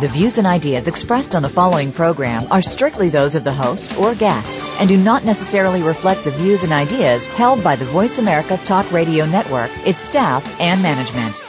The 0.00 0.08
views 0.08 0.38
and 0.38 0.46
ideas 0.46 0.88
expressed 0.88 1.36
on 1.36 1.42
the 1.42 1.48
following 1.48 1.92
program 1.92 2.48
are 2.50 2.62
strictly 2.62 3.10
those 3.10 3.36
of 3.36 3.44
the 3.44 3.52
host 3.52 3.96
or 3.96 4.16
guests 4.16 4.70
and 4.80 4.88
do 4.88 4.96
not 4.96 5.24
necessarily 5.24 5.82
reflect 5.82 6.24
the 6.24 6.32
views 6.32 6.64
and 6.64 6.72
ideas 6.72 7.28
held 7.28 7.62
by 7.62 7.76
the 7.76 7.84
Voice 7.84 8.18
America 8.18 8.56
Talk 8.56 8.90
Radio 8.90 9.24
Network, 9.24 9.70
its 9.86 10.00
staff, 10.00 10.58
and 10.58 10.82
management. 10.82 11.40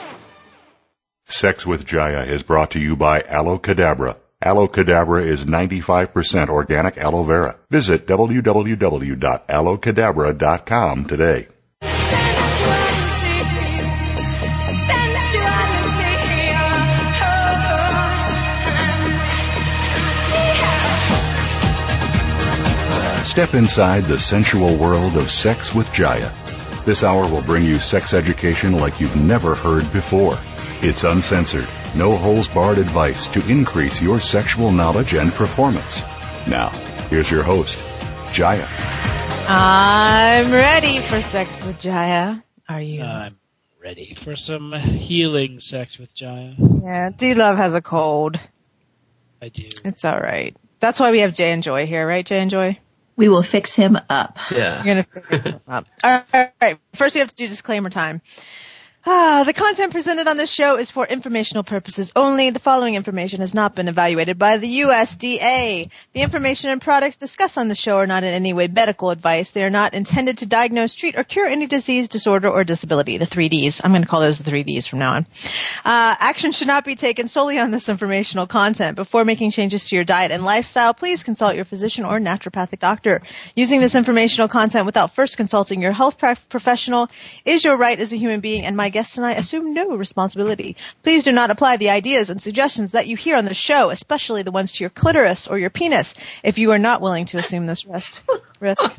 Sex 1.25 1.65
with 1.65 1.87
Jaiya 1.87 2.27
is 2.27 2.43
brought 2.43 2.69
to 2.71 2.79
you 2.79 2.95
by 2.95 3.23
Aloe 3.23 3.57
Cadabra. 3.57 4.17
Aloe 4.39 4.67
Cadabra 4.67 5.25
is 5.25 5.45
95% 5.45 6.49
organic 6.49 6.97
aloe 6.97 7.23
vera. 7.23 7.57
Visit 7.71 8.05
www.aloecadabra.com 8.05 11.05
today. 11.05 11.47
Step 23.35 23.53
inside 23.53 24.05
the 24.05 24.17
sensual 24.17 24.77
world 24.77 25.17
of 25.17 25.29
sex 25.29 25.75
with 25.75 25.89
Jaiya. 25.89 26.85
This 26.85 27.03
hour 27.03 27.29
will 27.29 27.41
bring 27.41 27.65
you 27.65 27.79
sex 27.79 28.13
education 28.13 28.77
like 28.77 29.01
you've 29.01 29.17
never 29.17 29.53
heard 29.53 29.91
before. 29.91 30.37
It's 30.81 31.03
uncensored, 31.03 31.67
no 31.97 32.15
holes 32.15 32.47
barred 32.47 32.77
advice 32.77 33.27
to 33.33 33.45
increase 33.51 34.01
your 34.01 34.21
sexual 34.21 34.71
knowledge 34.71 35.15
and 35.15 35.33
performance. 35.33 36.01
Now, 36.47 36.69
here's 37.09 37.29
your 37.29 37.43
host, 37.43 37.77
Jaiya. 38.33 38.65
I'm 39.49 40.49
ready 40.53 40.99
for 40.99 41.19
sex 41.19 41.61
with 41.65 41.81
Jaiya. 41.81 42.41
Are 42.69 42.81
you? 42.81 43.03
I'm 43.03 43.37
ready 43.83 44.15
for 44.15 44.37
some 44.37 44.71
healing 44.71 45.59
sex 45.59 45.97
with 45.97 46.15
Jaiya. 46.15 46.55
Yeah, 46.81 47.09
D 47.09 47.33
Love 47.33 47.57
has 47.57 47.75
a 47.75 47.81
cold. 47.81 48.39
I 49.41 49.49
do. 49.49 49.67
It's 49.83 50.05
alright. 50.05 50.55
That's 50.79 51.01
why 51.01 51.11
we 51.11 51.19
have 51.19 51.33
Jay 51.33 51.51
and 51.51 51.63
Joy 51.63 51.85
here, 51.85 52.07
right, 52.07 52.25
Jay 52.25 52.39
and 52.39 52.49
Joy? 52.49 52.79
We 53.15 53.29
will 53.29 53.43
fix 53.43 53.73
him 53.73 53.97
up. 54.09 54.37
Yeah. 54.51 54.83
You're 54.83 54.95
gonna 54.95 55.03
figure 55.03 55.51
it 55.55 55.61
out. 55.67 55.87
All 56.03 56.23
right. 56.61 56.77
First, 56.93 57.15
we 57.15 57.19
have 57.19 57.29
to 57.29 57.35
do 57.35 57.47
disclaimer 57.47 57.89
time. 57.89 58.21
Ah, 59.07 59.43
the 59.45 59.53
content 59.53 59.91
presented 59.91 60.27
on 60.27 60.35
this 60.35 60.49
show 60.49 60.77
is 60.79 60.89
for 60.89 61.05
informational 61.05 61.63
purposes 61.63 62.11
only. 62.15 62.49
The 62.49 62.59
following 62.59 62.95
information 62.95 63.41
has 63.41 63.53
not 63.53 63.75
been 63.75 63.87
evaluated 63.87 64.39
by 64.39 64.57
the 64.57 64.79
USDA. 64.79 65.91
The 66.13 66.21
information 66.21 66.71
and 66.71 66.81
products 66.81 67.15
discussed 67.15 67.59
on 67.59 67.67
the 67.67 67.75
show 67.75 67.97
are 67.97 68.07
not 68.07 68.23
in 68.23 68.33
any 68.33 68.53
way 68.53 68.67
medical 68.67 69.11
advice. 69.11 69.51
They 69.51 69.63
are 69.63 69.69
not 69.69 69.93
intended 69.93 70.39
to 70.39 70.47
diagnose, 70.47 70.95
treat, 70.95 71.15
or 71.15 71.23
cure 71.23 71.45
any 71.45 71.67
disease, 71.67 72.07
disorder, 72.07 72.49
or 72.49 72.63
disability. 72.63 73.19
The 73.19 73.27
three 73.27 73.47
Ds. 73.47 73.85
I'm 73.85 73.91
going 73.91 74.01
to 74.01 74.07
call 74.07 74.21
those 74.21 74.39
the 74.39 74.43
three 74.43 74.63
Ds 74.63 74.87
from 74.87 74.97
now 74.97 75.13
on. 75.17 75.27
Uh, 75.85 76.15
action 76.17 76.51
should 76.51 76.67
not 76.67 76.83
be 76.83 76.95
taken 76.95 77.27
solely 77.27 77.59
on 77.59 77.69
this 77.69 77.89
informational 77.89 78.47
content. 78.47 78.95
Before 78.95 79.23
making 79.23 79.51
changes 79.51 79.87
to 79.89 79.95
your 79.95 80.03
diet 80.03 80.31
and 80.31 80.43
lifestyle, 80.43 80.95
please 80.95 81.21
consult 81.21 81.55
your 81.55 81.65
physician 81.65 82.05
or 82.05 82.19
naturopathic 82.19 82.79
doctor. 82.79 83.21
Using 83.55 83.81
this 83.81 83.93
informational 83.93 84.47
content 84.47 84.87
without 84.87 85.13
first 85.13 85.37
consulting 85.37 85.83
your 85.83 85.91
health 85.91 86.17
professional 86.49 87.07
is 87.45 87.63
your 87.63 87.77
right 87.77 87.99
as 87.99 88.11
a 88.11 88.17
human 88.17 88.39
being 88.39 88.65
and 88.65 88.75
my 88.75 88.94
guests 88.95 89.17
and 89.17 89.25
I 89.25 89.33
assume 89.33 89.73
no 89.73 89.97
responsibility. 89.97 90.77
Please 91.03 91.23
do 91.23 91.33
not 91.33 91.51
apply 91.51 91.75
the 91.75 91.89
ideas 91.89 92.29
and 92.29 92.41
suggestions 92.41 92.93
that 92.93 93.07
you 93.07 93.17
hear 93.17 93.35
on 93.35 93.43
the 93.43 93.53
show, 93.53 93.89
especially 93.89 94.43
the 94.43 94.51
ones 94.51 94.71
to 94.71 94.85
your 94.85 94.89
clitoris 94.89 95.47
or 95.47 95.59
your 95.59 95.69
penis, 95.69 96.15
if 96.43 96.57
you 96.57 96.71
are 96.71 96.79
not 96.79 97.01
willing 97.01 97.25
to 97.25 97.37
assume 97.37 97.65
this 97.65 97.85
risk. 97.85 98.23
risk. 98.61 98.95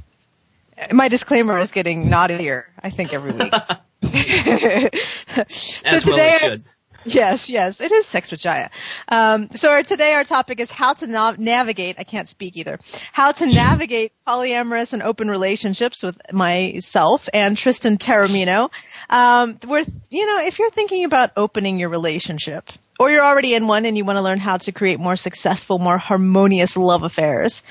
My 0.92 1.08
disclaimer 1.08 1.56
is 1.56 1.72
getting 1.72 2.10
naughtier, 2.10 2.68
I 2.78 2.90
think, 2.90 3.14
every 3.14 3.32
week. 3.32 3.54
so 5.48 5.98
today, 5.98 6.36
well 6.42 6.58
should. 6.58 6.60
Yes, 7.06 7.48
yes, 7.48 7.80
it 7.80 7.92
is 7.92 8.04
sex 8.04 8.32
with 8.32 8.40
Jaiya. 8.40 8.70
Um, 9.08 9.50
so 9.50 9.70
our, 9.70 9.82
today 9.84 10.14
our 10.14 10.24
topic 10.24 10.58
is 10.58 10.70
how 10.72 10.92
to 10.94 11.06
nav- 11.06 11.38
navigate. 11.38 11.96
I 11.98 12.04
can't 12.04 12.28
speak 12.28 12.56
either. 12.56 12.80
How 13.12 13.30
to 13.32 13.46
navigate 13.46 14.12
polyamorous 14.26 14.92
and 14.92 15.02
open 15.02 15.28
relationships 15.28 16.02
with 16.02 16.18
myself 16.32 17.28
and 17.32 17.56
Tristan 17.56 17.98
Taormino. 17.98 18.70
Um, 19.08 19.56
we're, 19.66 19.84
you 20.10 20.26
know, 20.26 20.44
if 20.44 20.58
you're 20.58 20.70
thinking 20.70 21.04
about 21.04 21.30
opening 21.36 21.78
your 21.78 21.90
relationship, 21.90 22.68
or 22.98 23.10
you're 23.10 23.24
already 23.24 23.54
in 23.54 23.66
one 23.66 23.84
and 23.84 23.96
you 23.96 24.04
want 24.04 24.18
to 24.18 24.22
learn 24.22 24.38
how 24.38 24.56
to 24.56 24.72
create 24.72 24.98
more 24.98 25.16
successful, 25.16 25.78
more 25.78 25.98
harmonious 25.98 26.76
love 26.76 27.02
affairs. 27.02 27.62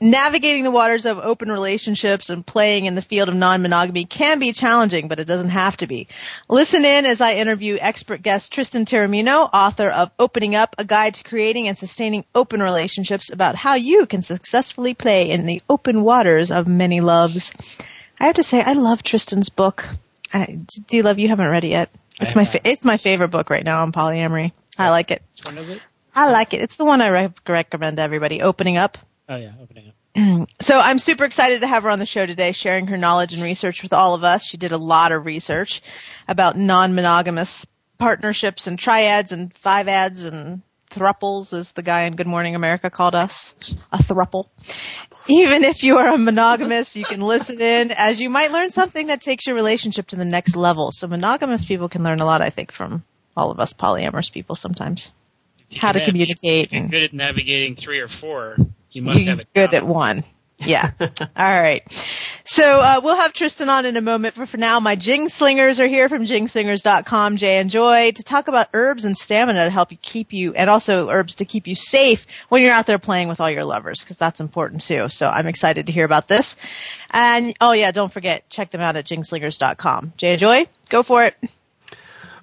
Navigating 0.00 0.64
the 0.64 0.70
waters 0.70 1.06
of 1.06 1.18
open 1.18 1.50
relationships 1.50 2.30
and 2.30 2.44
playing 2.44 2.86
in 2.86 2.94
the 2.94 3.02
field 3.02 3.28
of 3.28 3.34
non-monogamy 3.34 4.04
can 4.04 4.38
be 4.38 4.52
challenging, 4.52 5.08
but 5.08 5.20
it 5.20 5.26
doesn't 5.26 5.50
have 5.50 5.76
to 5.76 5.86
be. 5.86 6.08
Listen 6.48 6.84
in 6.84 7.06
as 7.06 7.20
I 7.20 7.34
interview 7.34 7.76
expert 7.80 8.22
guest 8.22 8.52
Tristan 8.52 8.84
Taormino, 8.84 9.48
author 9.52 9.90
of 9.90 10.10
Opening 10.18 10.56
Up, 10.56 10.74
a 10.78 10.84
guide 10.84 11.14
to 11.14 11.24
creating 11.24 11.68
and 11.68 11.78
sustaining 11.78 12.24
open 12.34 12.62
relationships 12.62 13.30
about 13.30 13.54
how 13.54 13.74
you 13.74 14.06
can 14.06 14.22
successfully 14.22 14.94
play 14.94 15.30
in 15.30 15.46
the 15.46 15.62
open 15.68 16.02
waters 16.02 16.50
of 16.50 16.66
many 16.66 17.00
loves. 17.00 17.52
I 18.18 18.26
have 18.26 18.36
to 18.36 18.42
say, 18.42 18.62
I 18.62 18.72
love 18.72 19.02
Tristan's 19.02 19.48
book. 19.48 19.88
I, 20.32 20.60
do 20.86 20.96
you 20.96 21.02
love, 21.02 21.18
you 21.18 21.28
haven't 21.28 21.50
read 21.50 21.64
it 21.64 21.68
yet. 21.68 21.90
It's 22.20 22.36
my, 22.36 22.44
fa- 22.44 22.68
it's 22.68 22.84
my 22.84 22.96
favorite 22.96 23.28
book 23.28 23.50
right 23.50 23.64
now 23.64 23.82
on 23.82 23.92
polyamory. 23.92 24.52
I 24.78 24.90
like 24.90 25.10
it. 25.10 25.22
Which 25.36 25.46
one 25.46 25.58
is 25.58 25.68
it? 25.68 25.80
I 26.14 26.30
like 26.30 26.52
it. 26.54 26.60
It's 26.60 26.76
the 26.76 26.84
one 26.84 27.00
I 27.00 27.08
re- 27.08 27.34
recommend 27.48 27.96
to 27.96 28.02
everybody. 28.02 28.42
Opening 28.42 28.76
up. 28.76 28.98
Oh 29.28 29.36
yeah, 29.36 29.52
opening 29.62 29.88
up. 29.88 30.48
So 30.60 30.78
I'm 30.78 30.98
super 30.98 31.24
excited 31.24 31.60
to 31.62 31.66
have 31.66 31.84
her 31.84 31.90
on 31.90 32.00
the 32.00 32.04
show 32.06 32.26
today, 32.26 32.52
sharing 32.52 32.88
her 32.88 32.98
knowledge 32.98 33.32
and 33.32 33.42
research 33.42 33.82
with 33.82 33.94
all 33.94 34.14
of 34.14 34.24
us. 34.24 34.44
She 34.44 34.58
did 34.58 34.72
a 34.72 34.76
lot 34.76 35.10
of 35.12 35.24
research 35.24 35.80
about 36.28 36.58
non-monogamous 36.58 37.64
partnerships 37.98 38.66
and 38.66 38.78
triads 38.78 39.32
and 39.32 39.54
five 39.54 39.88
ads 39.88 40.26
and 40.26 40.60
thruples, 40.90 41.56
as 41.56 41.72
the 41.72 41.82
guy 41.82 42.02
in 42.02 42.16
Good 42.16 42.26
Morning 42.26 42.54
America 42.54 42.90
called 42.90 43.14
us, 43.14 43.54
a 43.90 43.98
thruple. 43.98 44.48
Even 45.28 45.64
if 45.64 45.82
you 45.82 45.96
are 45.96 46.08
a 46.08 46.18
monogamous, 46.18 46.94
you 46.96 47.04
can 47.04 47.20
listen 47.20 47.60
in 47.60 47.90
as 47.92 48.20
you 48.20 48.28
might 48.28 48.52
learn 48.52 48.68
something 48.68 49.06
that 49.06 49.22
takes 49.22 49.46
your 49.46 49.56
relationship 49.56 50.08
to 50.08 50.16
the 50.16 50.24
next 50.26 50.56
level. 50.56 50.90
So 50.92 51.06
monogamous 51.06 51.64
people 51.64 51.88
can 51.88 52.02
learn 52.02 52.20
a 52.20 52.26
lot, 52.26 52.42
I 52.42 52.50
think, 52.50 52.72
from 52.72 53.04
all 53.36 53.50
of 53.50 53.60
us 53.60 53.72
polyamorous 53.72 54.32
people 54.32 54.56
sometimes. 54.56 55.12
How 55.74 55.92
to 55.92 56.04
communicate 56.04 56.66
If 56.66 56.72
you're 56.72 56.88
good 56.88 57.02
at 57.04 57.12
navigating 57.14 57.76
three 57.76 58.00
or 58.00 58.08
four, 58.08 58.56
you 58.90 59.02
must 59.02 59.24
have 59.24 59.40
it. 59.40 59.48
good 59.54 59.70
down. 59.70 59.82
at 59.82 59.86
one. 59.86 60.24
Yeah. 60.64 60.92
All 61.00 61.10
right. 61.36 61.82
So 62.44 62.62
uh, 62.62 63.00
we'll 63.02 63.16
have 63.16 63.32
Tristan 63.32 63.68
on 63.68 63.84
in 63.84 63.96
a 63.96 64.00
moment, 64.00 64.36
but 64.36 64.48
for 64.48 64.58
now, 64.58 64.78
my 64.78 64.94
Jing 64.94 65.28
Slingers 65.28 65.80
are 65.80 65.88
here 65.88 66.08
from 66.08 66.24
jingslingers.com, 66.24 67.36
Jay 67.36 67.56
and 67.56 67.68
Joy, 67.68 68.12
to 68.12 68.22
talk 68.22 68.46
about 68.46 68.68
herbs 68.72 69.04
and 69.04 69.16
stamina 69.16 69.64
to 69.64 69.70
help 69.70 69.90
you 69.90 69.98
keep 70.00 70.32
you, 70.32 70.54
and 70.54 70.70
also 70.70 71.08
herbs 71.08 71.36
to 71.36 71.44
keep 71.44 71.66
you 71.66 71.74
safe 71.74 72.28
when 72.48 72.62
you're 72.62 72.70
out 72.70 72.86
there 72.86 73.00
playing 73.00 73.26
with 73.26 73.40
all 73.40 73.50
your 73.50 73.64
lovers, 73.64 74.02
because 74.02 74.16
that's 74.18 74.40
important 74.40 74.82
too. 74.82 75.08
So 75.08 75.26
I'm 75.26 75.48
excited 75.48 75.88
to 75.88 75.92
hear 75.92 76.04
about 76.04 76.28
this. 76.28 76.54
And 77.10 77.56
oh 77.60 77.72
yeah, 77.72 77.90
don't 77.90 78.12
forget, 78.12 78.48
check 78.48 78.70
them 78.70 78.80
out 78.82 78.94
at 78.94 79.04
jingslingers.com. 79.04 80.12
Jay 80.16 80.32
and 80.32 80.38
Joy, 80.40 80.66
go 80.90 81.02
for 81.02 81.24
it. 81.24 81.34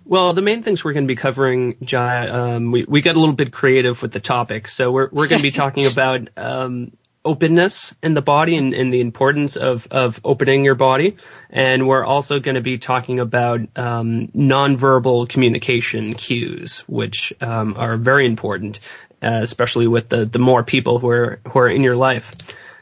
Well, 0.09 0.33
the 0.33 0.41
main 0.41 0.63
things 0.63 0.83
we're 0.83 0.93
going 0.93 1.03
to 1.03 1.07
be 1.07 1.15
covering, 1.15 1.77
Jai, 1.83 2.27
um, 2.29 2.71
we, 2.71 2.83
we 2.83 3.01
got 3.01 3.15
a 3.15 3.19
little 3.19 3.35
bit 3.35 3.53
creative 3.53 4.01
with 4.01 4.11
the 4.11 4.19
topic. 4.19 4.67
So 4.67 4.89
we're, 4.91 5.07
we're 5.11 5.27
going 5.27 5.37
to 5.37 5.43
be 5.43 5.51
talking 5.63 5.85
about, 5.85 6.29
um, 6.35 6.93
openness 7.23 7.93
in 8.01 8.15
the 8.15 8.21
body 8.21 8.55
and, 8.55 8.73
and 8.73 8.91
the 8.91 9.01
importance 9.01 9.55
of, 9.55 9.87
of 9.91 10.19
opening 10.23 10.63
your 10.63 10.73
body. 10.73 11.17
And 11.51 11.87
we're 11.87 12.03
also 12.03 12.39
going 12.39 12.55
to 12.55 12.61
be 12.61 12.79
talking 12.79 13.19
about, 13.19 13.59
um, 13.75 14.29
nonverbal 14.29 15.29
communication 15.29 16.15
cues, 16.15 16.79
which, 16.87 17.31
um, 17.39 17.75
are 17.77 17.95
very 17.95 18.25
important, 18.25 18.79
uh, 19.21 19.41
especially 19.43 19.85
with 19.85 20.09
the, 20.09 20.25
the 20.25 20.39
more 20.39 20.63
people 20.63 20.97
who 20.97 21.09
are, 21.09 21.39
who 21.51 21.59
are 21.59 21.69
in 21.69 21.83
your 21.83 21.95
life. 21.95 22.31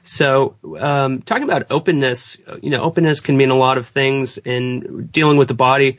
So, 0.03 0.55
um, 0.79 1.23
talking 1.23 1.43
about 1.43 1.71
openness, 1.71 2.37
you 2.61 2.69
know, 2.69 2.83
openness 2.83 3.19
can 3.19 3.35
mean 3.35 3.49
a 3.49 3.57
lot 3.57 3.77
of 3.77 3.89
things 3.89 4.37
in 4.37 5.09
dealing 5.11 5.35
with 5.35 5.49
the 5.49 5.55
body 5.55 5.97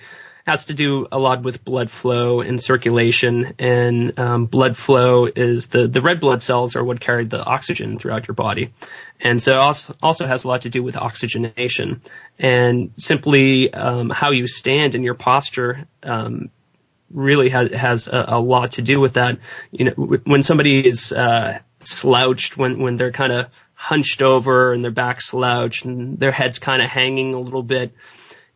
has 0.48 0.64
to 0.66 0.74
do 0.74 1.06
a 1.12 1.18
lot 1.18 1.42
with 1.42 1.64
blood 1.64 1.90
flow 1.90 2.40
and 2.40 2.60
circulation. 2.60 3.54
And 3.58 4.18
um, 4.18 4.46
blood 4.46 4.76
flow 4.76 5.26
is 5.26 5.66
the 5.66 5.86
the 5.86 6.00
red 6.00 6.20
blood 6.20 6.42
cells 6.42 6.74
are 6.74 6.82
what 6.82 7.00
carry 7.00 7.26
the 7.26 7.44
oxygen 7.44 7.98
throughout 7.98 8.26
your 8.28 8.34
body, 8.34 8.72
and 9.20 9.42
so 9.42 9.58
also 9.58 9.94
also 10.02 10.26
has 10.26 10.44
a 10.44 10.48
lot 10.48 10.62
to 10.62 10.70
do 10.70 10.82
with 10.82 10.96
oxygenation 10.96 12.00
and 12.38 12.92
simply 12.96 13.72
um, 13.72 14.10
how 14.10 14.32
you 14.32 14.46
stand 14.46 14.94
and 14.94 15.04
your 15.04 15.14
posture. 15.14 15.86
Um, 16.02 16.50
really 17.10 17.48
has 17.48 17.72
has 17.72 18.06
a, 18.08 18.24
a 18.28 18.40
lot 18.40 18.72
to 18.72 18.82
do 18.82 19.00
with 19.00 19.14
that. 19.14 19.38
You 19.70 19.86
know, 19.86 19.92
w- 19.92 20.22
when 20.24 20.42
somebody 20.42 20.86
is 20.86 21.12
uh, 21.12 21.58
slouched, 21.84 22.56
when 22.56 22.78
when 22.80 22.96
they're 22.96 23.12
kind 23.12 23.32
of 23.32 23.46
hunched 23.74 24.22
over 24.22 24.72
and 24.72 24.82
their 24.82 24.90
back 24.90 25.20
slouched 25.20 25.84
and 25.84 26.18
their 26.18 26.32
head's 26.32 26.58
kind 26.58 26.82
of 26.82 26.88
hanging 26.88 27.34
a 27.34 27.40
little 27.40 27.62
bit, 27.62 27.92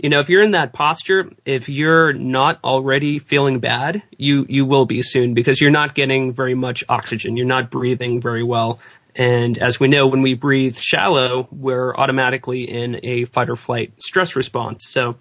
you 0.02 0.08
know, 0.08 0.18
if 0.18 0.28
you're 0.28 0.42
in 0.42 0.50
that 0.50 0.72
posture, 0.72 1.30
if 1.44 1.68
you're 1.68 2.12
not 2.12 2.58
already 2.64 3.20
feeling 3.20 3.60
bad, 3.60 4.02
you, 4.18 4.44
you 4.48 4.66
will 4.66 4.84
be 4.84 5.00
soon 5.00 5.32
because 5.32 5.60
you're 5.60 5.70
not 5.70 5.94
getting 5.94 6.32
very 6.32 6.54
much 6.54 6.82
oxygen. 6.88 7.36
You're 7.36 7.46
not 7.46 7.70
breathing 7.70 8.20
very 8.20 8.42
well. 8.42 8.80
And 9.14 9.56
as 9.58 9.78
we 9.78 9.86
know, 9.86 10.08
when 10.08 10.22
we 10.22 10.34
breathe 10.34 10.76
shallow, 10.76 11.46
we're 11.52 11.94
automatically 11.94 12.68
in 12.68 13.00
a 13.04 13.26
fight 13.26 13.48
or 13.48 13.54
flight 13.54 13.92
stress 14.02 14.34
response. 14.34 14.88
So, 14.88 15.18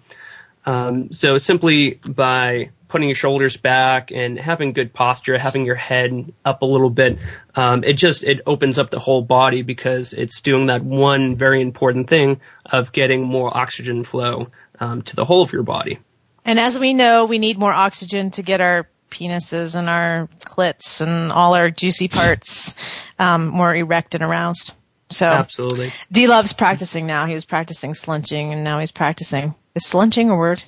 um, 0.66 1.12
so 1.12 1.38
simply 1.38 2.00
by 2.04 2.70
putting 2.88 3.08
your 3.08 3.14
shoulders 3.14 3.56
back 3.56 4.10
and 4.10 4.38
having 4.38 4.72
good 4.72 4.92
posture, 4.92 5.38
having 5.38 5.64
your 5.64 5.76
head 5.76 6.32
up 6.44 6.62
a 6.62 6.66
little 6.66 6.90
bit, 6.90 7.18
um, 7.54 7.84
it 7.84 7.94
just 7.94 8.24
it 8.24 8.40
opens 8.46 8.78
up 8.78 8.90
the 8.90 8.98
whole 8.98 9.22
body 9.22 9.62
because 9.62 10.12
it's 10.12 10.40
doing 10.40 10.66
that 10.66 10.82
one 10.82 11.36
very 11.36 11.62
important 11.62 12.08
thing 12.08 12.40
of 12.66 12.92
getting 12.92 13.22
more 13.22 13.56
oxygen 13.56 14.02
flow 14.04 14.48
um, 14.82 15.02
to 15.02 15.16
the 15.16 15.24
whole 15.24 15.42
of 15.42 15.52
your 15.52 15.62
body. 15.62 15.98
And 16.44 16.58
as 16.58 16.76
we 16.78 16.92
know, 16.92 17.26
we 17.26 17.38
need 17.38 17.58
more 17.58 17.72
oxygen 17.72 18.32
to 18.32 18.42
get 18.42 18.60
our 18.60 18.88
penises 19.10 19.76
and 19.76 19.88
our 19.88 20.28
clits 20.40 21.00
and 21.00 21.30
all 21.30 21.54
our 21.54 21.70
juicy 21.70 22.08
parts 22.08 22.74
um, 23.18 23.46
more 23.46 23.74
erect 23.74 24.14
and 24.14 24.24
aroused. 24.24 24.72
So 25.10 25.26
absolutely, 25.26 25.92
D 26.10 26.26
loves 26.26 26.54
practicing 26.54 27.06
now. 27.06 27.26
He 27.26 27.34
was 27.34 27.44
practicing 27.44 27.92
slunching, 27.92 28.50
and 28.50 28.64
now 28.64 28.80
he's 28.80 28.92
practicing. 28.92 29.54
Is 29.74 29.84
slunching 29.84 30.30
a 30.30 30.34
word? 30.34 30.62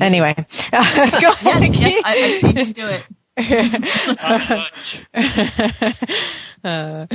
Anyway, 0.00 0.34
go 0.36 0.46
yes, 0.70 1.76
yes, 1.76 2.00
I, 2.04 2.16
have 2.16 2.38
seen 2.38 2.56
him 2.56 2.70
do 2.72 2.86
it. 2.86 3.04
uh, 6.64 7.06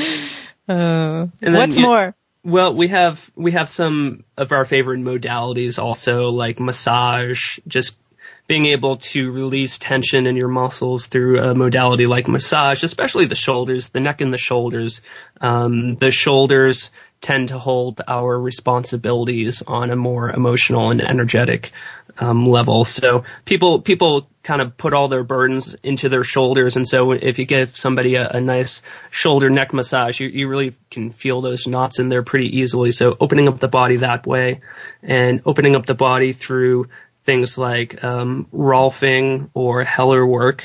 uh, 0.68 1.28
what's 1.42 1.78
more? 1.78 2.14
Well, 2.46 2.76
we 2.76 2.90
have 2.90 3.32
we 3.36 3.54
have 3.54 3.70
some 3.70 4.24
of 4.38 4.52
our 4.52 4.66
favorite 4.66 5.00
modalities 5.00 5.82
also, 5.82 6.30
like 6.30 6.60
massage, 6.60 7.58
just 7.68 7.98
being 8.46 8.68
able 8.68 8.98
to 8.98 9.32
release 9.32 9.80
tension 9.80 10.28
in 10.28 10.36
your 10.36 10.48
muscles 10.48 11.08
through 11.08 11.40
a 11.40 11.56
modality 11.56 12.06
like 12.06 12.28
massage, 12.28 12.84
especially 12.84 13.26
the 13.26 13.34
shoulders, 13.34 13.90
the 13.90 14.00
neck 14.00 14.22
and 14.22 14.32
the 14.32 14.38
shoulders. 14.38 15.02
Um, 15.42 15.96
the 15.96 16.12
shoulders 16.12 16.92
tend 17.26 17.48
to 17.48 17.58
hold 17.58 18.02
our 18.08 18.40
responsibilities 18.40 19.64
on 19.66 19.90
a 19.90 19.96
more 19.96 20.30
emotional 20.30 20.92
and 20.92 21.02
energetic 21.02 21.72
um, 22.20 22.48
level. 22.48 22.86
So 22.86 23.24
people 23.46 23.82
people 23.82 24.30
kind 24.44 24.62
of 24.62 24.78
put 24.78 24.94
all 24.94 25.08
their 25.08 25.24
burdens 25.24 25.76
into 25.82 26.08
their 26.08 26.24
shoulders, 26.24 26.76
and 26.76 26.88
so 26.88 27.14
if 27.14 27.40
you 27.40 27.46
give 27.46 27.76
somebody 27.76 28.14
a, 28.14 28.30
a 28.30 28.40
nice 28.40 28.84
shoulder 29.10 29.50
neck 29.50 29.74
massage, 29.74 30.20
you, 30.20 30.28
you 30.28 30.48
really 30.48 30.76
can 30.92 31.10
feel 31.10 31.42
those 31.42 31.66
knots 31.66 31.98
in 31.98 32.10
there 32.10 32.22
pretty 32.22 32.60
easily. 32.60 32.92
So 32.92 33.18
opening 33.20 33.48
up 33.48 33.60
the 33.60 33.68
body 33.68 33.98
that 33.98 34.28
way, 34.28 34.60
and 35.02 35.42
opening 35.48 35.76
up 35.76 35.88
the 35.88 35.96
body 35.96 36.32
through 36.32 36.90
things 37.26 37.58
like 37.58 38.04
um, 38.04 38.48
Rolfing 38.54 39.50
or 39.56 39.84
Hellerwork, 39.84 40.62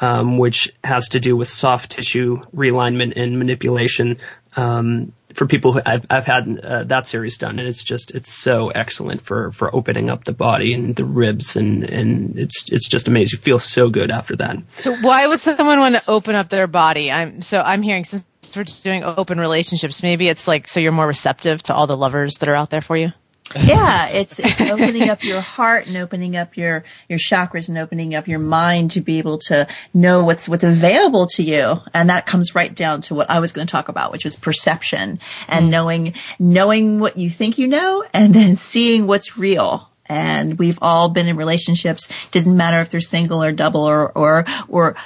um, 0.00 0.38
which 0.38 0.72
has 0.84 1.08
to 1.10 1.20
do 1.20 1.36
with 1.36 1.48
soft 1.48 1.92
tissue 1.92 2.38
realignment 2.54 3.14
and 3.16 3.38
manipulation. 3.38 4.18
Um, 4.56 5.12
for 5.34 5.46
people 5.46 5.72
who 5.72 5.80
I've, 5.84 6.06
I've 6.10 6.26
had 6.26 6.60
uh, 6.60 6.84
that 6.84 7.06
series 7.06 7.38
done, 7.38 7.58
and 7.58 7.68
it's 7.68 7.84
just 7.84 8.12
it's 8.12 8.32
so 8.32 8.70
excellent 8.70 9.22
for 9.22 9.52
for 9.52 9.74
opening 9.74 10.10
up 10.10 10.24
the 10.24 10.32
body 10.32 10.74
and 10.74 10.96
the 10.96 11.04
ribs, 11.04 11.56
and 11.56 11.84
and 11.84 12.38
it's 12.38 12.68
it's 12.70 12.88
just 12.88 13.08
amazing. 13.08 13.38
You 13.38 13.42
feel 13.42 13.58
so 13.58 13.88
good 13.90 14.10
after 14.10 14.36
that. 14.36 14.56
So 14.70 14.96
why 14.96 15.26
would 15.26 15.40
someone 15.40 15.78
want 15.78 15.94
to 15.94 16.02
open 16.08 16.34
up 16.34 16.48
their 16.48 16.66
body? 16.66 17.12
I'm 17.12 17.42
so 17.42 17.58
I'm 17.58 17.82
hearing 17.82 18.04
since 18.04 18.24
we're 18.56 18.64
doing 18.64 19.04
open 19.04 19.38
relationships, 19.38 20.02
maybe 20.02 20.28
it's 20.28 20.48
like 20.48 20.66
so 20.66 20.80
you're 20.80 20.92
more 20.92 21.06
receptive 21.06 21.62
to 21.64 21.74
all 21.74 21.86
the 21.86 21.96
lovers 21.96 22.38
that 22.38 22.48
are 22.48 22.56
out 22.56 22.70
there 22.70 22.80
for 22.80 22.96
you 22.96 23.12
yeah, 23.54 24.06
it's 24.08 24.38
it's 24.38 24.60
opening 24.60 25.08
up 25.08 25.22
your 25.22 25.40
heart 25.40 25.86
and 25.86 25.96
opening 25.96 26.36
up 26.36 26.56
your 26.56 26.84
your 27.08 27.18
chakras 27.18 27.68
and 27.68 27.78
opening 27.78 28.14
up 28.14 28.28
your 28.28 28.38
mind 28.38 28.92
to 28.92 29.00
be 29.00 29.18
able 29.18 29.38
to 29.38 29.66
know 29.94 30.24
what's 30.24 30.48
what's 30.48 30.64
available 30.64 31.26
to 31.26 31.42
you, 31.42 31.78
and 31.94 32.10
that 32.10 32.26
comes 32.26 32.54
right 32.54 32.74
down 32.74 33.02
to 33.02 33.14
what 33.14 33.30
I 33.30 33.40
was 33.40 33.52
going 33.52 33.66
to 33.66 33.70
talk 33.70 33.88
about, 33.88 34.12
which 34.12 34.26
is 34.26 34.36
perception 34.36 35.18
and 35.46 35.66
mm 35.66 35.68
knowing 35.68 36.14
knowing 36.38 36.98
what 36.98 37.18
you 37.18 37.28
think 37.28 37.58
you 37.58 37.68
know, 37.68 38.02
and 38.14 38.32
then 38.32 38.56
seeing 38.56 39.06
what's 39.06 39.36
real 39.36 39.88
and 40.08 40.58
we've 40.58 40.78
all 40.80 41.10
been 41.10 41.28
in 41.28 41.36
relationships. 41.36 42.08
Doesn't 42.30 42.56
matter 42.56 42.80
if 42.80 42.88
they're 42.88 43.00
single 43.00 43.42
or 43.42 43.52
double 43.52 43.82
or 43.82 44.10
or 44.10 44.44
or 44.68 44.96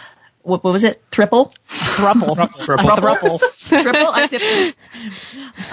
what, 0.43 0.65
what 0.65 0.73
was 0.73 0.85
it? 0.85 1.03
Triple? 1.11 1.53
Thruple. 1.69 2.37
Thruple. 2.37 3.39
Thruple. 3.69 4.75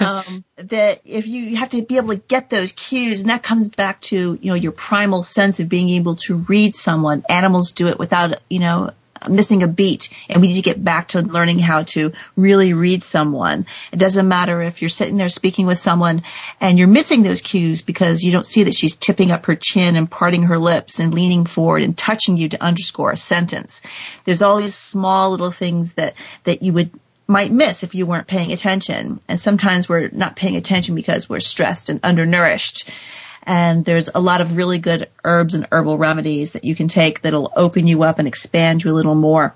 um, 0.00 0.44
that 0.56 1.00
if 1.04 1.26
you 1.26 1.56
have 1.56 1.70
to 1.70 1.82
be 1.82 1.96
able 1.96 2.08
to 2.08 2.16
get 2.16 2.50
those 2.50 2.72
cues, 2.72 3.20
and 3.20 3.30
that 3.30 3.42
comes 3.42 3.68
back 3.68 4.00
to, 4.02 4.38
you 4.40 4.50
know, 4.50 4.54
your 4.54 4.72
primal 4.72 5.22
sense 5.24 5.60
of 5.60 5.68
being 5.68 5.88
able 5.90 6.16
to 6.16 6.36
read 6.36 6.76
someone. 6.76 7.24
Animals 7.28 7.72
do 7.72 7.88
it 7.88 7.98
without, 7.98 8.40
you 8.48 8.60
know, 8.60 8.92
missing 9.28 9.62
a 9.62 9.68
beat 9.68 10.08
and 10.28 10.40
we 10.40 10.48
need 10.48 10.54
to 10.54 10.62
get 10.62 10.82
back 10.82 11.08
to 11.08 11.22
learning 11.22 11.58
how 11.58 11.82
to 11.82 12.12
really 12.36 12.72
read 12.72 13.04
someone. 13.04 13.66
It 13.92 13.98
doesn't 13.98 14.28
matter 14.28 14.62
if 14.62 14.80
you're 14.80 14.88
sitting 14.88 15.16
there 15.16 15.28
speaking 15.28 15.66
with 15.66 15.78
someone 15.78 16.22
and 16.60 16.78
you're 16.78 16.88
missing 16.88 17.22
those 17.22 17.42
cues 17.42 17.82
because 17.82 18.22
you 18.22 18.32
don't 18.32 18.46
see 18.46 18.64
that 18.64 18.74
she's 18.74 18.96
tipping 18.96 19.30
up 19.30 19.46
her 19.46 19.56
chin 19.56 19.96
and 19.96 20.10
parting 20.10 20.44
her 20.44 20.58
lips 20.58 20.98
and 21.00 21.14
leaning 21.14 21.44
forward 21.44 21.82
and 21.82 21.96
touching 21.96 22.36
you 22.36 22.48
to 22.48 22.62
underscore 22.62 23.12
a 23.12 23.16
sentence. 23.16 23.82
There's 24.24 24.42
all 24.42 24.56
these 24.56 24.74
small 24.74 25.30
little 25.30 25.50
things 25.50 25.94
that, 25.94 26.14
that 26.44 26.62
you 26.62 26.72
would 26.72 26.90
might 27.26 27.52
miss 27.52 27.84
if 27.84 27.94
you 27.94 28.06
weren't 28.06 28.26
paying 28.26 28.52
attention. 28.52 29.20
And 29.28 29.38
sometimes 29.38 29.88
we're 29.88 30.08
not 30.08 30.34
paying 30.34 30.56
attention 30.56 30.96
because 30.96 31.28
we're 31.28 31.38
stressed 31.38 31.88
and 31.88 32.00
undernourished 32.02 32.90
and 33.42 33.84
there's 33.84 34.10
a 34.14 34.20
lot 34.20 34.40
of 34.40 34.56
really 34.56 34.78
good 34.78 35.08
herbs 35.24 35.54
and 35.54 35.66
herbal 35.72 35.98
remedies 35.98 36.52
that 36.52 36.64
you 36.64 36.74
can 36.74 36.88
take 36.88 37.22
that'll 37.22 37.52
open 37.56 37.86
you 37.86 38.02
up 38.02 38.18
and 38.18 38.28
expand 38.28 38.84
you 38.84 38.90
a 38.90 38.94
little 38.94 39.14
more. 39.14 39.54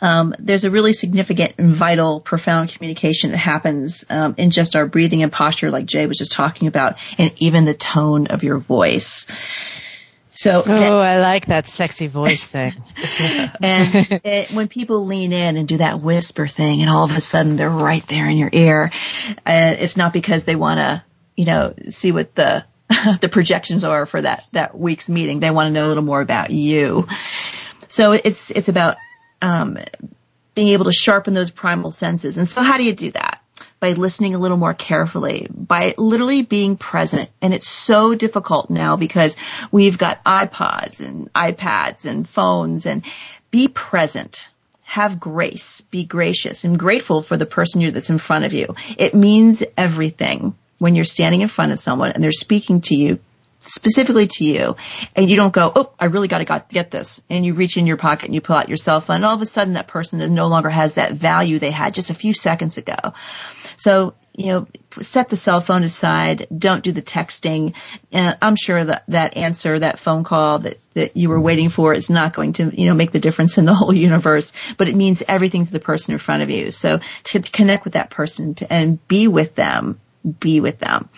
Um, 0.00 0.34
there's 0.38 0.64
a 0.64 0.70
really 0.70 0.92
significant 0.92 1.54
and 1.58 1.72
vital, 1.72 2.20
profound 2.20 2.70
communication 2.70 3.30
that 3.30 3.38
happens 3.38 4.04
um, 4.10 4.34
in 4.36 4.50
just 4.50 4.76
our 4.76 4.86
breathing 4.86 5.22
and 5.22 5.32
posture, 5.32 5.70
like 5.70 5.86
Jay 5.86 6.06
was 6.06 6.18
just 6.18 6.32
talking 6.32 6.68
about, 6.68 6.98
and 7.18 7.32
even 7.38 7.64
the 7.64 7.74
tone 7.74 8.26
of 8.28 8.42
your 8.42 8.58
voice. 8.58 9.26
So, 10.36 10.64
oh, 10.66 10.98
I 10.98 11.20
like 11.20 11.46
that 11.46 11.68
sexy 11.68 12.08
voice 12.08 12.44
thing. 12.44 12.74
and 13.62 14.20
it, 14.24 14.50
when 14.50 14.66
people 14.66 15.06
lean 15.06 15.32
in 15.32 15.56
and 15.56 15.68
do 15.68 15.78
that 15.78 16.00
whisper 16.00 16.48
thing, 16.48 16.80
and 16.80 16.90
all 16.90 17.04
of 17.04 17.16
a 17.16 17.20
sudden 17.20 17.56
they're 17.56 17.70
right 17.70 18.06
there 18.08 18.28
in 18.28 18.36
your 18.36 18.50
ear, 18.52 18.90
uh, 19.46 19.76
it's 19.78 19.96
not 19.96 20.12
because 20.12 20.44
they 20.44 20.56
want 20.56 20.78
to 20.78 21.04
you 21.36 21.44
know, 21.44 21.74
see 21.88 22.12
what 22.12 22.34
the 22.34 22.64
the 23.20 23.28
projections 23.28 23.84
are 23.84 24.06
for 24.06 24.20
that 24.20 24.44
that 24.52 24.78
week's 24.78 25.08
meeting. 25.08 25.40
They 25.40 25.50
want 25.50 25.68
to 25.68 25.72
know 25.72 25.86
a 25.86 25.88
little 25.88 26.04
more 26.04 26.20
about 26.20 26.50
you. 26.50 27.06
So 27.88 28.12
it's 28.12 28.50
it's 28.50 28.68
about 28.68 28.96
um, 29.40 29.78
being 30.54 30.68
able 30.68 30.86
to 30.86 30.92
sharpen 30.92 31.34
those 31.34 31.50
primal 31.50 31.90
senses. 31.90 32.38
And 32.38 32.46
so 32.46 32.62
how 32.62 32.76
do 32.76 32.84
you 32.84 32.94
do 32.94 33.10
that? 33.12 33.40
By 33.80 33.92
listening 33.92 34.34
a 34.34 34.38
little 34.38 34.56
more 34.56 34.72
carefully, 34.72 35.46
by 35.50 35.94
literally 35.98 36.42
being 36.42 36.76
present. 36.76 37.28
And 37.42 37.52
it's 37.52 37.68
so 37.68 38.14
difficult 38.14 38.70
now 38.70 38.96
because 38.96 39.36
we've 39.70 39.98
got 39.98 40.24
iPods 40.24 41.04
and 41.04 41.32
iPads 41.34 42.06
and 42.06 42.26
phones 42.26 42.86
and 42.86 43.04
be 43.50 43.68
present 43.68 44.48
have 44.82 45.18
grace, 45.18 45.80
be 45.80 46.04
gracious 46.04 46.64
and 46.64 46.78
grateful 46.78 47.22
for 47.22 47.36
the 47.36 47.46
person 47.46 47.90
that's 47.92 48.10
in 48.10 48.18
front 48.18 48.44
of 48.44 48.52
you. 48.52 48.74
It 48.96 49.14
means 49.14 49.62
everything 49.76 50.54
when 50.84 50.94
you're 50.94 51.06
standing 51.06 51.40
in 51.40 51.48
front 51.48 51.72
of 51.72 51.78
someone 51.78 52.12
and 52.12 52.22
they're 52.22 52.30
speaking 52.30 52.82
to 52.82 52.94
you 52.94 53.18
specifically 53.60 54.26
to 54.26 54.44
you 54.44 54.76
and 55.16 55.30
you 55.30 55.36
don't 55.36 55.54
go, 55.54 55.72
oh, 55.74 55.94
I 55.98 56.04
really 56.06 56.28
got 56.28 56.46
to 56.46 56.64
get 56.68 56.90
this. 56.90 57.22
And 57.30 57.46
you 57.46 57.54
reach 57.54 57.78
in 57.78 57.86
your 57.86 57.96
pocket 57.96 58.26
and 58.26 58.34
you 58.34 58.42
pull 58.42 58.56
out 58.56 58.68
your 58.68 58.76
cell 58.76 59.00
phone 59.00 59.16
and 59.16 59.24
all 59.24 59.34
of 59.34 59.40
a 59.40 59.46
sudden 59.46 59.72
that 59.72 59.88
person 59.88 60.34
no 60.34 60.46
longer 60.48 60.68
has 60.68 60.96
that 60.96 61.14
value 61.14 61.58
they 61.58 61.70
had 61.70 61.94
just 61.94 62.10
a 62.10 62.14
few 62.14 62.34
seconds 62.34 62.76
ago. 62.76 63.14
So, 63.76 64.12
you 64.36 64.48
know, 64.48 64.66
set 65.00 65.30
the 65.30 65.36
cell 65.36 65.62
phone 65.62 65.84
aside. 65.84 66.48
Don't 66.54 66.84
do 66.84 66.92
the 66.92 67.00
texting. 67.00 67.74
And 68.12 68.36
I'm 68.42 68.56
sure 68.56 68.84
that 68.84 69.04
that 69.08 69.38
answer, 69.38 69.78
that 69.78 69.98
phone 69.98 70.22
call 70.22 70.58
that, 70.58 70.78
that 70.92 71.16
you 71.16 71.30
were 71.30 71.40
waiting 71.40 71.70
for 71.70 71.94
is 71.94 72.10
not 72.10 72.34
going 72.34 72.52
to, 72.54 72.78
you 72.78 72.84
know, 72.84 72.94
make 72.94 73.12
the 73.12 73.20
difference 73.20 73.56
in 73.56 73.64
the 73.64 73.74
whole 73.80 73.94
universe, 73.94 74.52
but 74.76 74.88
it 74.88 74.96
means 74.96 75.22
everything 75.26 75.64
to 75.64 75.72
the 75.72 75.80
person 75.80 76.12
in 76.12 76.18
front 76.18 76.42
of 76.42 76.50
you. 76.50 76.70
So 76.70 77.00
to 77.24 77.40
connect 77.40 77.84
with 77.84 77.94
that 77.94 78.10
person 78.10 78.54
and 78.68 79.08
be 79.08 79.28
with 79.28 79.54
them 79.54 79.98
be 80.24 80.60
with 80.60 80.78
them. 80.78 81.08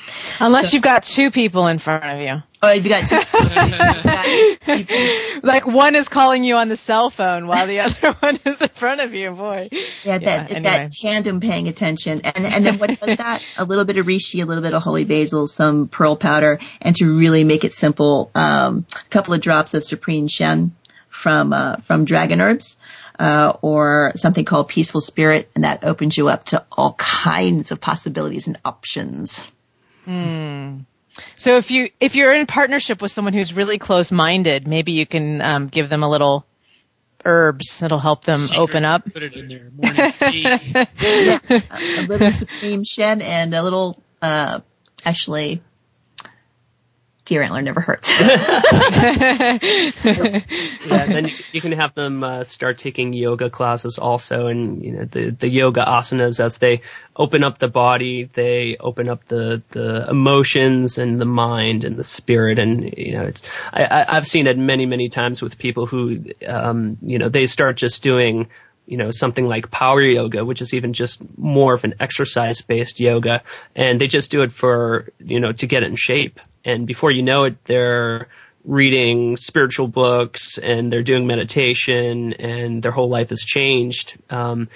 Unless 0.40 0.70
so, 0.70 0.76
you've 0.76 0.82
got 0.82 1.04
two 1.04 1.30
people 1.30 1.68
in 1.68 1.78
front 1.78 2.04
of 2.04 2.20
you. 2.20 2.42
Oh, 2.60 2.72
you've 2.72 2.88
got 2.88 3.06
two. 3.06 3.20
like 5.42 5.66
one 5.66 5.94
is 5.94 6.08
calling 6.08 6.42
you 6.42 6.56
on 6.56 6.68
the 6.68 6.76
cell 6.76 7.10
phone 7.10 7.46
while 7.46 7.66
the 7.66 7.80
other 7.86 8.12
one 8.18 8.38
is 8.44 8.60
in 8.60 8.68
front 8.68 9.00
of 9.00 9.14
you. 9.14 9.30
Boy. 9.30 9.68
Yeah, 10.02 10.18
that, 10.18 10.22
yeah, 10.22 10.42
it's 10.42 10.50
anyway. 10.52 10.70
that 10.70 10.92
tandem 10.92 11.40
paying 11.40 11.68
attention. 11.68 12.22
And, 12.22 12.44
and 12.46 12.66
then 12.66 12.78
what 12.78 12.98
does 12.98 13.18
that? 13.18 13.42
A 13.56 13.64
little 13.64 13.84
bit 13.84 13.96
of 13.98 14.06
reishi, 14.06 14.42
a 14.42 14.46
little 14.46 14.62
bit 14.62 14.74
of 14.74 14.82
holy 14.82 15.04
basil, 15.04 15.46
some 15.46 15.86
pearl 15.86 16.16
powder, 16.16 16.58
and 16.80 16.96
to 16.96 17.16
really 17.16 17.44
make 17.44 17.64
it 17.64 17.74
simple, 17.74 18.30
um, 18.34 18.86
a 18.92 19.08
couple 19.10 19.34
of 19.34 19.40
drops 19.40 19.74
of 19.74 19.84
supreme 19.84 20.26
shen 20.26 20.74
from, 21.08 21.52
uh, 21.52 21.76
from 21.76 22.04
dragon 22.04 22.40
herbs 22.40 22.76
uh, 23.18 23.56
or 23.62 24.12
something 24.16 24.44
called 24.44 24.68
Peaceful 24.68 25.00
Spirit, 25.00 25.50
and 25.54 25.64
that 25.64 25.84
opens 25.84 26.16
you 26.16 26.28
up 26.28 26.44
to 26.44 26.64
all 26.70 26.94
kinds 26.94 27.70
of 27.70 27.80
possibilities 27.80 28.46
and 28.46 28.58
options. 28.64 29.44
Hmm. 30.04 30.80
So 31.36 31.56
if 31.56 31.70
you 31.70 31.90
if 31.98 32.14
you're 32.14 32.34
in 32.34 32.46
partnership 32.46 33.00
with 33.00 33.10
someone 33.10 33.32
who's 33.32 33.52
really 33.52 33.78
close 33.78 34.12
minded, 34.12 34.68
maybe 34.68 34.92
you 34.92 35.06
can 35.06 35.40
um, 35.40 35.68
give 35.68 35.88
them 35.88 36.02
a 36.02 36.08
little 36.08 36.46
herbs 37.24 37.80
that'll 37.80 37.98
help 37.98 38.24
them 38.24 38.40
Secret, 38.40 38.58
open 38.58 38.84
up. 38.84 39.04
Put 39.12 39.22
it 39.22 39.34
in 39.34 39.48
there. 39.48 39.68
Morning 39.72 40.12
tea. 40.18 40.42
yeah, 41.00 41.38
a, 41.48 41.62
a 41.98 42.06
little 42.06 42.30
supreme 42.30 42.84
shen 42.84 43.20
and 43.20 43.52
a 43.54 43.62
little, 43.62 44.00
uh, 44.22 44.60
actually, 45.04 45.62
deer 47.26 47.42
antler 47.42 47.60
never 47.60 47.80
hurts. 47.80 48.08
yeah, 48.20 48.40
then 50.84 51.28
you, 51.28 51.34
you 51.52 51.60
can 51.60 51.72
have 51.72 51.92
them 51.94 52.24
uh, 52.24 52.44
start 52.44 52.78
taking 52.78 53.12
yoga 53.12 53.50
classes 53.50 53.98
also, 53.98 54.46
and 54.46 54.82
you 54.82 54.92
know 54.92 55.04
the 55.04 55.30
the 55.30 55.48
yoga 55.48 55.84
asanas 55.84 56.42
as 56.42 56.56
they 56.58 56.80
open 57.14 57.44
up 57.44 57.58
the 57.58 57.68
body, 57.68 58.30
they 58.32 58.76
open 58.80 59.08
up 59.08 59.26
the 59.26 59.62
the 59.70 60.08
emotions 60.08 60.98
and 60.98 61.20
the 61.20 61.26
mind 61.26 61.84
and 61.84 61.96
the 61.96 62.04
spirit, 62.04 62.58
and 62.58 62.94
you 62.96 63.12
know 63.12 63.24
it's 63.24 63.42
I, 63.72 63.84
I 63.84 64.16
I've 64.16 64.26
seen 64.26 64.46
it 64.46 64.56
many 64.56 64.86
many 64.86 65.08
times 65.08 65.42
with 65.42 65.58
people 65.58 65.86
who 65.86 66.24
um 66.46 66.96
you 67.02 67.18
know 67.18 67.28
they 67.28 67.46
start 67.46 67.76
just 67.76 68.02
doing 68.02 68.48
you 68.86 68.96
know, 68.96 69.10
something 69.10 69.46
like 69.46 69.70
power 69.70 70.00
yoga, 70.00 70.44
which 70.44 70.62
is 70.62 70.74
even 70.74 70.92
just 70.92 71.22
more 71.36 71.74
of 71.74 71.84
an 71.84 71.94
exercise 72.00 72.60
based 72.62 73.00
yoga. 73.00 73.42
And 73.74 74.00
they 74.00 74.06
just 74.06 74.30
do 74.30 74.42
it 74.42 74.52
for, 74.52 75.08
you 75.18 75.40
know, 75.40 75.52
to 75.52 75.66
get 75.66 75.82
in 75.82 75.96
shape. 75.96 76.40
And 76.64 76.86
before 76.86 77.10
you 77.10 77.22
know 77.22 77.44
it, 77.44 77.64
they're 77.64 78.28
reading 78.64 79.36
spiritual 79.36 79.86
books 79.88 80.58
and 80.58 80.92
they're 80.92 81.02
doing 81.02 81.26
meditation 81.26 82.32
and 82.34 82.82
their 82.82 82.92
whole 82.92 83.08
life 83.08 83.30
has 83.30 83.40
changed. 83.40 84.16
Um, 84.30 84.68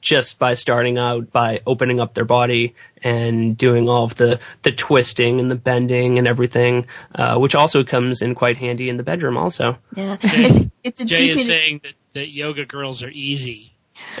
just 0.00 0.38
by 0.38 0.54
starting 0.54 0.98
out 0.98 1.32
by 1.32 1.60
opening 1.66 2.00
up 2.00 2.14
their 2.14 2.24
body 2.24 2.74
and 3.02 3.56
doing 3.56 3.88
all 3.88 4.04
of 4.04 4.14
the, 4.16 4.40
the 4.62 4.72
twisting 4.72 5.40
and 5.40 5.50
the 5.50 5.54
bending 5.54 6.18
and 6.18 6.26
everything, 6.26 6.86
uh, 7.14 7.38
which 7.38 7.54
also 7.54 7.84
comes 7.84 8.22
in 8.22 8.34
quite 8.34 8.56
handy 8.56 8.88
in 8.88 8.96
the 8.96 9.02
bedroom 9.02 9.36
also. 9.36 9.78
Yeah. 9.94 10.18
It's, 10.22 10.70
it's 10.82 11.00
a 11.00 11.04
Jay 11.04 11.28
deep 11.28 11.38
is 11.38 11.46
saying 11.46 11.80
that, 11.84 11.92
that 12.18 12.28
yoga 12.28 12.64
girls 12.64 13.02
are 13.02 13.10
easy. 13.10 13.72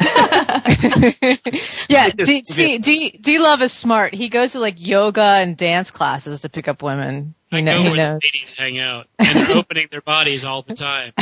yeah, 1.88 2.08
D, 2.16 2.42
see, 2.44 2.78
D, 2.78 3.10
D 3.10 3.38
Love 3.38 3.62
is 3.62 3.72
smart. 3.72 4.14
He 4.14 4.28
goes 4.28 4.52
to 4.52 4.60
like 4.60 4.84
yoga 4.84 5.22
and 5.22 5.56
dance 5.56 5.90
classes 5.90 6.42
to 6.42 6.48
pick 6.48 6.68
up 6.68 6.82
women. 6.82 7.34
He, 7.50 7.58
I 7.58 7.60
know, 7.60 7.78
go 7.78 7.82
he 7.82 7.88
where 7.90 7.96
knows. 7.96 8.20
the 8.20 8.26
ladies 8.26 8.52
hang 8.56 8.78
out, 8.78 9.06
and 9.18 9.36
they're 9.36 9.56
opening 9.56 9.88
their 9.90 10.00
bodies 10.00 10.44
all 10.44 10.62
the 10.62 10.74
time. 10.74 11.12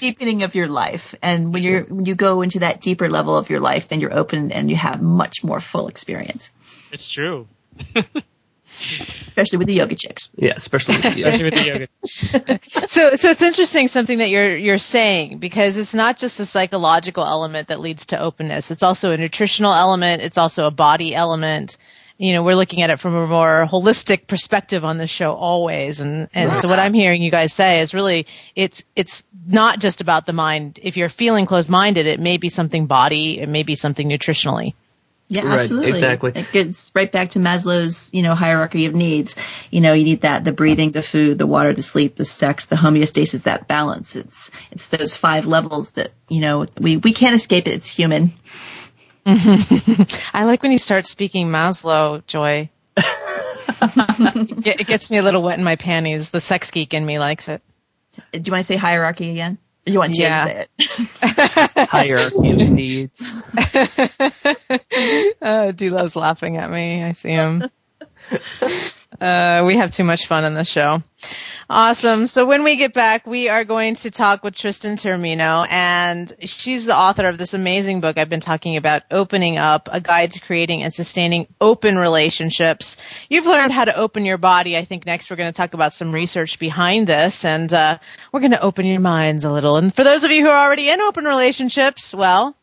deepening 0.00 0.42
of 0.42 0.54
your 0.54 0.68
life. 0.68 1.14
And 1.22 1.52
when 1.54 1.62
you're, 1.62 1.84
when 1.84 2.04
you 2.04 2.14
go 2.14 2.42
into 2.42 2.58
that 2.60 2.80
deeper 2.80 3.08
level 3.08 3.36
of 3.36 3.48
your 3.48 3.60
life, 3.60 3.88
then 3.88 4.00
you're 4.00 4.16
open 4.16 4.52
and 4.52 4.68
you 4.68 4.76
have 4.76 5.00
much 5.00 5.42
more 5.42 5.60
full 5.60 5.88
experience, 5.88 6.50
It's 6.92 7.06
true. 7.06 7.46
Especially 9.26 9.58
with 9.58 9.66
the 9.66 9.74
yoga 9.74 9.94
chicks. 9.94 10.30
Yeah, 10.36 10.54
especially 10.56 10.96
with 10.96 11.14
the 11.14 11.22
Especially 11.22 11.44
with 11.44 11.54
the 11.54 11.64
yoga. 11.64 12.60
So, 12.86 13.14
so 13.14 13.30
it's 13.30 13.42
interesting 13.42 13.88
something 13.88 14.18
that 14.18 14.30
you're 14.30 14.56
you're 14.56 14.78
saying 14.78 15.38
because 15.38 15.76
it's 15.76 15.94
not 15.94 16.18
just 16.18 16.40
a 16.40 16.46
psychological 16.46 17.24
element 17.24 17.68
that 17.68 17.80
leads 17.80 18.06
to 18.06 18.18
openness. 18.18 18.70
It's 18.70 18.82
also 18.82 19.10
a 19.10 19.16
nutritional 19.16 19.72
element. 19.72 20.22
It's 20.22 20.38
also 20.38 20.66
a 20.66 20.70
body 20.70 21.14
element. 21.14 21.76
You 22.16 22.32
know, 22.34 22.42
we're 22.42 22.56
looking 22.56 22.82
at 22.82 22.90
it 22.90 22.98
from 22.98 23.14
a 23.14 23.26
more 23.26 23.68
holistic 23.70 24.26
perspective 24.26 24.84
on 24.84 24.98
the 24.98 25.06
show 25.06 25.32
always. 25.34 26.00
And 26.00 26.28
and 26.34 26.58
so 26.58 26.68
what 26.68 26.80
I'm 26.80 26.94
hearing 26.94 27.22
you 27.22 27.30
guys 27.30 27.52
say 27.52 27.80
is 27.80 27.94
really 27.94 28.26
it's 28.56 28.84
it's 28.96 29.22
not 29.46 29.78
just 29.78 30.00
about 30.00 30.26
the 30.26 30.32
mind. 30.32 30.80
If 30.82 30.96
you're 30.96 31.08
feeling 31.08 31.46
closed 31.46 31.70
minded, 31.70 32.06
it 32.06 32.20
may 32.20 32.36
be 32.36 32.48
something 32.48 32.86
body, 32.86 33.38
it 33.38 33.48
may 33.48 33.62
be 33.62 33.74
something 33.74 34.08
nutritionally. 34.08 34.74
Yeah, 35.30 35.42
Right, 35.46 35.60
absolutely. 35.60 35.90
exactly. 35.90 36.32
It 36.34 36.50
gets 36.52 36.90
right 36.94 37.12
back 37.12 37.30
to 37.30 37.38
Maslow's, 37.38 38.08
you 38.14 38.22
know, 38.22 38.34
hierarchy 38.34 38.86
of 38.86 38.94
needs. 38.94 39.36
You 39.70 39.82
know, 39.82 39.92
you 39.92 40.04
need 40.04 40.22
that, 40.22 40.42
the 40.44 40.52
breathing, 40.52 40.90
the 40.92 41.02
food, 41.02 41.36
the 41.36 41.46
water, 41.46 41.74
the 41.74 41.82
sleep, 41.82 42.16
the 42.16 42.24
sex, 42.24 42.64
the 42.66 42.76
homeostasis, 42.76 43.42
that 43.42 43.68
balance. 43.68 44.16
It's, 44.16 44.50
it's 44.70 44.88
those 44.88 45.16
five 45.18 45.46
levels 45.46 45.92
that, 45.92 46.12
you 46.30 46.40
know, 46.40 46.64
we, 46.80 46.96
we 46.96 47.12
can't 47.12 47.34
escape 47.34 47.68
it. 47.68 47.72
It's 47.74 47.86
human. 47.86 48.32
I 49.26 50.44
like 50.44 50.62
when 50.62 50.72
you 50.72 50.78
start 50.78 51.04
speaking 51.04 51.48
Maslow, 51.48 52.24
Joy. 52.26 52.70
it, 52.96 53.04
it 54.80 54.86
gets 54.86 55.10
me 55.10 55.18
a 55.18 55.22
little 55.22 55.42
wet 55.42 55.58
in 55.58 55.64
my 55.64 55.76
panties. 55.76 56.30
The 56.30 56.40
sex 56.40 56.70
geek 56.70 56.94
in 56.94 57.04
me 57.04 57.18
likes 57.18 57.48
it. 57.50 57.60
Do 58.32 58.40
you 58.42 58.50
want 58.52 58.60
to 58.60 58.64
say 58.64 58.76
hierarchy 58.76 59.30
again? 59.30 59.58
Or 59.88 59.90
you 59.90 59.98
want 59.98 60.14
Jay 60.14 60.22
Yeah. 60.22 60.44
to 60.44 60.50
say 60.50 60.66
it? 60.66 61.78
hierarchy 61.88 62.50
of 62.50 62.70
needs. 62.70 63.42
uh, 65.42 65.70
D-Love's 65.72 66.14
laughing 66.14 66.56
at 66.58 66.70
me. 66.70 67.02
I 67.02 67.12
see 67.12 67.30
him. 67.30 67.64
Uh, 69.20 69.64
we 69.66 69.76
have 69.76 69.94
too 69.94 70.04
much 70.04 70.26
fun 70.26 70.44
on 70.44 70.54
this 70.54 70.68
show. 70.68 71.02
Awesome. 71.70 72.26
So 72.26 72.46
when 72.46 72.62
we 72.62 72.76
get 72.76 72.94
back, 72.94 73.26
we 73.26 73.48
are 73.48 73.64
going 73.64 73.94
to 73.96 74.10
talk 74.10 74.44
with 74.44 74.54
Tristan 74.54 74.96
Taormino, 74.96 75.66
and 75.68 76.32
she's 76.40 76.84
the 76.84 76.96
author 76.96 77.26
of 77.26 77.36
this 77.36 77.52
amazing 77.52 78.00
book 78.00 78.16
I've 78.16 78.28
been 78.28 78.40
talking 78.40 78.76
about, 78.76 79.02
Opening 79.10 79.58
Up, 79.58 79.88
a 79.90 80.00
guide 80.00 80.32
to 80.32 80.40
creating 80.40 80.82
and 80.82 80.94
sustaining 80.94 81.46
open 81.60 81.96
relationships. 81.96 82.96
You've 83.28 83.46
learned 83.46 83.72
how 83.72 83.86
to 83.86 83.96
open 83.96 84.24
your 84.24 84.38
body. 84.38 84.76
I 84.76 84.84
think 84.84 85.04
next 85.04 85.30
we're 85.30 85.36
going 85.36 85.52
to 85.52 85.56
talk 85.56 85.74
about 85.74 85.92
some 85.92 86.12
research 86.12 86.58
behind 86.58 87.06
this, 87.06 87.44
and 87.44 87.72
uh, 87.72 87.98
we're 88.32 88.40
going 88.40 88.52
to 88.52 88.62
open 88.62 88.86
your 88.86 89.00
minds 89.00 89.44
a 89.44 89.52
little. 89.52 89.76
And 89.78 89.92
for 89.92 90.04
those 90.04 90.24
of 90.24 90.30
you 90.30 90.44
who 90.44 90.50
are 90.50 90.66
already 90.66 90.90
in 90.90 91.00
open 91.00 91.24
relationships, 91.24 92.14
well, 92.14 92.56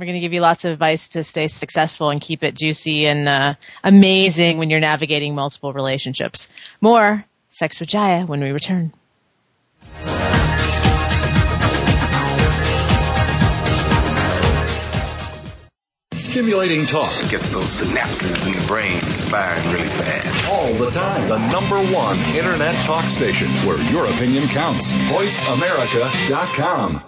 we're 0.00 0.06
going 0.06 0.14
to 0.14 0.20
give 0.20 0.32
you 0.32 0.40
lots 0.40 0.64
of 0.64 0.72
advice 0.72 1.08
to 1.08 1.22
stay 1.22 1.46
successful 1.46 2.08
and 2.08 2.22
keep 2.22 2.42
it 2.42 2.56
juicy 2.56 3.06
and 3.06 3.28
uh, 3.28 3.54
amazing 3.84 4.56
when 4.56 4.70
you're 4.70 4.80
navigating 4.80 5.34
multiple 5.34 5.74
relationships. 5.74 6.48
More 6.80 7.26
Sex 7.50 7.80
with 7.80 7.90
Jaiya 7.90 8.26
when 8.26 8.40
we 8.40 8.50
return. 8.50 8.94
Stimulating 16.14 16.86
talk 16.86 17.10
Gets 17.28 17.48
those 17.50 17.82
synapses 17.82 18.46
in 18.46 18.52
the 18.58 18.66
brain 18.68 18.98
firing 19.00 19.66
really 19.72 19.88
fast. 19.88 20.52
all 20.52 20.72
the 20.74 20.90
time. 20.90 21.28
The 21.28 21.38
number 21.50 21.78
one 21.92 22.18
internet 22.36 22.76
talk 22.84 23.04
station 23.06 23.48
where 23.66 23.78
your 23.90 24.06
opinion 24.06 24.46
counts. 24.48 24.92
VoiceAmerica.com. 24.92 27.02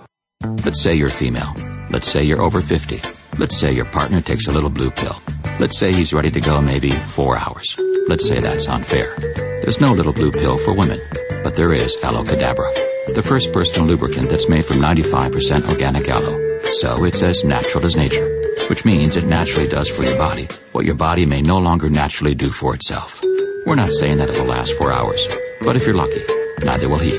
Let's 0.65 0.83
say 0.83 0.97
you're 0.97 1.09
female. 1.09 1.55
Let's 1.93 2.09
say 2.09 2.23
you're 2.25 2.41
over 2.41 2.63
50. 2.63 3.03
Let's 3.37 3.55
say 3.55 3.73
your 3.73 3.85
partner 3.85 4.23
takes 4.23 4.47
a 4.47 4.53
little 4.53 4.71
blue 4.71 4.91
pill. 4.91 5.15
Let's 5.61 5.77
say 5.77 5.93
he's 5.93 6.15
ready 6.15 6.31
to 6.31 6.41
go 6.41 6.63
maybe 6.63 6.91
four 6.91 7.37
hours. 7.37 7.79
Let's 8.09 8.27
say 8.27 8.41
that's 8.41 8.67
unfair. 8.67 9.15
There's 9.19 9.79
no 9.79 9.93
little 9.93 10.15
blue 10.15 10.33
pill 10.33 10.57
for 10.57 10.73
women, 10.73 11.03
but 11.45 11.55
there 11.55 11.75
is 11.75 11.99
Aloe 12.03 12.25
Cadabra, 12.25 13.15
the 13.15 13.23
first 13.23 13.53
personal 13.53 13.89
lubricant 13.89 14.31
that's 14.31 14.49
made 14.49 14.65
from 14.65 14.79
95% 14.79 15.69
organic 15.69 16.09
aloe. 16.09 16.61
So 16.73 17.05
it's 17.05 17.23
as 17.23 17.45
natural 17.45 17.85
as 17.85 17.95
nature, 17.95 18.41
which 18.71 18.87
means 18.87 19.17
it 19.17 19.25
naturally 19.27 19.69
does 19.69 19.89
for 19.89 20.03
your 20.03 20.17
body 20.17 20.49
what 20.73 20.87
your 20.87 20.95
body 20.95 21.27
may 21.27 21.43
no 21.43 21.59
longer 21.59 21.91
naturally 21.91 22.35
do 22.35 22.51
for 22.51 22.75
itself. 22.75 23.23
We're 23.67 23.75
not 23.75 23.93
saying 23.93 24.17
that 24.17 24.31
it'll 24.31 24.47
last 24.47 24.73
four 24.73 24.91
hours, 24.91 25.29
but 25.61 25.77
if 25.77 25.87
you're 25.87 25.95
lucky, 25.95 26.23
neither 26.65 26.89
will 26.89 26.99
he. 26.99 27.19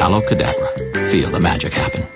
Aloe 0.00 0.22
Cadabra. 0.22 1.10
Feel 1.10 1.28
the 1.28 1.40
magic 1.40 1.74
happen. 1.74 2.15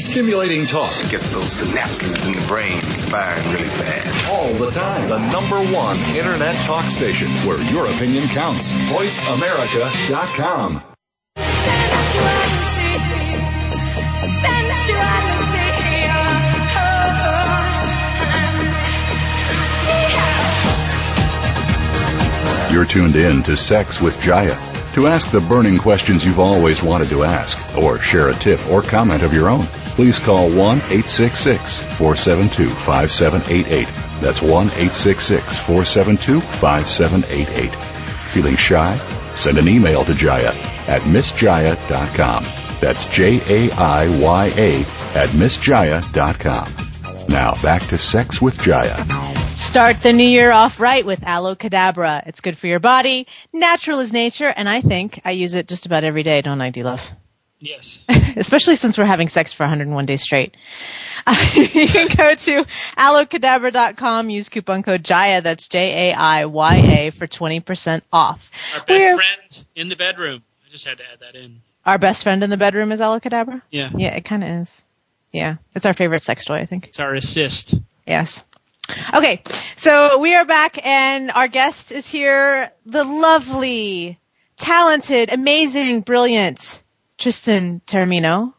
Stimulating 0.00 0.64
talk. 0.64 0.90
It 1.04 1.10
gets 1.10 1.28
those 1.28 1.60
synapses 1.60 2.26
in 2.26 2.32
the 2.32 2.40
brain 2.48 2.80
firing 2.80 3.52
really 3.52 3.68
fast. 3.68 4.32
All 4.32 4.54
the 4.54 4.70
time. 4.70 5.08
The 5.08 5.18
number 5.30 5.60
one 5.72 5.98
internet 6.16 6.56
talk 6.64 6.86
station 6.86 7.28
where 7.46 7.60
your 7.70 7.86
opinion 7.86 8.26
counts. 8.28 8.72
VoiceAmerica.com. 8.72 10.82
You're 22.72 22.86
tuned 22.86 23.16
in 23.16 23.42
to 23.42 23.56
Sex 23.56 24.00
with 24.00 24.16
Jaiya. 24.20 24.70
To 24.94 25.06
ask 25.06 25.30
the 25.30 25.40
burning 25.40 25.78
questions 25.78 26.24
you've 26.24 26.40
always 26.40 26.82
wanted 26.82 27.10
to 27.10 27.22
ask, 27.22 27.78
or 27.78 27.98
share 27.98 28.28
a 28.28 28.34
tip 28.34 28.66
or 28.68 28.82
comment 28.82 29.22
of 29.22 29.32
your 29.32 29.48
own, 29.48 29.64
please 30.00 30.18
call 30.18 30.48
1 30.48 30.56
866 30.56 31.82
472 31.98 32.70
5788. 32.70 33.86
That's 34.22 34.40
1 34.40 34.50
866 34.68 35.58
472 35.58 36.40
5788. 36.40 37.70
Feeling 38.32 38.56
shy? 38.56 38.96
Send 39.34 39.58
an 39.58 39.68
email 39.68 40.02
to 40.06 40.12
Jaiya 40.12 40.54
at 40.88 41.02
MissJaiya.com. 41.02 42.44
That's 42.80 43.04
J 43.14 43.42
A 43.46 43.70
I 43.72 44.08
Y 44.18 44.46
A 44.56 44.80
at 45.18 45.28
MissJaiya.com. 45.36 47.28
Now 47.28 47.52
back 47.62 47.82
to 47.88 47.98
Sex 47.98 48.40
with 48.40 48.56
Jaiya. 48.56 49.04
Start 49.54 50.00
the 50.02 50.14
new 50.14 50.24
year 50.24 50.50
off 50.50 50.80
right 50.80 51.04
with 51.04 51.22
Aloe 51.24 51.56
Cadabra. 51.56 52.26
It's 52.26 52.40
good 52.40 52.56
for 52.56 52.68
your 52.68 52.80
body, 52.80 53.26
natural 53.52 54.00
as 54.00 54.14
nature, 54.14 54.48
and 54.48 54.66
I 54.66 54.80
think 54.80 55.20
I 55.26 55.32
use 55.32 55.52
it 55.52 55.68
just 55.68 55.84
about 55.84 56.04
every 56.04 56.22
day, 56.22 56.40
don't 56.40 56.62
I, 56.62 56.70
D-Love? 56.70 57.12
Yes. 57.60 57.98
Especially 58.36 58.76
since 58.76 58.96
we're 58.96 59.04
having 59.04 59.28
sex 59.28 59.52
for 59.52 59.64
101 59.64 60.06
days 60.06 60.22
straight. 60.22 60.56
Uh, 61.26 61.50
you 61.54 61.86
can 61.88 62.08
go 62.08 62.34
to 62.34 62.64
aloecadabra.com, 62.96 64.30
use 64.30 64.48
coupon 64.48 64.82
code 64.82 65.04
JAIYA, 65.04 65.42
that's 65.42 65.68
J-A-I-Y-A, 65.68 67.10
for 67.10 67.26
20% 67.26 68.02
off. 68.12 68.50
Our 68.74 68.80
best 68.80 68.88
We're- 68.88 69.14
friend 69.16 69.66
in 69.76 69.88
the 69.90 69.96
bedroom. 69.96 70.42
I 70.66 70.70
just 70.70 70.86
had 70.86 70.98
to 70.98 71.04
add 71.04 71.20
that 71.20 71.38
in. 71.38 71.60
Our 71.84 71.98
best 71.98 72.22
friend 72.22 72.42
in 72.42 72.50
the 72.50 72.56
bedroom 72.56 72.92
is 72.92 73.00
Aloe 73.00 73.20
Cadabra? 73.20 73.62
Yeah. 73.70 73.90
Yeah, 73.94 74.14
it 74.14 74.24
kind 74.24 74.44
of 74.44 74.50
is. 74.62 74.82
Yeah, 75.32 75.56
it's 75.74 75.86
our 75.86 75.94
favorite 75.94 76.22
sex 76.22 76.44
toy, 76.44 76.56
I 76.56 76.66
think. 76.66 76.88
It's 76.88 77.00
our 77.00 77.14
assist. 77.14 77.74
Yes. 78.06 78.42
Okay, 79.14 79.42
so 79.76 80.18
we 80.18 80.34
are 80.34 80.44
back 80.44 80.84
and 80.84 81.30
our 81.30 81.46
guest 81.48 81.92
is 81.92 82.08
here, 82.08 82.72
the 82.86 83.04
lovely, 83.04 84.18
talented, 84.56 85.32
amazing, 85.32 86.00
brilliant 86.00 86.82
Tristan 87.20 87.82
Taormino. 87.86 88.54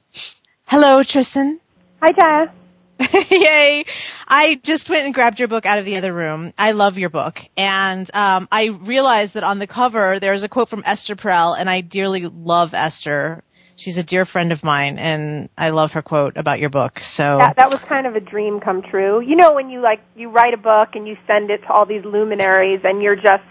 Hello, 0.65 1.01
Tristan. 1.01 1.59
Hi, 1.99 2.11
Jaiya. 2.11 2.51
Yay! 3.31 3.85
I 4.27 4.61
just 4.61 4.87
went 4.87 5.05
and 5.05 5.15
grabbed 5.15 5.39
your 5.39 5.47
book 5.47 5.65
out 5.65 5.79
of 5.79 5.85
the 5.85 5.97
other 5.97 6.13
room. 6.13 6.51
I 6.59 6.73
love 6.73 6.99
your 6.99 7.09
book, 7.09 7.41
and 7.57 8.07
um, 8.15 8.47
I 8.51 8.65
realized 8.65 9.33
that 9.33 9.43
on 9.43 9.57
the 9.57 9.65
cover 9.65 10.19
there's 10.19 10.43
a 10.43 10.47
quote 10.47 10.69
from 10.69 10.83
Esther 10.85 11.15
Perel, 11.15 11.57
and 11.57 11.67
I 11.67 11.81
dearly 11.81 12.27
love 12.27 12.75
Esther. 12.75 13.43
She's 13.77 13.97
a 13.97 14.03
dear 14.03 14.25
friend 14.25 14.51
of 14.51 14.63
mine, 14.63 14.99
and 14.99 15.49
I 15.57 15.71
love 15.71 15.93
her 15.93 16.03
quote 16.03 16.37
about 16.37 16.59
your 16.59 16.69
book. 16.69 17.01
So 17.01 17.39
That, 17.39 17.55
that 17.55 17.71
was 17.71 17.79
kind 17.79 18.05
of 18.05 18.15
a 18.15 18.19
dream 18.19 18.59
come 18.59 18.83
true. 18.83 19.21
You 19.21 19.37
know, 19.37 19.53
when 19.53 19.71
you 19.71 19.81
like 19.81 20.01
you 20.15 20.29
write 20.29 20.53
a 20.53 20.57
book 20.57 20.89
and 20.93 21.07
you 21.07 21.17
send 21.25 21.49
it 21.49 21.63
to 21.63 21.69
all 21.69 21.87
these 21.87 22.05
luminaries, 22.05 22.81
and 22.83 23.01
you're 23.01 23.15
just 23.15 23.43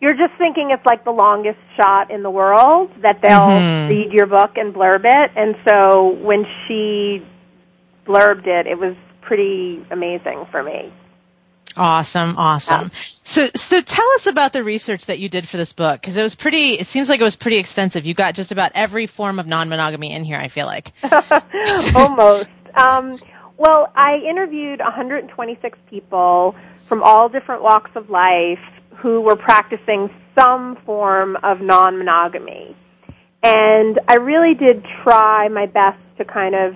you're 0.00 0.14
just 0.14 0.32
thinking 0.38 0.70
it's 0.70 0.84
like 0.86 1.04
the 1.04 1.10
longest 1.10 1.58
shot 1.76 2.10
in 2.10 2.22
the 2.22 2.30
world 2.30 2.90
that 3.02 3.20
they'll 3.22 3.58
Mhm. 3.60 3.88
read 3.88 4.12
your 4.12 4.26
book 4.26 4.52
and 4.56 4.74
blurb 4.74 5.02
it. 5.04 5.30
And 5.36 5.56
so 5.66 6.08
when 6.22 6.46
she 6.66 7.22
blurbed 8.06 8.46
it, 8.46 8.66
it 8.66 8.78
was 8.78 8.94
pretty 9.20 9.84
amazing 9.90 10.46
for 10.50 10.62
me. 10.62 10.90
Awesome, 11.76 12.36
awesome. 12.36 12.90
So, 13.22 13.48
so 13.54 13.80
tell 13.80 14.06
us 14.16 14.26
about 14.26 14.52
the 14.52 14.64
research 14.64 15.06
that 15.06 15.20
you 15.20 15.28
did 15.28 15.48
for 15.48 15.56
this 15.56 15.72
book, 15.72 16.00
because 16.00 16.16
it 16.16 16.22
was 16.22 16.34
pretty. 16.34 16.72
It 16.74 16.86
seems 16.88 17.08
like 17.08 17.20
it 17.20 17.24
was 17.24 17.36
pretty 17.36 17.58
extensive. 17.58 18.06
You 18.06 18.14
got 18.14 18.34
just 18.34 18.50
about 18.50 18.72
every 18.74 19.06
form 19.06 19.38
of 19.38 19.46
non-monogamy 19.46 20.12
in 20.12 20.24
here. 20.24 20.36
I 20.36 20.48
feel 20.48 20.66
like. 20.66 20.92
Almost. 21.94 22.48
Um, 22.74 23.18
well, 23.56 23.92
I 23.94 24.16
interviewed 24.16 24.80
126 24.80 25.78
people 25.88 26.56
from 26.88 27.02
all 27.04 27.28
different 27.28 27.62
walks 27.62 27.92
of 27.94 28.10
life 28.10 28.58
who 29.00 29.20
were 29.20 29.36
practicing 29.36 30.10
some 30.38 30.76
form 30.84 31.36
of 31.42 31.60
non-monogamy. 31.60 32.76
And 33.42 33.98
I 34.08 34.16
really 34.16 34.54
did 34.54 34.84
try 35.02 35.48
my 35.48 35.66
best 35.66 35.98
to 36.18 36.24
kind 36.24 36.54
of, 36.54 36.74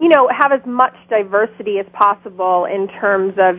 you 0.00 0.08
know, 0.08 0.28
have 0.28 0.52
as 0.52 0.64
much 0.64 0.94
diversity 1.08 1.78
as 1.78 1.86
possible 1.92 2.66
in 2.66 2.88
terms 3.00 3.34
of 3.38 3.56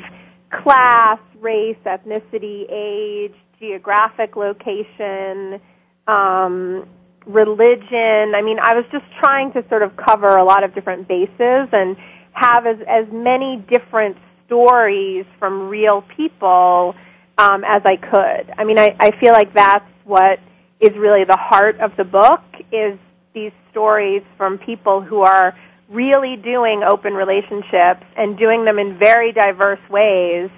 class, 0.64 1.20
race, 1.40 1.78
ethnicity, 1.86 2.66
age, 2.70 3.34
geographic 3.60 4.36
location, 4.36 5.60
um, 6.08 6.88
religion. 7.26 8.36
I 8.36 8.42
mean, 8.42 8.60
I 8.62 8.76
was 8.76 8.86
just 8.92 9.06
trying 9.20 9.52
to 9.54 9.66
sort 9.70 9.82
of 9.82 9.96
cover 9.98 10.38
a 10.38 10.44
lot 10.44 10.64
of 10.64 10.74
different 10.74 11.08
bases 11.08 11.68
and 11.72 11.98
have 12.34 12.66
as, 12.66 12.78
as 12.88 13.06
many 13.12 13.64
different 13.70 14.18
stories 14.46 15.26
from 15.40 15.70
real 15.70 16.04
people 16.16 16.96
um, 17.38 17.64
as 17.64 17.82
I 17.86 17.98
could. 17.98 18.54
I 18.58 18.64
mean, 18.64 18.78
I, 18.78 18.96
I 19.00 19.12
feel 19.20 19.32
like 19.32 19.54
that's 19.54 19.86
what 20.04 20.40
is 20.80 20.96
really 20.98 21.24
the 21.24 21.38
heart 21.38 21.80
of 21.80 21.96
the 21.98 22.04
book 22.04 22.42
is 22.72 23.00
these 23.34 23.52
stories 23.72 24.22
from 24.38 24.58
people 24.58 25.02
who 25.02 25.22
are 25.22 25.56
really 25.90 26.36
doing 26.36 26.84
open 26.84 27.14
relationships 27.14 28.04
and 28.18 28.38
doing 28.38 28.66
them 28.66 28.80
in 28.80 28.98
very 28.98 29.32
diverse 29.32 29.80
ways 29.90 30.50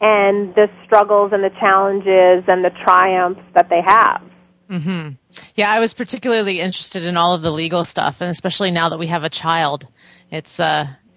and 0.00 0.54
the 0.54 0.68
struggles 0.84 1.32
and 1.32 1.42
the 1.42 1.50
challenges 1.60 2.44
and 2.46 2.64
the 2.64 2.70
triumphs 2.84 3.40
that 3.54 3.68
they 3.68 3.80
have. 3.82 4.22
hmm 4.68 5.10
Yeah, 5.56 5.70
I 5.70 5.80
was 5.80 5.94
particularly 5.94 6.60
interested 6.60 7.04
in 7.04 7.16
all 7.16 7.34
of 7.34 7.42
the 7.42 7.50
legal 7.50 7.84
stuff, 7.84 8.20
and 8.20 8.30
especially 8.30 8.70
now 8.70 8.90
that 8.90 8.98
we 8.98 9.08
have 9.08 9.24
a 9.24 9.30
child, 9.30 9.86
it's 10.30 10.60
uh, 10.60 10.86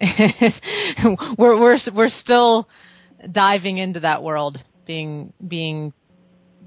we're 1.38 1.56
we're 1.60 1.78
we're 1.92 2.08
still 2.08 2.68
diving 3.30 3.78
into 3.78 4.00
that 4.00 4.22
world, 4.22 4.60
being 4.92 5.32
being 5.46 5.94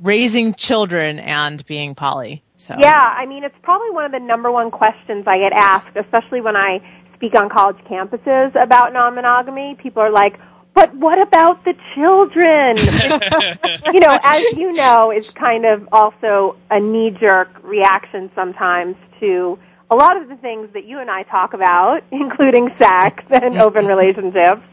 raising 0.01 0.55
children 0.55 1.19
and 1.19 1.63
being 1.67 1.93
poly. 1.93 2.43
So 2.55 2.75
Yeah, 2.79 2.99
I 3.21 3.27
mean, 3.27 3.43
it's 3.43 3.55
probably 3.61 3.91
one 3.91 4.05
of 4.05 4.11
the 4.11 4.19
number 4.19 4.51
one 4.51 4.71
questions 4.71 5.25
I 5.27 5.37
get 5.37 5.53
asked, 5.53 5.95
especially 5.95 6.41
when 6.41 6.55
I 6.55 6.79
speak 7.13 7.35
on 7.35 7.49
college 7.49 7.77
campuses 7.85 8.55
about 8.55 8.93
non-monogamy. 8.93 9.75
People 9.75 10.01
are 10.01 10.09
like, 10.09 10.39
but 10.73 10.93
what 10.95 11.21
about 11.21 11.63
the 11.65 11.75
children? 11.93 12.77
you 13.93 13.99
know, 13.99 14.19
as 14.23 14.43
you 14.57 14.73
know, 14.73 15.11
it's 15.11 15.29
kind 15.29 15.65
of 15.65 15.87
also 15.91 16.57
a 16.71 16.79
knee-jerk 16.79 17.63
reaction 17.63 18.31
sometimes 18.33 18.95
to 19.19 19.59
a 19.91 19.95
lot 19.95 20.19
of 20.19 20.27
the 20.27 20.35
things 20.37 20.69
that 20.73 20.85
you 20.85 20.99
and 20.99 21.11
I 21.11 21.23
talk 21.23 21.53
about, 21.53 22.01
including 22.11 22.69
sex 22.79 23.23
and 23.29 23.61
open 23.61 23.85
relationships. 23.85 24.63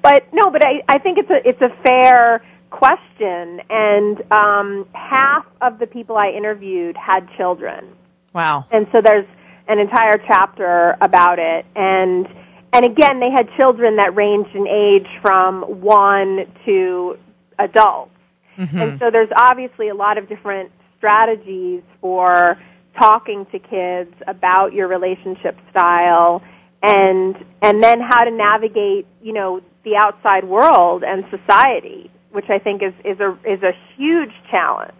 But 0.00 0.28
no, 0.32 0.50
but 0.50 0.64
I, 0.64 0.82
I 0.86 0.98
think 0.98 1.18
it's 1.18 1.30
a 1.30 1.48
it's 1.48 1.62
a 1.62 1.70
fair 1.82 2.42
question, 2.78 3.60
and 3.70 4.22
um, 4.32 4.86
half 4.92 5.46
of 5.60 5.78
the 5.78 5.86
people 5.86 6.16
I 6.16 6.30
interviewed 6.30 6.96
had 6.96 7.28
children, 7.36 7.94
wow. 8.32 8.66
and 8.70 8.86
so 8.92 9.00
there's 9.00 9.26
an 9.68 9.78
entire 9.78 10.18
chapter 10.26 10.96
about 11.00 11.38
it, 11.38 11.64
and 11.76 12.26
and 12.72 12.84
again, 12.84 13.20
they 13.20 13.30
had 13.30 13.48
children 13.56 13.96
that 13.96 14.16
ranged 14.16 14.54
in 14.54 14.66
age 14.66 15.06
from 15.22 15.62
one 15.62 16.44
to 16.64 17.16
adults. 17.60 18.10
Mhm. 18.58 18.82
And 18.82 18.98
so 18.98 19.10
there's 19.10 19.30
obviously 19.36 19.88
a 19.88 19.94
lot 19.94 20.18
of 20.18 20.28
different 20.28 20.72
strategies 20.96 21.82
for 22.00 22.58
talking 22.98 23.46
to 23.46 23.58
kids 23.60 24.12
about 24.26 24.72
your 24.72 24.88
relationship 24.88 25.56
style 25.70 26.42
and 26.82 27.36
and 27.62 27.82
then 27.82 28.00
how 28.00 28.24
to 28.24 28.30
navigate, 28.30 29.06
you 29.22 29.32
know, 29.32 29.60
the 29.84 29.96
outside 29.96 30.44
world 30.44 31.04
and 31.04 31.24
society, 31.30 32.10
which 32.34 32.50
I 32.50 32.58
think 32.58 32.82
is 32.82 32.92
is 33.04 33.20
a 33.20 33.38
is 33.44 33.62
a 33.62 33.72
huge 33.96 34.32
challenge. 34.50 34.92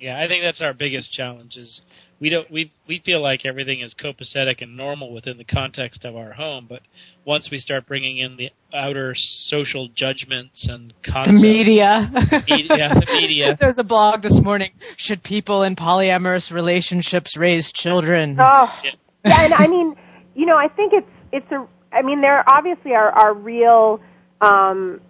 Yeah, 0.00 0.18
I 0.18 0.26
think 0.26 0.42
that's 0.42 0.60
our 0.60 0.72
biggest 0.72 1.12
challenge 1.12 1.56
is 1.56 1.80
we 2.18 2.28
don't 2.30 2.50
we 2.50 2.72
we 2.88 2.98
feel 2.98 3.20
like 3.20 3.44
everything 3.44 3.80
is 3.80 3.94
copacetic 3.94 4.62
and 4.62 4.76
normal 4.76 5.12
within 5.12 5.38
the 5.38 5.44
context 5.44 6.04
of 6.04 6.16
our 6.16 6.32
home, 6.32 6.66
but 6.68 6.80
once 7.24 7.50
we 7.50 7.58
start 7.58 7.86
bringing 7.86 8.18
in 8.18 8.36
the 8.36 8.50
outer 8.74 9.14
social 9.14 9.88
judgments 9.88 10.66
and 10.66 10.92
The 11.04 11.32
media. 11.40 12.10
media, 12.48 12.94
the 12.94 13.08
media. 13.12 13.56
There 13.60 13.68
was 13.68 13.78
a 13.78 13.84
blog 13.84 14.22
this 14.22 14.40
morning. 14.40 14.70
Should 14.96 15.22
people 15.22 15.62
in 15.62 15.76
polyamorous 15.76 16.50
relationships 16.50 17.36
raise 17.36 17.72
children? 17.72 18.36
Oh, 18.40 18.80
yeah, 18.82 18.92
and 19.24 19.54
I 19.54 19.68
mean, 19.68 19.94
you 20.34 20.46
know, 20.46 20.56
I 20.56 20.68
think 20.68 20.94
it's 20.94 21.10
it's 21.32 21.52
a. 21.52 21.66
I 21.92 22.02
mean, 22.02 22.22
there 22.22 22.42
obviously 22.48 22.94
are 22.94 23.10
are 23.10 23.34
real 23.34 24.00
um, 24.40 25.00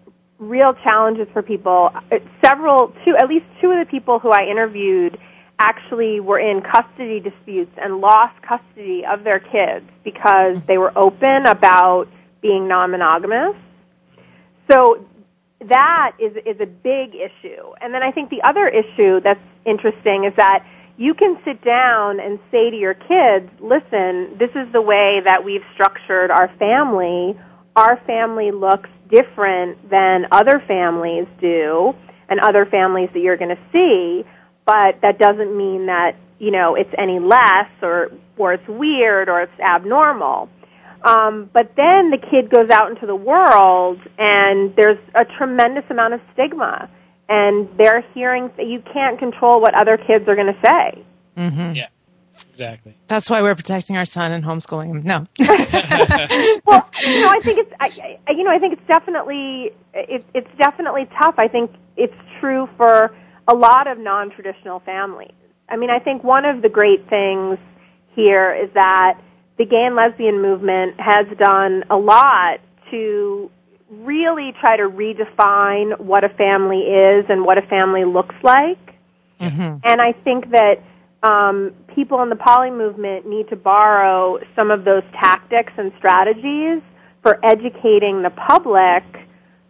real 0.42 0.74
challenges 0.74 1.28
for 1.32 1.42
people. 1.42 1.90
Several, 2.44 2.92
two, 3.04 3.16
at 3.16 3.28
least 3.28 3.46
two 3.60 3.70
of 3.70 3.78
the 3.78 3.90
people 3.90 4.18
who 4.18 4.30
I 4.30 4.44
interviewed 4.44 5.18
actually 5.58 6.18
were 6.20 6.38
in 6.38 6.62
custody 6.62 7.20
disputes 7.20 7.70
and 7.80 7.98
lost 8.00 8.34
custody 8.42 9.04
of 9.06 9.22
their 9.22 9.38
kids 9.38 9.86
because 10.02 10.56
they 10.66 10.78
were 10.78 10.92
open 10.96 11.46
about 11.46 12.08
being 12.40 12.66
non-monogamous. 12.66 13.56
So 14.70 15.06
that 15.68 16.12
is 16.18 16.32
is 16.44 16.60
a 16.60 16.66
big 16.66 17.14
issue. 17.14 17.72
And 17.80 17.94
then 17.94 18.02
I 18.02 18.10
think 18.10 18.30
the 18.30 18.42
other 18.42 18.66
issue 18.66 19.20
that's 19.20 19.40
interesting 19.64 20.24
is 20.24 20.34
that 20.36 20.66
you 20.96 21.14
can 21.14 21.38
sit 21.44 21.64
down 21.64 22.20
and 22.20 22.38
say 22.50 22.70
to 22.70 22.76
your 22.76 22.94
kids, 22.94 23.48
listen, 23.60 24.36
this 24.38 24.50
is 24.54 24.70
the 24.72 24.82
way 24.82 25.20
that 25.24 25.44
we've 25.44 25.64
structured 25.74 26.30
our 26.30 26.48
family. 26.58 27.38
Our 27.74 27.96
family 28.06 28.50
looks 28.50 28.90
different 29.08 29.90
than 29.90 30.26
other 30.30 30.62
families 30.66 31.26
do 31.40 31.94
and 32.28 32.40
other 32.40 32.66
families 32.66 33.10
that 33.14 33.20
you're 33.20 33.36
going 33.36 33.56
to 33.56 33.62
see, 33.72 34.24
but 34.66 35.00
that 35.02 35.18
doesn't 35.18 35.56
mean 35.56 35.86
that, 35.86 36.16
you 36.38 36.50
know, 36.50 36.74
it's 36.74 36.92
any 36.98 37.18
less 37.18 37.70
or, 37.82 38.10
or 38.36 38.54
it's 38.54 38.68
weird 38.68 39.28
or 39.28 39.42
it's 39.42 39.60
abnormal. 39.60 40.48
Um, 41.04 41.50
but 41.52 41.72
then 41.76 42.10
the 42.10 42.18
kid 42.18 42.48
goes 42.48 42.70
out 42.70 42.90
into 42.90 43.06
the 43.06 43.16
world 43.16 44.00
and 44.18 44.74
there's 44.76 44.98
a 45.14 45.24
tremendous 45.24 45.84
amount 45.90 46.14
of 46.14 46.20
stigma 46.32 46.88
and 47.28 47.68
they're 47.76 48.04
hearing 48.14 48.50
that 48.56 48.66
you 48.66 48.82
can't 48.92 49.18
control 49.18 49.60
what 49.60 49.74
other 49.74 49.96
kids 49.96 50.28
are 50.28 50.36
going 50.36 50.52
to 50.52 50.60
say. 50.64 51.04
Mm-hmm. 51.36 51.74
Yeah, 51.74 51.88
exactly. 52.52 52.96
That's 53.06 53.28
why 53.28 53.42
we're 53.42 53.54
protecting 53.54 53.96
our 53.96 54.04
son 54.04 54.32
and 54.32 54.44
homeschooling 54.44 54.86
him. 54.86 55.02
No. 55.02 55.26
well, 56.66 56.88
you 57.02 57.20
know, 57.20 57.30
I 57.30 57.40
think 57.42 57.58
it's, 57.58 57.72
I, 57.80 58.18
I, 58.26 58.32
you 58.32 58.44
know, 58.44 58.50
I 58.50 58.58
think 58.58 58.74
it's 58.74 58.86
definitely, 58.86 59.72
it, 59.94 60.24
it's 60.34 60.50
definitely 60.58 61.08
tough. 61.18 61.36
I 61.38 61.48
think 61.48 61.72
it's 61.96 62.14
true 62.40 62.68
for 62.76 63.14
a 63.48 63.54
lot 63.54 63.86
of 63.86 63.98
non-traditional 63.98 64.80
families. 64.80 65.32
I 65.68 65.76
mean, 65.76 65.90
I 65.90 65.98
think 65.98 66.22
one 66.22 66.44
of 66.44 66.62
the 66.62 66.68
great 66.68 67.08
things 67.08 67.58
here 68.14 68.54
is 68.54 68.70
that 68.74 69.18
the 69.56 69.64
gay 69.64 69.84
and 69.84 69.96
lesbian 69.96 70.42
movement 70.42 71.00
has 71.00 71.26
done 71.38 71.84
a 71.88 71.96
lot 71.96 72.60
to 72.90 73.50
really 73.90 74.52
try 74.60 74.76
to 74.76 74.84
redefine 74.84 75.98
what 75.98 76.24
a 76.24 76.28
family 76.28 76.80
is 76.80 77.26
and 77.28 77.44
what 77.44 77.58
a 77.58 77.62
family 77.62 78.04
looks 78.04 78.34
like. 78.42 78.78
Mm-hmm. 79.40 79.78
And 79.84 80.00
I 80.00 80.12
think 80.12 80.50
that 80.50 80.82
um, 81.22 81.72
people 81.94 82.22
in 82.22 82.28
the 82.28 82.36
poly 82.36 82.70
movement 82.70 83.26
need 83.26 83.48
to 83.48 83.56
borrow 83.56 84.38
some 84.56 84.70
of 84.70 84.84
those 84.84 85.02
tactics 85.12 85.72
and 85.76 85.92
strategies 85.98 86.82
for 87.22 87.38
educating 87.44 88.22
the 88.22 88.30
public 88.30 89.04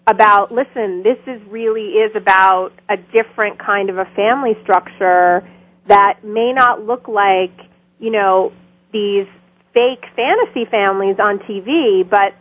about 0.07 0.51
listen, 0.51 1.03
this 1.03 1.19
is 1.27 1.41
really 1.49 1.99
is 1.99 2.15
about 2.17 2.73
a 2.89 2.97
different 2.97 3.59
kind 3.59 3.91
of 3.91 3.99
a 3.99 4.05
family 4.17 4.57
structure 4.63 5.49
that 5.87 6.25
may 6.25 6.53
not 6.53 6.85
look 6.85 7.09
like, 7.09 7.53
you 8.01 8.11
know, 8.11 8.53
these 8.93 9.27
fake 9.75 10.05
fantasy 10.17 10.65
families 10.65 11.17
on 11.19 11.39
TV, 11.41 12.09
but 12.09 12.35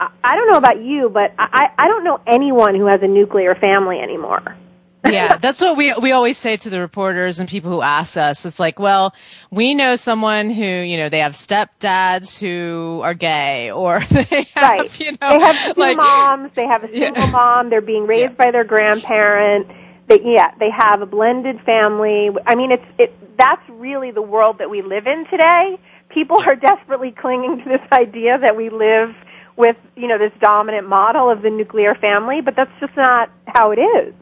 I 0.00 0.34
don't 0.34 0.50
know 0.50 0.56
about 0.58 0.82
you, 0.82 1.10
but 1.10 1.34
I, 1.38 1.70
I 1.76 1.88
don't 1.88 2.04
know 2.04 2.20
anyone 2.26 2.74
who 2.74 2.86
has 2.86 3.02
a 3.02 3.08
nuclear 3.08 3.54
family 3.54 3.98
anymore. 3.98 4.56
Yeah, 5.04 5.38
that's 5.38 5.60
what 5.60 5.76
we 5.76 5.92
we 5.94 6.12
always 6.12 6.36
say 6.36 6.56
to 6.58 6.70
the 6.70 6.80
reporters 6.80 7.40
and 7.40 7.48
people 7.48 7.70
who 7.70 7.80
ask 7.82 8.16
us. 8.16 8.44
It's 8.44 8.60
like, 8.60 8.78
well, 8.78 9.14
we 9.50 9.74
know 9.74 9.96
someone 9.96 10.50
who, 10.50 10.64
you 10.64 10.96
know, 10.98 11.08
they 11.08 11.20
have 11.20 11.32
stepdads 11.32 12.38
who 12.38 13.00
are 13.02 13.14
gay, 13.14 13.70
or 13.70 14.00
they 14.10 14.46
have, 14.54 14.78
right. 14.78 15.00
you 15.00 15.12
know, 15.20 15.38
they 15.38 15.40
have 15.40 15.74
two 15.74 15.80
like, 15.80 15.96
moms, 15.96 16.52
they 16.54 16.66
have 16.66 16.84
a 16.84 16.88
single 16.88 17.26
Yeah. 17.26 17.30
mom, 17.32 17.70
they're 17.70 17.80
being 17.80 18.06
raised 18.06 18.32
Yeah. 18.32 18.36
by 18.36 18.50
their 18.50 18.64
grandparent. 18.64 19.68
They, 20.08 20.20
yeah, 20.24 20.54
they 20.58 20.70
have 20.70 21.02
a 21.02 21.06
blended 21.06 21.60
family. 21.62 22.30
I 22.46 22.54
mean, 22.54 22.72
it's 22.72 22.84
it. 22.98 23.14
That's 23.38 23.62
really 23.70 24.10
the 24.10 24.22
world 24.22 24.58
that 24.58 24.68
we 24.68 24.82
live 24.82 25.06
in 25.06 25.24
today. 25.30 25.78
People 26.10 26.38
are 26.44 26.56
desperately 26.56 27.12
clinging 27.12 27.58
to 27.62 27.64
this 27.68 27.80
idea 27.92 28.38
that 28.38 28.56
we 28.56 28.68
live 28.70 29.14
with, 29.56 29.76
you 29.96 30.08
know, 30.08 30.18
this 30.18 30.32
dominant 30.40 30.88
model 30.88 31.30
of 31.30 31.42
the 31.42 31.50
nuclear 31.50 31.94
family, 31.94 32.40
but 32.42 32.56
that's 32.56 32.70
just 32.80 32.96
not 32.96 33.30
how 33.46 33.70
it 33.70 33.78
is. 33.78 34.14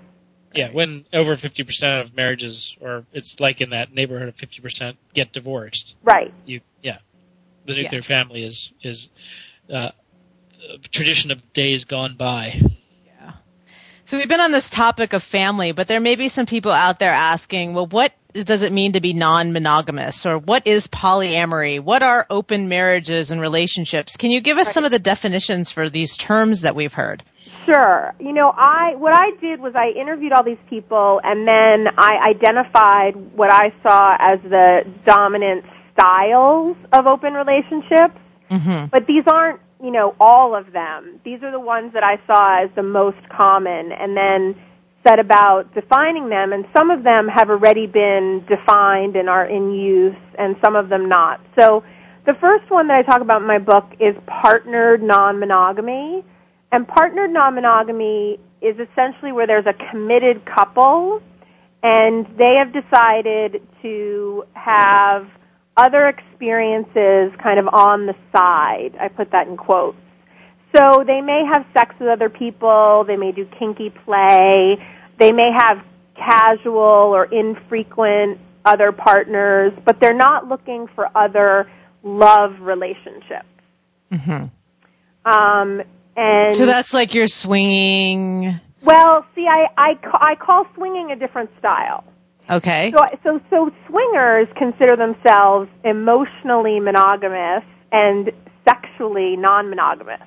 Yeah, 0.59 0.73
when 0.73 1.05
over 1.13 1.37
50% 1.37 2.01
of 2.01 2.17
marriages, 2.17 2.75
or 2.81 3.05
it's 3.13 3.39
like 3.39 3.61
in 3.61 3.71
that 3.71 3.95
neighborhood 3.95 4.27
of 4.27 4.35
50%, 4.35 4.97
get 5.15 5.33
divorced. 5.33 5.95
Right. 6.03 6.35
You, 6.47 6.63
yeah, 6.83 6.99
the 7.65 7.75
nuclear 7.75 8.03
family 8.03 8.43
is 8.43 8.73
is 8.83 9.09
uh, 9.73 9.91
a 10.69 10.89
tradition 10.91 11.31
of 11.31 11.53
days 11.53 11.85
gone 11.85 12.17
by. 12.17 12.61
Yeah. 13.07 13.35
So 14.05 14.19
we've 14.19 14.27
been 14.27 14.41
on 14.41 14.51
this 14.51 14.69
topic 14.69 15.13
of 15.13 15.23
family, 15.23 15.71
but 15.71 15.87
there 15.87 16.01
may 16.01 16.17
be 16.17 16.29
some 16.29 16.47
people 16.47 16.73
out 16.73 16.99
there 16.99 17.13
asking, 17.13 17.75
well, 17.75 17.87
what 17.87 18.13
does 18.33 18.63
it 18.63 18.73
mean 18.73 18.95
to 18.95 19.01
be 19.01 19.13
non-monogamous 19.13 20.27
or 20.27 20.39
what 20.39 20.67
is 20.67 20.89
polyamory? 20.89 21.79
What 21.79 22.03
are 22.03 22.27
open 22.29 22.69
marriages 22.69 23.31
and 23.31 23.41
relationships? 23.41 24.17
Can 24.17 24.33
you 24.33 24.41
give 24.41 24.59
us 24.59 24.73
some 24.73 24.85
of 24.85 24.91
the 24.91 24.99
definitions 24.99 25.71
for 25.71 25.89
these 25.89 26.17
terms 26.17 26.63
that 26.63 26.75
we've 26.75 26.93
heard? 26.93 27.23
Sure. 27.69 28.15
You 28.19 28.33
know, 28.33 28.53
I 28.57 28.95
what 28.97 29.15
I 29.15 29.33
did 29.41 29.61
was 29.61 29.75
I 29.75 29.91
interviewed 29.91 30.33
all 30.33 30.43
these 30.43 30.65
people 30.71 31.21
and 31.23 31.47
then 31.47 31.89
I 31.99 32.31
identified 32.31 33.15
what 33.37 33.53
I 33.53 33.73
saw 33.83 34.17
as 34.19 34.41
the 34.43 34.85
dominant 35.05 35.65
styles 35.93 36.77
of 36.93 37.07
open 37.07 37.35
relationships. 37.35 38.19
Mm-hmm. 38.51 38.87
But 38.91 39.07
these 39.07 39.25
aren't, 39.27 39.61
you 39.83 39.91
know, 39.91 40.17
all 40.19 40.55
of 40.55 40.73
them. 40.73 41.21
These 41.25 41.43
are 41.43 41.51
the 41.51 41.61
ones 41.61 41.93
that 41.93 42.03
I 42.03 42.19
saw 42.27 42.65
as 42.65 42.71
the 42.75 42.83
most 42.83 43.19
common 43.29 43.93
and 43.93 44.17
then 44.17 44.57
set 45.07 45.19
about 45.19 45.75
defining 45.75 46.29
them 46.31 46.53
and 46.53 46.65
some 46.73 46.91
of 46.91 47.03
them 47.03 47.29
have 47.29 47.51
already 47.51 47.87
been 47.87 48.45
defined 48.49 49.17
and 49.17 49.29
are 49.29 49.45
in 49.45 49.73
use 49.73 50.17
and 50.39 50.57
some 50.65 50.75
of 50.75 50.89
them 50.89 51.09
not. 51.09 51.41
So 51.59 51.85
the 52.25 52.35
first 52.35 52.71
one 52.71 52.89
that 52.89 52.97
I 52.97 53.03
talk 53.03 53.21
about 53.21 53.43
in 53.43 53.47
my 53.47 53.59
book 53.59 53.87
is 54.01 54.15
partnered 54.27 55.03
non-monogamy. 55.03 56.25
And 56.71 56.87
partnered 56.87 57.31
non-monogamy 57.31 58.39
is 58.61 58.77
essentially 58.79 59.33
where 59.33 59.47
there's 59.47 59.67
a 59.67 59.75
committed 59.91 60.45
couple 60.45 61.23
and 61.83 62.27
they 62.37 62.57
have 62.57 62.73
decided 62.73 63.63
to 63.83 64.45
have 64.55 65.29
other 65.77 66.09
experiences 66.09 67.33
kind 67.41 67.59
of 67.61 67.69
on 67.69 68.07
the 68.07 68.15
side. 68.33 68.97
I 69.01 69.09
put 69.09 69.31
that 69.31 69.47
in 69.47 69.57
quotes. 69.57 69.97
So 70.77 71.05
they 71.07 71.21
may 71.21 71.45
have 71.51 71.65
sex 71.73 71.95
with 71.99 72.09
other 72.09 72.29
people, 72.29 73.05
they 73.07 73.17
may 73.17 73.33
do 73.33 73.47
kinky 73.59 73.91
play, 73.91 74.77
they 75.19 75.33
may 75.33 75.51
have 75.53 75.79
casual 76.15 76.83
or 77.15 77.25
infrequent 77.27 78.39
other 78.65 78.93
partners, 78.93 79.73
but 79.85 79.99
they're 80.01 80.13
not 80.13 80.49
looking 80.49 80.89
for 80.95 81.09
other 81.17 81.71
love 82.03 82.61
relationships. 82.61 83.47
Mm-hmm. 84.13 84.47
Um, 85.31 85.83
and 86.19 86.55
So 86.57 86.67
that's 86.67 86.93
like 86.93 87.15
your 87.15 87.27
swinging. 87.27 88.61
well, 88.83 89.25
see, 89.35 89.47
I, 89.47 89.69
I, 89.77 89.95
ca- 89.95 90.19
I 90.21 90.35
call 90.35 90.67
swinging 90.75 91.11
a 91.13 91.17
different 91.17 91.51
style. 91.59 92.05
Okay. 92.51 92.93
So, 92.97 93.05
so, 93.23 93.41
so 93.51 93.71
swingers 93.89 94.49
consider 94.57 94.97
themselves 94.97 95.69
emotionally 95.85 96.81
monogamous 96.81 97.63
and 97.93 98.31
sexually 98.67 99.37
non-monogamous, 99.37 100.23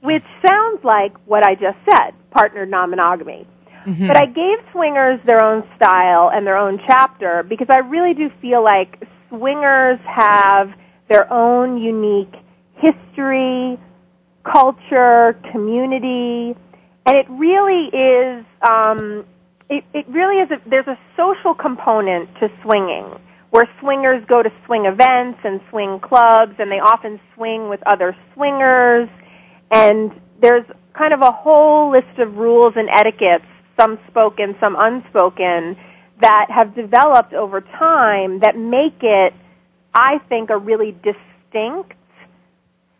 which 0.00 0.24
sounds 0.46 0.82
like 0.84 1.12
what 1.26 1.44
I 1.44 1.54
just 1.54 1.78
said, 1.90 2.12
partnered 2.30 2.70
non-monogamy. 2.70 3.46
Mhm. 3.86 4.08
But 4.08 4.16
I 4.16 4.26
gave 4.26 4.58
swingers 4.72 5.20
their 5.24 5.42
own 5.42 5.64
style 5.76 6.30
and 6.32 6.46
their 6.46 6.56
own 6.56 6.78
chapter 6.86 7.42
because 7.42 7.68
I 7.70 7.78
really 7.78 8.12
do 8.14 8.30
feel 8.40 8.62
like 8.62 9.02
swingers 9.30 9.98
have 10.04 10.70
their 11.08 11.32
own 11.32 11.78
unique 11.78 12.34
history, 12.76 13.78
culture, 14.44 15.38
community, 15.50 16.56
and 17.06 17.16
it 17.16 17.26
really 17.28 17.86
is, 17.86 18.44
um, 18.62 19.24
it, 19.68 19.84
it 19.94 20.06
really 20.08 20.40
is, 20.40 20.50
a, 20.50 20.60
there's 20.68 20.86
a 20.86 20.98
social 21.16 21.54
component 21.54 22.28
to 22.40 22.50
swinging 22.62 23.06
where 23.50 23.68
swingers 23.80 24.24
go 24.26 24.42
to 24.42 24.52
swing 24.64 24.86
events 24.86 25.40
and 25.44 25.60
swing 25.70 25.98
clubs 26.00 26.54
and 26.58 26.70
they 26.70 26.78
often 26.78 27.20
swing 27.34 27.68
with 27.68 27.80
other 27.86 28.16
swingers 28.34 29.08
and 29.70 30.12
there's 30.40 30.64
kind 30.92 31.12
of 31.12 31.20
a 31.20 31.32
whole 31.32 31.90
list 31.90 32.18
of 32.18 32.36
rules 32.36 32.74
and 32.76 32.88
etiquettes, 32.90 33.44
some 33.78 33.98
spoken, 34.08 34.56
some 34.60 34.76
unspoken, 34.78 35.76
that 36.20 36.46
have 36.50 36.74
developed 36.74 37.32
over 37.32 37.60
time 37.60 38.40
that 38.40 38.56
make 38.56 39.02
it, 39.02 39.32
I 39.94 40.18
think, 40.28 40.50
a 40.50 40.58
really 40.58 40.96
distinct 41.02 41.94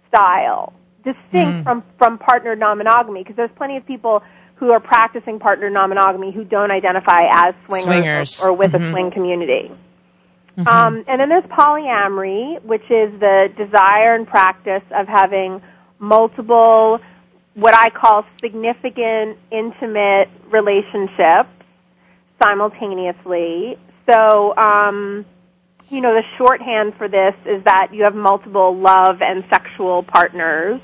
style, 0.09 0.73
distinct 1.05 1.61
Mm. 1.61 1.65
from 1.65 1.83
from 1.99 2.19
partner 2.19 2.55
non-monogamy. 2.57 3.21
Because 3.23 3.37
there's 3.37 3.51
plenty 3.57 3.77
of 3.77 3.87
people 3.87 4.23
who 4.57 4.71
are 4.73 4.81
practicing 4.81 5.39
partner 5.39 5.71
non-monogamy 5.71 6.33
who 6.33 6.45
don't 6.45 6.71
identify 6.71 7.23
as 7.31 7.55
swingers, 7.67 7.85
Swingers. 7.85 8.45
Or, 8.45 8.51
or 8.51 8.53
with 8.55 8.73
Mhm. 8.73 8.89
a 8.89 8.93
swing 8.93 9.11
community. 9.11 9.73
Mm-hmm. 10.59 10.69
Um, 10.69 11.05
and 11.09 11.21
then 11.21 11.29
there's 11.31 11.45
polyamory, 11.45 12.61
which 12.63 12.91
is 12.91 13.19
the 13.21 13.51
desire 13.57 14.15
and 14.15 14.27
practice 14.27 14.83
of 14.91 15.09
having 15.09 15.63
multiple, 15.99 17.01
what 17.55 17.75
I 17.75 17.89
call 17.91 18.27
significant, 18.41 19.39
intimate 19.51 20.29
relationships 20.51 21.49
simultaneously. 22.43 23.79
So, 24.11 24.55
um, 24.57 25.25
you 25.91 26.01
know, 26.01 26.15
the 26.15 26.23
shorthand 26.39 26.95
for 26.97 27.09
this 27.09 27.35
is 27.45 27.63
that 27.65 27.89
you 27.93 28.05
have 28.05 28.15
multiple 28.15 28.77
love 28.77 29.21
and 29.21 29.45
sexual 29.53 30.05
partners. 30.05 30.81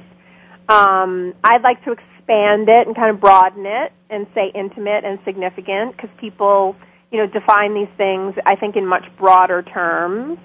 Um, 0.68 1.32
I'd 1.44 1.62
like 1.62 1.84
to 1.84 1.92
expand 1.92 2.68
it 2.68 2.86
and 2.86 2.96
kind 2.96 3.10
of 3.10 3.20
broaden 3.20 3.66
it 3.66 3.92
and 4.10 4.26
say 4.34 4.50
intimate 4.52 5.04
and 5.04 5.20
significant 5.24 5.96
because 5.96 6.10
people, 6.20 6.74
you 7.12 7.18
know, 7.18 7.26
define 7.26 7.74
these 7.74 7.88
things, 7.96 8.34
I 8.46 8.56
think, 8.56 8.74
in 8.74 8.84
much 8.84 9.04
broader 9.16 9.62
terms. 9.62 10.38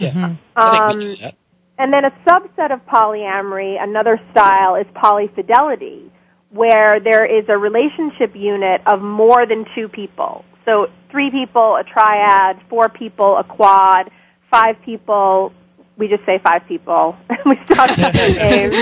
Yeah. 0.00 0.10
Mm-hmm. 0.10 0.60
Um, 0.60 1.32
and 1.78 1.92
then 1.92 2.04
a 2.04 2.10
subset 2.26 2.72
of 2.72 2.84
polyamory, 2.86 3.80
another 3.80 4.20
style, 4.32 4.74
is 4.74 4.86
polyfidelity, 4.94 6.10
where 6.50 6.98
there 6.98 7.24
is 7.24 7.44
a 7.48 7.56
relationship 7.56 8.34
unit 8.34 8.80
of 8.86 9.00
more 9.00 9.46
than 9.46 9.64
two 9.76 9.88
people. 9.88 10.44
So 10.64 10.90
three 11.10 11.30
people, 11.30 11.76
a 11.76 11.84
triad, 11.84 12.60
four 12.68 12.88
people, 12.88 13.36
a 13.36 13.44
quad, 13.44 14.10
five 14.50 14.80
people, 14.82 15.52
we 15.96 16.08
just 16.08 16.24
say 16.24 16.38
five 16.38 16.66
people. 16.66 17.16
we 17.46 17.58
stop 17.64 17.96
names. 17.98 18.76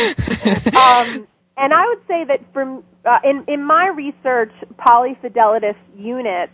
Um, 0.75 1.27
and 1.57 1.73
I 1.75 1.87
would 1.89 2.07
say 2.09 2.25
that 2.25 2.41
from 2.53 2.85
uh, 3.05 3.19
in 3.25 3.45
in 3.49 3.63
my 3.63 3.89
research, 3.89 4.53
polyfidelitous 4.79 5.77
units 5.97 6.53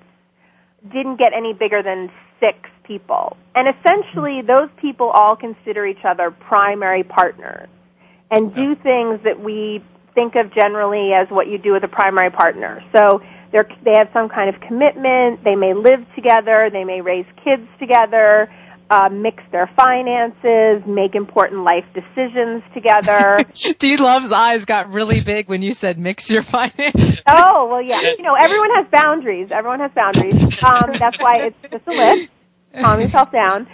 didn't 0.92 1.16
get 1.16 1.32
any 1.32 1.52
bigger 1.52 1.82
than 1.82 2.10
six 2.40 2.58
people, 2.84 3.36
and 3.54 3.68
essentially 3.68 4.42
those 4.42 4.68
people 4.78 5.10
all 5.10 5.36
consider 5.36 5.86
each 5.86 6.04
other 6.04 6.30
primary 6.30 7.04
partners 7.04 7.68
and 8.30 8.54
do 8.54 8.74
things 8.74 9.20
that 9.24 9.40
we 9.40 9.82
think 10.18 10.35
of 10.35 10.52
generally 10.52 11.12
as 11.12 11.28
what 11.31 11.46
you 11.46 11.59
do 11.59 11.72
with 11.72 11.85
a 11.85 11.88
primary 11.88 12.31
partner. 12.31 12.83
So 12.96 13.22
they're, 13.52 13.68
they 13.85 13.94
have 13.96 14.09
some 14.12 14.28
kind 14.28 14.52
of 14.52 14.61
commitment. 14.61 15.44
They 15.44 15.54
may 15.54 15.74
live 15.74 16.00
together. 16.16 16.70
They 16.72 16.83
may 16.83 17.00
raise 17.02 17.26
kids 17.44 17.68
together. 17.78 18.52
Uh, 18.90 19.11
mix 19.11 19.42
their 19.52 19.70
finances, 19.76 20.83
make 20.87 21.14
important 21.14 21.62
life 21.62 21.85
decisions 21.92 22.62
together. 22.72 23.38
D 23.78 23.98
Love's 23.98 24.33
eyes 24.33 24.64
got 24.64 24.90
really 24.90 25.20
big 25.20 25.46
when 25.46 25.61
you 25.61 25.74
said 25.74 25.98
mix 25.98 26.31
your 26.31 26.42
finances. 26.42 27.22
Oh, 27.28 27.68
well, 27.70 27.83
yeah. 27.83 28.00
You 28.00 28.22
know, 28.22 28.35
everyone 28.35 28.70
has 28.76 28.87
boundaries. 28.90 29.50
Everyone 29.52 29.81
has 29.81 29.90
boundaries. 29.92 30.42
Um, 30.64 30.96
that's 30.98 31.18
why 31.20 31.48
it's 31.48 31.57
just 31.70 31.87
a 31.87 31.90
list. 31.90 32.31
Calm 32.81 33.00
yourself 33.00 33.31
down. 33.31 33.68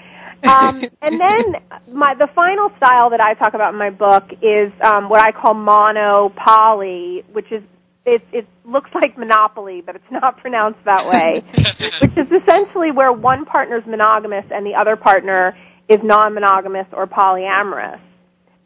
Um, 0.45 0.83
and 1.03 1.21
then 1.21 1.57
my, 1.93 2.15
the 2.15 2.29
final 2.35 2.71
style 2.77 3.11
that 3.11 3.21
I 3.21 3.35
talk 3.35 3.55
about 3.55 3.73
in 3.73 3.79
my 3.79 3.91
book 3.91 4.25
is 4.43 4.73
um, 4.83 5.09
what 5.09 5.21
I 5.21 5.33
call 5.33 5.55
mono 5.55 6.33
poly, 6.37 7.25
which 7.33 7.51
is 7.51 7.63
it, 8.07 8.23
it 8.33 8.47
looks 8.65 8.91
like 8.95 9.17
monopoly, 9.17 9.81
but 9.81 9.97
it's 9.97 10.11
not 10.11 10.37
pronounced 10.39 10.85
that 10.85 11.07
way, 11.09 11.43
which 12.01 12.17
is 12.17 12.43
essentially 12.43 12.91
where 12.91 13.13
one 13.13 13.45
partner 13.45 13.79
is 13.79 13.87
monogamous 13.87 14.45
and 14.51 14.67
the 14.67 14.75
other 14.75 14.97
partner 14.97 15.57
is 15.89 15.99
non-monogamous 16.03 16.87
or 16.93 17.07
polyamorous. 17.07 18.01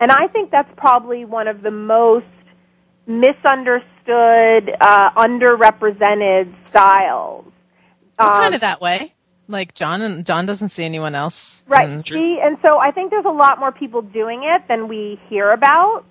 And 0.01 0.11
I 0.11 0.29
think 0.29 0.51
that's 0.51 0.71
probably 0.77 1.25
one 1.25 1.49
of 1.49 1.63
the 1.63 1.71
most 1.71 2.27
misunderstood, 3.07 4.71
uh, 4.81 5.11
underrepresented 5.17 6.67
styles. 6.67 7.45
Um, 8.19 8.29
kind 8.29 8.55
of 8.55 8.61
that 8.61 8.81
way. 8.81 9.15
Like 9.49 9.75
John 9.75 10.03
and 10.03 10.27
John 10.27 10.45
doesn't 10.45 10.69
see 10.69 10.85
anyone 10.85 11.15
else. 11.15 11.63
Right. 11.67 11.89
And, 11.89 12.07
See, 12.07 12.39
and 12.43 12.59
so 12.63 12.79
I 12.79 12.91
think 12.91 13.11
there's 13.11 13.25
a 13.25 13.31
lot 13.31 13.59
more 13.59 13.73
people 13.73 14.03
doing 14.03 14.43
it 14.45 14.69
than 14.69 14.89
we 14.89 15.19
hear 15.29 15.51
about. 15.51 16.05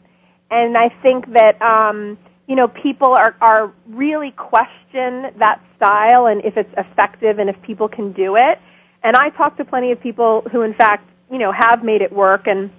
And 0.49 0.75
I 0.77 0.89
think 0.89 1.33
that 1.33 1.61
um 1.61 2.17
you 2.47 2.55
know, 2.55 2.69
people 2.69 3.09
are, 3.09 3.35
are 3.41 3.73
really 3.87 4.31
question 4.31 5.33
that 5.37 5.61
style 5.75 6.27
and 6.27 6.45
if 6.45 6.55
it's 6.55 6.73
effective 6.77 7.39
and 7.39 7.49
if 7.49 7.61
people 7.61 7.89
can 7.89 8.13
do 8.13 8.37
it. 8.37 8.59
And 9.03 9.17
I 9.17 9.29
talk 9.29 9.57
to 9.57 9.65
plenty 9.65 9.91
of 9.91 9.99
people 9.99 10.43
who 10.49 10.61
in 10.61 10.73
fact, 10.73 11.07
you 11.29 11.37
know, 11.37 11.51
have 11.51 11.83
made 11.83 12.01
it 12.01 12.11
work 12.11 12.47
and 12.47 12.71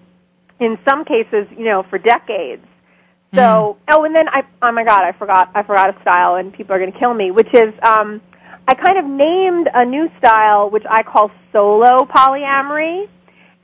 in 0.58 0.78
some 0.88 1.04
cases, 1.04 1.46
you 1.56 1.66
know, 1.66 1.84
for 1.84 1.98
decades. 1.98 2.64
So, 3.34 3.40
mm. 3.40 3.76
oh, 3.88 4.04
and 4.04 4.14
then 4.14 4.26
I, 4.28 4.42
oh 4.62 4.72
my 4.72 4.84
God, 4.84 5.02
I 5.02 5.12
forgot, 5.12 5.50
I 5.54 5.62
forgot 5.62 5.96
a 5.96 6.00
style 6.00 6.36
and 6.36 6.52
people 6.52 6.74
are 6.74 6.78
going 6.78 6.92
to 6.92 6.98
kill 6.98 7.12
me, 7.12 7.30
which 7.30 7.52
is, 7.52 7.74
um, 7.82 8.22
I 8.68 8.74
kind 8.74 8.98
of 8.98 9.06
named 9.06 9.68
a 9.72 9.84
new 9.84 10.08
style 10.18 10.70
which 10.70 10.84
I 10.88 11.02
call 11.02 11.30
solo 11.52 12.04
polyamory. 12.04 13.08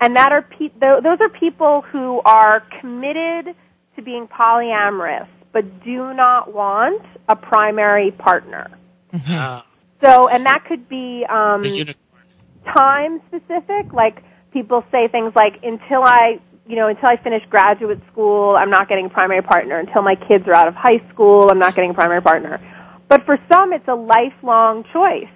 And 0.01 0.17
that 0.17 0.33
are, 0.33 0.43
pe- 0.43 0.73
those 0.81 1.19
are 1.21 1.29
people 1.29 1.83
who 1.83 2.21
are 2.25 2.63
committed 2.81 3.55
to 3.97 4.03
being 4.03 4.27
polyamorous 4.27 5.29
but 5.55 5.85
do 5.85 6.13
not 6.13 6.53
want 6.53 7.01
a 7.29 7.37
primary 7.37 8.11
partner. 8.11 8.77
Mm-hmm. 9.15 9.61
So, 10.05 10.29
and 10.29 10.45
that 10.45 10.65
could 10.69 10.89
be 10.89 11.25
um, 11.31 11.65
time 12.77 13.23
specific. 13.29 13.93
Like 13.95 14.23
people 14.53 14.85
say 14.91 15.09
things 15.09 15.33
like, 15.35 15.63
"Until 15.63 16.03
I, 16.03 16.41
you 16.67 16.77
know, 16.77 16.89
until 16.89 17.09
I 17.09 17.17
finish 17.23 17.43
graduate 17.49 18.01
school, 18.13 18.57
I'm 18.59 18.69
not 18.69 18.89
getting 18.89 19.07
a 19.07 19.09
primary 19.09 19.43
partner. 19.43 19.79
Until 19.79 20.03
my 20.03 20.17
kids 20.17 20.45
are 20.49 20.55
out 20.55 20.67
of 20.69 20.75
high 20.75 21.01
school, 21.13 21.49
I'm 21.51 21.61
not 21.61 21.75
getting 21.75 21.93
a 21.93 21.95
primary 21.95 22.21
partner." 22.21 22.61
But 23.15 23.27
for 23.27 23.39
some, 23.49 23.73
it's 23.73 23.87
a 23.87 23.95
lifelong 23.95 24.83
choice. 24.93 25.31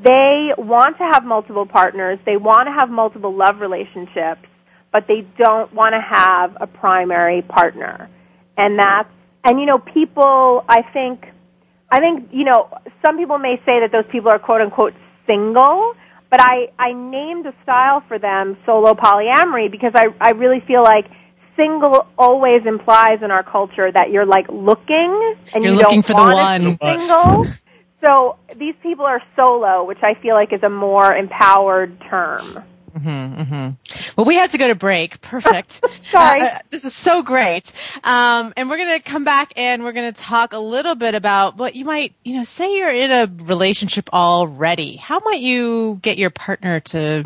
They 0.00 0.52
want 0.56 0.96
to 0.98 1.02
have 1.02 1.24
multiple 1.24 1.66
partners. 1.66 2.20
They 2.24 2.36
want 2.36 2.68
to 2.68 2.72
have 2.72 2.88
multiple 2.88 3.34
love 3.34 3.58
relationships, 3.58 4.46
but 4.92 5.08
they 5.08 5.26
don't 5.36 5.74
want 5.74 5.94
to 5.94 6.00
have 6.00 6.56
a 6.60 6.68
primary 6.68 7.42
partner. 7.42 8.08
And 8.56 8.78
that's 8.78 9.08
and 9.42 9.58
you 9.58 9.66
know, 9.66 9.80
people, 9.80 10.64
I 10.68 10.82
think, 10.92 11.26
I 11.90 11.98
think, 11.98 12.28
you 12.30 12.44
know, 12.44 12.68
some 13.04 13.18
people 13.18 13.38
may 13.38 13.56
say 13.66 13.80
that 13.80 13.90
those 13.90 14.06
people 14.12 14.30
are 14.30 14.38
quote 14.38 14.60
unquote 14.60 14.94
single, 15.26 15.94
but 16.30 16.40
I, 16.40 16.68
I 16.78 16.92
named 16.92 17.46
a 17.46 17.54
style 17.64 18.04
for 18.06 18.20
them, 18.20 18.56
solo 18.64 18.94
polyamory, 18.94 19.68
because 19.68 19.94
I, 19.96 20.14
I 20.20 20.30
really 20.30 20.60
feel 20.60 20.84
like 20.84 21.06
single 21.56 22.06
always 22.18 22.64
implies 22.66 23.22
in 23.22 23.30
our 23.30 23.42
culture 23.42 23.90
that 23.90 24.10
you're 24.10 24.26
like 24.26 24.46
looking 24.48 25.36
and 25.52 25.64
you're 25.64 25.72
you 25.72 25.78
looking 25.78 26.02
don't 26.02 26.06
for 26.06 26.14
want 26.14 26.62
the 26.62 26.68
one. 26.70 26.78
to 26.78 26.98
be 26.98 26.98
single. 26.98 27.46
so 28.00 28.36
these 28.56 28.74
people 28.82 29.04
are 29.04 29.22
solo, 29.34 29.84
which 29.84 30.02
I 30.02 30.14
feel 30.14 30.34
like 30.34 30.52
is 30.52 30.62
a 30.62 30.70
more 30.70 31.12
empowered 31.14 32.00
term. 32.08 32.64
Mm-hmm, 32.96 33.40
mm-hmm. 33.42 34.10
Well, 34.16 34.24
we 34.24 34.36
had 34.36 34.52
to 34.52 34.58
go 34.58 34.68
to 34.68 34.74
break. 34.74 35.20
Perfect. 35.20 35.82
Sorry. 36.10 36.40
Uh, 36.40 36.58
this 36.70 36.84
is 36.84 36.94
so 36.94 37.22
great. 37.22 37.70
Um, 38.02 38.54
and 38.56 38.70
we're 38.70 38.78
going 38.78 38.98
to 38.98 39.02
come 39.02 39.24
back 39.24 39.52
and 39.56 39.84
we're 39.84 39.92
going 39.92 40.12
to 40.12 40.18
talk 40.18 40.54
a 40.54 40.58
little 40.58 40.94
bit 40.94 41.14
about 41.14 41.58
what 41.58 41.74
you 41.74 41.84
might, 41.84 42.14
you 42.24 42.36
know, 42.36 42.44
say 42.44 42.74
you're 42.74 42.90
in 42.90 43.10
a 43.10 43.30
relationship 43.44 44.08
already. 44.14 44.96
How 44.96 45.20
might 45.20 45.40
you 45.40 45.98
get 46.00 46.16
your 46.16 46.30
partner 46.30 46.80
to 46.80 47.24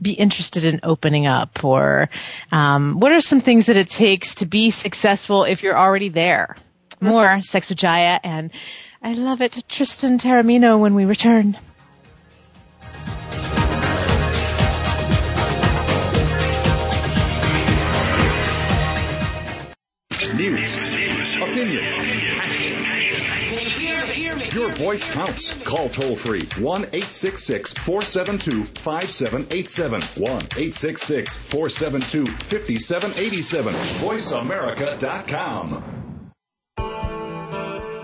be 0.00 0.12
interested 0.12 0.64
in 0.64 0.80
opening 0.82 1.26
up 1.26 1.64
or 1.64 2.10
um, 2.52 3.00
what 3.00 3.12
are 3.12 3.20
some 3.20 3.40
things 3.40 3.66
that 3.66 3.76
it 3.76 3.88
takes 3.88 4.36
to 4.36 4.46
be 4.46 4.70
successful 4.70 5.44
if 5.44 5.62
you're 5.62 5.78
already 5.78 6.08
there? 6.08 6.56
More 7.00 7.42
Sex 7.42 7.68
with 7.68 7.78
Jaiya 7.78 8.20
and 8.22 8.50
I 9.02 9.12
love 9.12 9.42
it, 9.42 9.62
Tristan 9.68 10.18
Taormino 10.18 10.78
when 10.78 10.94
we 10.94 11.04
return. 11.04 11.58
News, 20.34 20.76
opinion. 21.36 22.33
Your 24.54 24.70
voice 24.70 25.04
counts. 25.12 25.60
Call 25.64 25.88
toll 25.88 26.14
free 26.14 26.46
1 26.58 26.80
866 26.80 27.72
472 27.72 28.64
5787. 28.64 30.00
1 30.00 30.30
866 30.30 31.36
472 31.36 32.26
5787. 32.26 33.74
VoiceAmerica.com. 33.74 36.30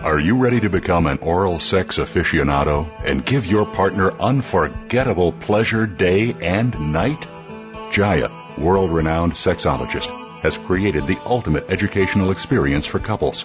Are 0.03 0.19
you 0.19 0.39
ready 0.39 0.61
to 0.61 0.71
become 0.71 1.07
an 1.07 1.19
oral 1.19 1.61
sex 1.61 1.99
aficionado 1.99 2.91
and 3.05 3.25
give 3.25 3.47
your 3.47 3.67
partner 3.67 4.11
unforgettable 4.11 5.31
pleasure 5.31 5.87
day 5.87 6.35
and 6.41 6.93
night? 6.93 7.29
Jaiya, 7.93 8.59
world 8.59 8.91
renowned 8.91 9.35
sexologist 9.35 10.09
has 10.41 10.59
created 10.59 11.07
the 11.07 11.21
ultimate 11.25 11.71
educational 11.71 12.33
experience 12.33 12.87
for 12.87 12.99
couples. 12.99 13.45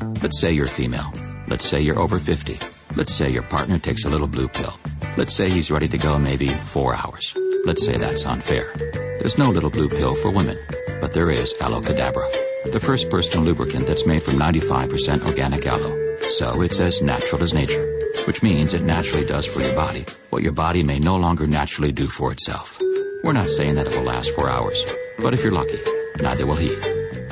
Let's 0.00 0.40
say 0.40 0.52
you're 0.52 0.66
female. 0.66 1.12
Let's 1.48 1.64
say 1.64 1.80
you're 1.80 1.98
over 1.98 2.18
50. 2.18 2.58
Let's 2.96 3.12
say 3.12 3.30
your 3.30 3.42
partner 3.42 3.78
takes 3.78 4.04
a 4.04 4.10
little 4.10 4.28
blue 4.28 4.48
pill. 4.48 4.72
Let's 5.16 5.34
say 5.34 5.50
he's 5.50 5.70
ready 5.70 5.88
to 5.88 5.98
go 5.98 6.18
maybe 6.18 6.48
four 6.48 6.94
hours. 6.94 7.36
Let's 7.64 7.84
say 7.84 7.96
that's 7.96 8.26
unfair. 8.26 8.72
There's 9.18 9.38
no 9.38 9.50
little 9.50 9.70
blue 9.70 9.88
pill 9.88 10.14
for 10.14 10.30
women, 10.30 10.58
but 11.00 11.12
there 11.12 11.30
is 11.30 11.54
Aloe 11.60 11.80
Cadabra, 11.80 12.30
the 12.70 12.80
first 12.80 13.10
personal 13.10 13.44
lubricant 13.44 13.86
that's 13.86 14.06
made 14.06 14.22
from 14.22 14.38
95% 14.38 15.26
organic 15.26 15.66
aloe. 15.66 16.18
So 16.30 16.62
it's 16.62 16.78
as 16.78 17.02
natural 17.02 17.42
as 17.42 17.54
nature, 17.54 18.00
which 18.26 18.42
means 18.42 18.74
it 18.74 18.82
naturally 18.82 19.26
does 19.26 19.46
for 19.46 19.60
your 19.60 19.74
body 19.74 20.04
what 20.30 20.42
your 20.42 20.52
body 20.52 20.84
may 20.84 20.98
no 20.98 21.16
longer 21.16 21.46
naturally 21.46 21.92
do 21.92 22.06
for 22.06 22.30
itself. 22.32 22.80
We're 23.24 23.32
not 23.32 23.48
saying 23.48 23.76
that 23.76 23.86
it 23.86 23.96
will 23.96 24.04
last 24.04 24.30
four 24.30 24.48
hours, 24.48 24.84
but 25.18 25.34
if 25.34 25.42
you're 25.42 25.52
lucky, 25.52 25.80
neither 26.20 26.46
will 26.46 26.56
he. 26.56 26.74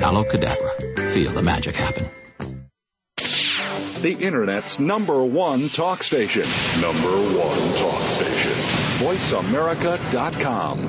Aloe 0.01 0.25
Cadabra. 0.25 1.09
Feel 1.09 1.31
the 1.31 1.41
magic 1.41 1.75
happen 1.75 2.09
the 4.01 4.13
Internet's 4.13 4.79
number 4.79 5.23
one 5.23 5.69
talk 5.69 6.03
station. 6.03 6.43
Number 6.81 7.09
one 7.09 7.57
talk 7.77 8.01
station. 8.01 8.51
VoiceAmerica.com. 9.05 10.87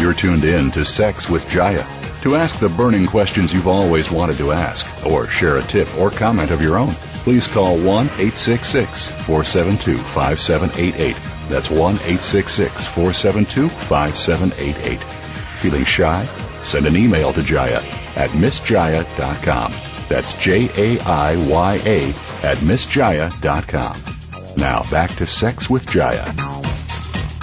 You're 0.00 0.12
tuned 0.12 0.44
in 0.44 0.70
to 0.72 0.84
Sex 0.84 1.30
with 1.30 1.46
Jaiya. 1.48 1.86
To 2.22 2.36
ask 2.36 2.58
the 2.58 2.68
burning 2.68 3.06
questions 3.06 3.52
you've 3.52 3.68
always 3.68 4.10
wanted 4.10 4.36
to 4.36 4.52
ask, 4.52 5.06
or 5.06 5.26
share 5.28 5.56
a 5.58 5.62
tip 5.62 5.94
or 5.98 6.10
comment 6.10 6.50
of 6.50 6.60
your 6.62 6.76
own 6.76 6.94
please 7.24 7.48
call 7.48 7.76
1 7.76 7.84
866 7.84 9.08
472 9.08 9.96
5788. 9.96 11.16
That's 11.48 11.70
1 11.70 11.80
866 11.80 12.86
472 12.86 13.68
5788. 13.68 15.00
Feeling 15.00 15.84
shy? 15.84 16.24
Send 16.62 16.86
an 16.86 16.96
email 16.96 17.32
to 17.32 17.40
Jaiya 17.40 17.82
at 18.16 18.30
MissJaiya.com. 18.30 19.72
That's 20.08 20.34
J 20.34 20.68
A 20.76 21.00
I 21.00 21.36
Y 21.48 21.80
A 21.84 22.08
at 22.46 22.58
MissJaiya.com. 22.58 24.56
Now 24.58 24.82
back 24.90 25.10
to 25.16 25.26
Sex 25.26 25.68
with 25.68 25.86
Jaiya. 25.86 26.28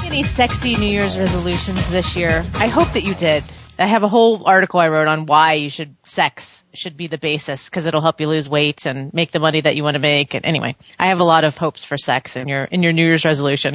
Any 0.05 0.23
sexy 0.23 0.75
New 0.75 0.87
Year's 0.87 1.17
resolutions 1.17 1.89
this 1.89 2.15
year? 2.15 2.43
I 2.55 2.67
hope 2.67 2.93
that 2.93 3.03
you 3.03 3.15
did. 3.15 3.43
I 3.79 3.87
have 3.87 4.03
a 4.03 4.07
whole 4.07 4.45
article 4.45 4.79
I 4.79 4.89
wrote 4.89 5.07
on 5.07 5.25
why 5.25 5.53
you 5.53 5.71
should 5.71 5.95
sex 6.03 6.63
should 6.73 6.97
be 6.97 7.07
the 7.07 7.17
basis 7.17 7.69
because 7.69 7.85
it'll 7.85 8.01
help 8.01 8.21
you 8.21 8.27
lose 8.27 8.49
weight 8.49 8.85
and 8.85 9.13
make 9.13 9.31
the 9.31 9.39
money 9.39 9.61
that 9.61 9.75
you 9.75 9.83
want 9.83 9.95
to 9.95 9.99
make. 9.99 10.33
And 10.33 10.45
anyway, 10.45 10.75
I 10.99 11.07
have 11.07 11.19
a 11.19 11.23
lot 11.23 11.43
of 11.43 11.57
hopes 11.57 11.83
for 11.83 11.97
sex 11.97 12.35
in 12.35 12.47
your 12.47 12.63
in 12.65 12.83
your 12.83 12.93
New 12.93 13.05
Year's 13.05 13.25
resolution. 13.25 13.73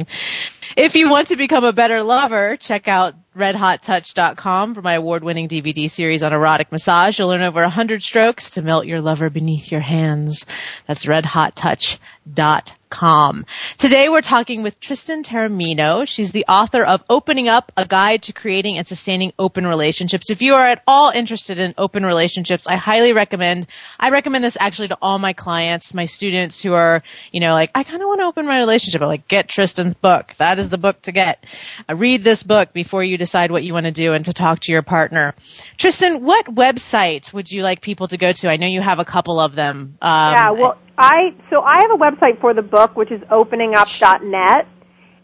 If 0.75 0.95
you 0.95 1.09
want 1.09 1.29
to 1.29 1.35
become 1.35 1.63
a 1.63 1.73
better 1.73 2.03
lover, 2.03 2.57
check 2.57 2.87
out 2.87 3.15
redhottouch.com 3.35 4.73
for 4.73 4.81
my 4.81 4.95
award-winning 4.95 5.47
DVD 5.47 5.89
series 5.89 6.23
on 6.23 6.33
erotic 6.33 6.71
massage. 6.71 7.19
You'll 7.19 7.27
learn 7.29 7.43
over 7.43 7.61
100 7.61 8.01
strokes 8.01 8.51
to 8.51 8.61
melt 8.63 8.87
your 8.87 8.99
lover 8.99 9.29
beneath 9.29 9.71
your 9.71 9.81
hands. 9.81 10.45
That's 10.87 11.05
redhottouch.com 11.05 12.77
com. 12.89 13.45
Today 13.77 14.09
we're 14.09 14.21
talking 14.21 14.63
with 14.63 14.79
Tristan 14.79 15.23
Taormino. 15.23 16.07
She's 16.07 16.31
the 16.31 16.45
author 16.47 16.83
of 16.83 17.03
Opening 17.09 17.49
Up, 17.49 17.71
a 17.75 17.85
guide 17.85 18.23
to 18.23 18.33
creating 18.33 18.77
and 18.77 18.87
sustaining 18.87 19.33
open 19.37 19.67
relationships. 19.67 20.29
If 20.29 20.41
you 20.41 20.55
are 20.55 20.65
at 20.65 20.83
all 20.87 21.11
interested 21.11 21.59
in 21.59 21.73
open 21.77 22.05
relationships, 22.05 22.67
I 22.67 22.75
highly 22.87 23.11
recommend, 23.11 23.67
I 23.99 24.11
recommend 24.11 24.45
this 24.45 24.55
actually 24.57 24.87
to 24.87 24.97
all 25.01 25.19
my 25.19 25.33
clients, 25.33 25.93
my 25.93 26.05
students 26.05 26.61
who 26.61 26.71
are, 26.71 27.03
you 27.33 27.41
know, 27.41 27.53
like, 27.53 27.71
I 27.75 27.83
kind 27.83 28.01
of 28.01 28.07
want 28.07 28.21
to 28.21 28.25
open 28.25 28.45
my 28.45 28.59
relationship. 28.59 29.01
I'm 29.01 29.09
like, 29.09 29.27
get 29.27 29.49
Tristan's 29.49 29.93
book. 29.93 30.33
That 30.37 30.57
is 30.57 30.69
the 30.69 30.77
book 30.77 31.01
to 31.01 31.11
get. 31.11 31.45
Uh, 31.89 31.95
read 31.95 32.23
this 32.23 32.43
book 32.43 32.71
before 32.71 33.03
you 33.03 33.17
decide 33.17 33.51
what 33.51 33.65
you 33.65 33.73
want 33.73 33.87
to 33.87 33.91
do 33.91 34.13
and 34.13 34.23
to 34.23 34.31
talk 34.31 34.61
to 34.61 34.71
your 34.71 34.83
partner. 34.83 35.35
Tristan, 35.77 36.23
what 36.23 36.45
website 36.45 37.33
would 37.33 37.51
you 37.51 37.61
like 37.61 37.81
people 37.81 38.07
to 38.07 38.17
go 38.17 38.31
to? 38.31 38.49
I 38.49 38.55
know 38.55 38.67
you 38.67 38.81
have 38.81 38.99
a 38.99 39.05
couple 39.05 39.41
of 39.41 39.53
them. 39.53 39.97
Um, 40.01 40.33
yeah, 40.33 40.51
well, 40.51 40.77
I 40.97 41.35
so 41.49 41.61
I 41.61 41.81
have 41.81 41.91
a 41.91 41.97
website 41.97 42.39
for 42.39 42.53
the 42.53 42.61
book, 42.61 42.95
which 42.95 43.11
is 43.11 43.19
openingup.net, 43.23 44.67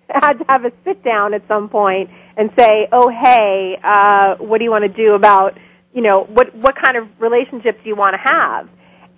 had 0.09 0.35
to 0.35 0.45
have 0.49 0.65
a 0.65 0.73
sit 0.85 1.05
down 1.05 1.35
at 1.35 1.47
some 1.49 1.69
point 1.69 2.09
and 2.37 2.51
say, 2.57 2.89
"Oh, 2.93 3.11
hey, 3.11 3.79
uh, 3.83 4.37
what 4.37 4.59
do 4.59 4.65
you 4.65 4.71
want 4.71 4.85
to 4.85 4.89
do 4.89 5.15
about, 5.15 5.59
you 5.99 6.05
know, 6.05 6.23
what 6.23 6.55
what 6.55 6.77
kind 6.77 6.97
of 6.97 7.09
relationships 7.19 7.81
do 7.83 7.89
you 7.89 7.97
want 7.97 8.15
to 8.15 8.23
have?" 8.23 8.69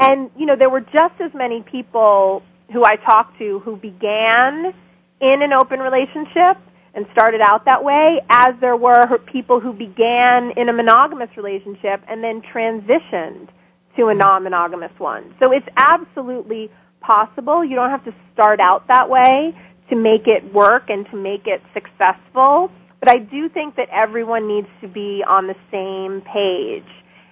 And 0.01 0.31
you 0.35 0.47
know, 0.47 0.57
there 0.57 0.71
were 0.71 0.81
just 0.81 1.21
as 1.21 1.31
many 1.35 1.61
people 1.61 2.43
who 2.73 2.87
I 2.87 2.97
talked 2.97 3.39
to 3.39 3.59
who 3.59 3.77
began 3.77 4.73
in 5.21 5.43
an 5.43 5.53
open 5.53 5.81
relationship 5.81 6.57
and 6.95 7.05
started 7.13 7.43
out 7.43 7.67
that 7.67 7.85
way 7.85 8.23
as 8.31 8.55
there 8.63 8.77
were 8.77 9.19
people 9.27 9.61
who 9.61 9.75
began 9.75 10.53
in 10.53 10.71
a 10.71 10.73
monogamous 10.73 11.29
relationship 11.37 12.03
and 12.09 12.25
then 12.25 12.41
transitioned 12.41 13.49
to 13.97 14.05
a 14.05 14.13
mm-hmm. 14.13 14.19
non-monogamous 14.19 14.93
one. 14.97 15.35
So 15.39 15.53
it's 15.53 15.69
absolutely 15.77 16.71
possible. 17.03 17.63
You 17.63 17.77
don't 17.77 17.91
have 17.91 18.05
to 18.07 18.15
start 18.33 18.59
out 18.59 18.89
that 18.89 19.11
way 19.11 19.55
to 19.91 19.97
make 19.97 20.27
it 20.27 20.55
work 20.55 20.89
and 20.89 21.05
to 21.11 21.17
make 21.17 21.47
it 21.47 21.61
successful. 21.75 22.71
But 23.01 23.09
I 23.09 23.19
do 23.19 23.49
think 23.49 23.77
that 23.77 23.89
everyone 23.91 24.47
needs 24.47 24.69
to 24.83 24.89
be 24.89 25.25
on 25.27 25.47
the 25.47 25.57
same 25.71 26.21
page. 26.21 26.87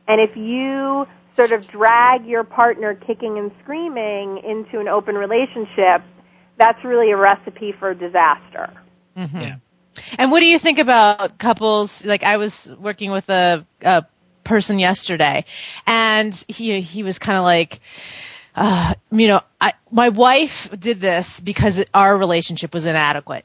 And 0.06 0.20
if 0.20 0.36
you 0.36 1.06
sort 1.36 1.52
of 1.52 1.68
drag 1.68 2.26
your 2.26 2.42
partner 2.42 2.94
kicking 2.94 3.38
and 3.38 3.52
screaming 3.62 4.38
into 4.38 4.80
an 4.80 4.88
open 4.88 5.14
relationship, 5.14 6.02
that's 6.56 6.82
really 6.84 7.12
a 7.12 7.16
recipe 7.16 7.72
for 7.78 7.94
disaster. 7.94 8.72
Mm-hmm. 9.16 9.40
Yeah. 9.40 9.56
And 10.18 10.30
what 10.30 10.40
do 10.40 10.46
you 10.46 10.58
think 10.58 10.78
about 10.78 11.38
couples? 11.38 12.04
Like 12.04 12.22
I 12.22 12.38
was 12.38 12.72
working 12.78 13.10
with 13.10 13.28
a, 13.28 13.66
a 13.82 14.06
person 14.44 14.78
yesterday, 14.78 15.44
and 15.86 16.34
he 16.48 16.80
he 16.80 17.02
was 17.02 17.18
kind 17.18 17.38
of 17.38 17.44
like. 17.44 17.80
Uh, 18.60 18.94
you 19.12 19.28
know, 19.28 19.40
I, 19.60 19.74
my 19.88 20.08
wife 20.08 20.68
did 20.76 21.00
this 21.00 21.38
because 21.38 21.80
our 21.94 22.18
relationship 22.18 22.74
was 22.74 22.86
inadequate. 22.86 23.44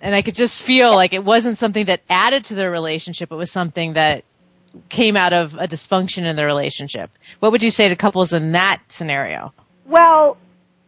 And 0.00 0.14
I 0.14 0.22
could 0.22 0.34
just 0.34 0.62
feel 0.62 0.94
like 0.94 1.12
it 1.12 1.24
wasn't 1.24 1.58
something 1.58 1.86
that 1.86 2.02
added 2.08 2.46
to 2.46 2.54
their 2.54 2.70
relationship. 2.70 3.32
It 3.32 3.36
was 3.36 3.50
something 3.50 3.94
that 3.94 4.24
came 4.88 5.16
out 5.16 5.32
of 5.32 5.54
a 5.54 5.66
dysfunction 5.68 6.28
in 6.28 6.36
their 6.36 6.46
relationship. 6.46 7.10
What 7.40 7.52
would 7.52 7.62
you 7.62 7.70
say 7.70 7.88
to 7.88 7.96
couples 7.96 8.32
in 8.32 8.52
that 8.52 8.82
scenario? 8.88 9.54
Well, 9.86 10.36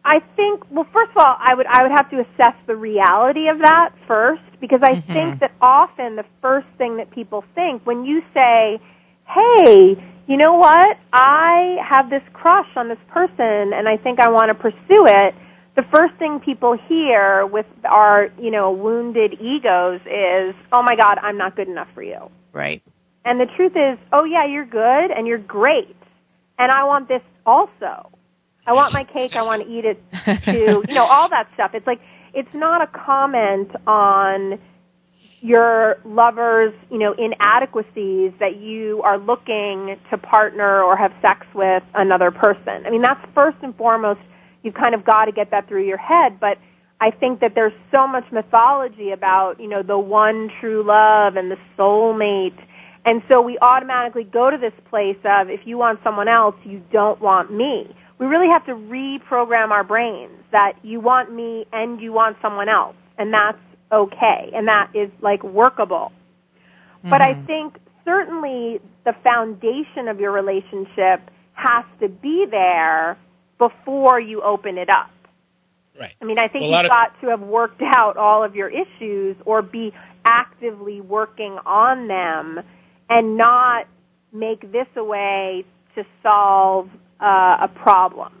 I 0.03 0.19
think 0.35 0.63
well 0.71 0.87
first 0.93 1.11
of 1.11 1.17
all 1.17 1.35
I 1.39 1.53
would 1.55 1.65
I 1.67 1.83
would 1.83 1.91
have 1.91 2.09
to 2.11 2.19
assess 2.21 2.55
the 2.67 2.75
reality 2.75 3.47
of 3.49 3.59
that 3.59 3.93
first 4.07 4.41
because 4.59 4.81
I 4.83 4.95
Mm-hmm. 4.95 5.11
think 5.13 5.39
that 5.39 5.51
often 5.61 6.15
the 6.15 6.25
first 6.41 6.67
thing 6.77 6.97
that 6.97 7.11
people 7.11 7.43
think 7.55 7.85
when 7.85 8.05
you 8.05 8.21
say, 8.33 8.79
"Hey, 9.27 9.95
you 10.27 10.37
know 10.37 10.55
what? 10.55 10.97
I 11.13 11.77
have 11.83 12.09
this 12.09 12.23
crush 12.33 12.67
on 12.75 12.87
this 12.87 12.99
person 13.09 13.73
and 13.73 13.87
I 13.87 13.97
think 13.97 14.19
I 14.19 14.29
want 14.29 14.49
to 14.49 14.55
pursue 14.55 15.05
it." 15.07 15.35
The 15.75 15.83
first 15.83 16.15
thing 16.15 16.39
people 16.39 16.73
hear 16.87 17.45
with 17.45 17.65
our, 17.85 18.29
you 18.39 18.51
know, 18.51 18.71
wounded 18.71 19.39
egos 19.39 20.01
is, 20.05 20.55
"Oh 20.71 20.81
my 20.83 20.95
god, 20.95 21.19
I'm 21.21 21.37
not 21.37 21.55
good 21.55 21.67
enough 21.67 21.87
for 21.93 22.03
you." 22.03 22.29
Right. 22.51 22.81
And 23.25 23.39
the 23.39 23.45
truth 23.45 23.75
is, 23.75 23.97
"Oh 24.11 24.23
yeah, 24.23 24.45
you're 24.45 24.65
good 24.65 25.11
and 25.11 25.27
you're 25.27 25.37
great. 25.37 25.95
And 26.57 26.71
I 26.71 26.83
want 26.83 27.07
this 27.07 27.21
also." 27.45 28.09
I 28.67 28.73
want 28.73 28.93
my 28.93 29.03
cake. 29.03 29.35
I 29.35 29.41
want 29.41 29.63
to 29.63 29.69
eat 29.69 29.85
it 29.85 30.03
too. 30.45 30.83
you 30.87 30.93
know, 30.93 31.05
all 31.05 31.27
that 31.29 31.47
stuff. 31.55 31.71
It's 31.73 31.87
like 31.87 32.01
it's 32.33 32.53
not 32.53 32.81
a 32.81 32.87
comment 32.87 33.71
on 33.87 34.59
your 35.41 35.97
lover's, 36.03 36.73
you 36.91 36.97
know, 36.97 37.13
inadequacies 37.13 38.33
that 38.39 38.57
you 38.57 39.01
are 39.03 39.17
looking 39.17 39.97
to 40.09 40.17
partner 40.17 40.83
or 40.83 40.97
have 40.97 41.13
sex 41.21 41.47
with 41.53 41.83
another 41.95 42.29
person. 42.29 42.85
I 42.85 42.89
mean, 42.89 43.01
that's 43.01 43.25
first 43.33 43.57
and 43.61 43.75
foremost. 43.75 44.19
You've 44.63 44.73
kind 44.73 44.95
of 44.95 45.05
got 45.05 45.25
to 45.25 45.31
get 45.31 45.51
that 45.51 45.67
through 45.67 45.85
your 45.85 45.97
head, 45.97 46.39
but 46.39 46.57
I 47.01 47.11
think 47.11 47.39
that 47.39 47.55
there's 47.55 47.73
so 47.91 48.07
much 48.07 48.29
mythology 48.31 49.11
about, 49.11 49.59
you 49.59 49.67
know, 49.67 49.83
the 49.83 49.97
one 49.97 50.51
true 50.59 50.83
love 50.83 51.37
and 51.37 51.49
the 51.49 51.57
soulmate. 51.77 52.59
And 53.05 53.21
so 53.29 53.41
we 53.41 53.57
automatically 53.59 54.25
go 54.25 54.49
to 54.49 54.57
this 54.57 54.73
place 54.89 55.17
of 55.23 55.49
if 55.49 55.65
you 55.65 55.77
want 55.77 56.01
someone 56.03 56.27
else, 56.27 56.55
you 56.65 56.81
don't 56.91 57.21
want 57.21 57.53
me 57.53 57.95
we 58.19 58.25
really 58.27 58.49
have 58.49 58.65
to 58.65 58.73
reprogram 58.73 59.71
our 59.71 59.83
brains 59.83 60.37
that 60.51 60.73
you 60.83 60.99
want 60.99 61.33
me 61.33 61.65
and 61.73 61.99
you 61.99 62.11
want 62.13 62.37
someone 62.41 62.69
else 62.69 62.95
and 63.17 63.33
that's 63.33 63.57
okay 63.91 64.51
and 64.53 64.67
that 64.67 64.91
is 64.93 65.09
like 65.21 65.41
workable 65.43 66.11
mm-hmm. 66.99 67.09
but 67.09 67.21
i 67.21 67.33
think 67.45 67.77
certainly 68.05 68.79
the 69.05 69.13
foundation 69.23 70.07
of 70.07 70.19
your 70.19 70.31
relationship 70.31 71.21
has 71.53 71.83
to 71.99 72.07
be 72.07 72.45
there 72.45 73.17
before 73.59 74.19
you 74.19 74.41
open 74.41 74.79
it 74.79 74.89
up 74.89 75.11
right 75.99 76.15
i 76.21 76.25
mean 76.25 76.39
i 76.39 76.47
think 76.47 76.63
well, 76.63 76.81
you've 76.81 76.89
got 76.89 77.13
of... 77.13 77.21
to 77.21 77.27
have 77.27 77.41
worked 77.41 77.81
out 77.83 78.17
all 78.17 78.43
of 78.43 78.55
your 78.55 78.69
issues 78.69 79.35
or 79.45 79.61
be 79.61 79.93
actively 80.25 81.01
working 81.01 81.57
on 81.65 82.07
them 82.07 82.59
and 83.09 83.37
not 83.37 83.87
make 84.31 84.71
this 84.71 84.87
a 84.95 85.03
way 85.03 85.65
to 85.95 86.05
solve 86.21 86.89
uh, 87.19 87.57
a 87.61 87.67
problem. 87.67 88.33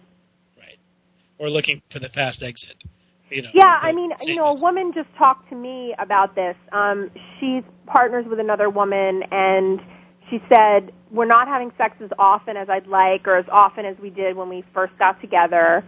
Right. 0.57 0.77
Or 1.37 1.49
looking 1.49 1.81
for 1.89 1.99
the 1.99 2.09
fast 2.09 2.43
exit. 2.43 2.83
You 3.29 3.43
know, 3.43 3.49
yeah, 3.53 3.79
I 3.81 3.91
mean, 3.91 4.11
you 4.25 4.35
know, 4.35 4.45
a 4.45 4.53
woman 4.55 4.91
just 4.93 5.09
talked 5.15 5.49
to 5.49 5.55
me 5.55 5.93
about 5.99 6.33
this. 6.33 6.55
Um, 6.71 7.11
she's 7.39 7.63
partners 7.85 8.25
with 8.27 8.39
another 8.39 8.71
woman, 8.71 9.23
and 9.31 9.79
she 10.29 10.41
said 10.51 10.91
we're 11.11 11.25
not 11.25 11.47
having 11.47 11.71
sex 11.77 11.95
as 12.01 12.09
often 12.17 12.57
as 12.57 12.69
I'd 12.69 12.87
like, 12.87 13.27
or 13.27 13.37
as 13.37 13.45
often 13.51 13.85
as 13.85 13.97
we 13.99 14.09
did 14.09 14.35
when 14.35 14.49
we 14.49 14.63
first 14.73 14.97
got 14.97 15.19
together. 15.21 15.83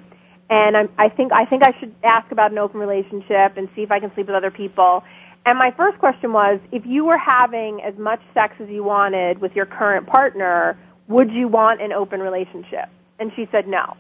And 0.50 0.76
I'm, 0.76 0.90
I 0.98 1.10
think 1.10 1.32
I 1.32 1.46
think 1.46 1.64
I 1.64 1.78
should 1.80 1.94
ask 2.04 2.32
about 2.32 2.52
an 2.52 2.58
open 2.58 2.80
relationship 2.80 3.58
and 3.58 3.70
see 3.76 3.84
if 3.84 3.92
I 3.92 4.00
can 4.00 4.14
sleep 4.14 4.28
with 4.28 4.36
other 4.36 4.52
people. 4.52 5.04
And 5.46 5.58
my 5.58 5.72
first 5.72 5.98
question 5.98 6.34
was, 6.34 6.60
if 6.72 6.86
you 6.86 7.06
were 7.06 7.18
having 7.18 7.82
as 7.82 7.98
much 7.98 8.22
sex 8.34 8.56
as 8.60 8.70
you 8.70 8.84
wanted 8.84 9.40
with 9.40 9.56
your 9.56 9.66
current 9.66 10.06
partner, 10.06 10.78
would 11.08 11.32
you 11.32 11.48
want 11.48 11.82
an 11.82 11.92
open 11.92 12.20
relationship? 12.20 12.90
And 13.20 13.32
she 13.36 13.48
said 13.52 13.68
no. 13.68 13.98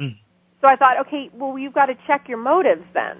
Mm. 0.00 0.18
So 0.60 0.68
I 0.68 0.76
thought, 0.76 0.98
okay, 1.06 1.30
well, 1.32 1.58
you've 1.58 1.72
got 1.72 1.86
to 1.86 1.96
check 2.06 2.28
your 2.28 2.38
motives 2.38 2.84
then. 2.92 3.18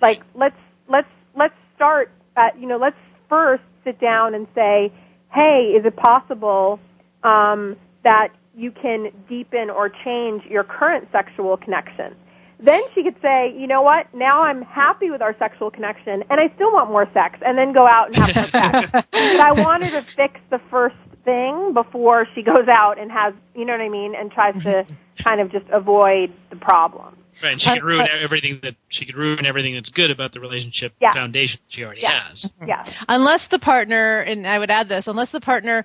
Like, 0.00 0.22
let's 0.34 0.56
let's 0.88 1.08
let's 1.36 1.54
start. 1.76 2.10
At, 2.36 2.58
you 2.58 2.66
know, 2.66 2.78
let's 2.78 2.96
first 3.28 3.62
sit 3.84 4.00
down 4.00 4.34
and 4.34 4.48
say, 4.54 4.92
hey, 5.34 5.74
is 5.76 5.84
it 5.84 5.96
possible 5.96 6.78
um, 7.22 7.76
that 8.04 8.28
you 8.56 8.70
can 8.70 9.10
deepen 9.28 9.68
or 9.68 9.90
change 10.04 10.44
your 10.46 10.64
current 10.64 11.08
sexual 11.10 11.56
connection? 11.56 12.14
Then 12.60 12.82
she 12.94 13.02
could 13.02 13.16
say, 13.20 13.52
you 13.58 13.66
know 13.66 13.82
what? 13.82 14.14
Now 14.14 14.42
I'm 14.42 14.62
happy 14.62 15.10
with 15.10 15.20
our 15.20 15.36
sexual 15.38 15.70
connection, 15.70 16.22
and 16.30 16.40
I 16.40 16.54
still 16.54 16.72
want 16.72 16.90
more 16.90 17.08
sex, 17.12 17.38
and 17.44 17.58
then 17.58 17.72
go 17.72 17.86
out 17.86 18.06
and 18.06 18.16
have 18.16 18.34
more 18.34 18.62
sex. 18.72 18.90
but 18.92 19.40
I 19.40 19.52
want 19.56 19.84
her 19.84 19.90
to 20.00 20.02
fix 20.02 20.40
the 20.50 20.60
first 20.70 20.96
thing 21.24 21.72
before 21.74 22.26
she 22.34 22.42
goes 22.42 22.68
out 22.68 22.98
and 22.98 23.10
has, 23.10 23.34
you 23.54 23.64
know 23.64 23.72
what 23.72 23.80
I 23.80 23.88
mean, 23.88 24.14
and 24.14 24.30
tries 24.30 24.54
to 24.62 24.86
kind 25.18 25.40
of 25.40 25.50
just 25.50 25.66
avoid 25.70 26.32
the 26.50 26.56
problem. 26.56 27.16
Right, 27.44 27.52
and 27.52 27.60
she 27.60 27.70
could 27.70 27.84
ruin 27.84 28.08
everything 28.22 28.60
that 28.62 28.74
she 28.88 29.04
could 29.04 29.16
ruin 29.16 29.44
everything 29.44 29.74
that's 29.74 29.90
good 29.90 30.10
about 30.10 30.32
the 30.32 30.40
relationship 30.40 30.94
yeah. 30.98 31.12
foundation 31.12 31.60
she 31.68 31.84
already 31.84 32.00
yeah. 32.00 32.28
has. 32.28 32.44
Mm-hmm. 32.44 32.68
Yeah. 32.68 32.84
Unless 33.06 33.48
the 33.48 33.58
partner, 33.58 34.20
and 34.20 34.46
I 34.46 34.58
would 34.58 34.70
add 34.70 34.88
this, 34.88 35.08
unless 35.08 35.30
the 35.30 35.40
partner 35.40 35.84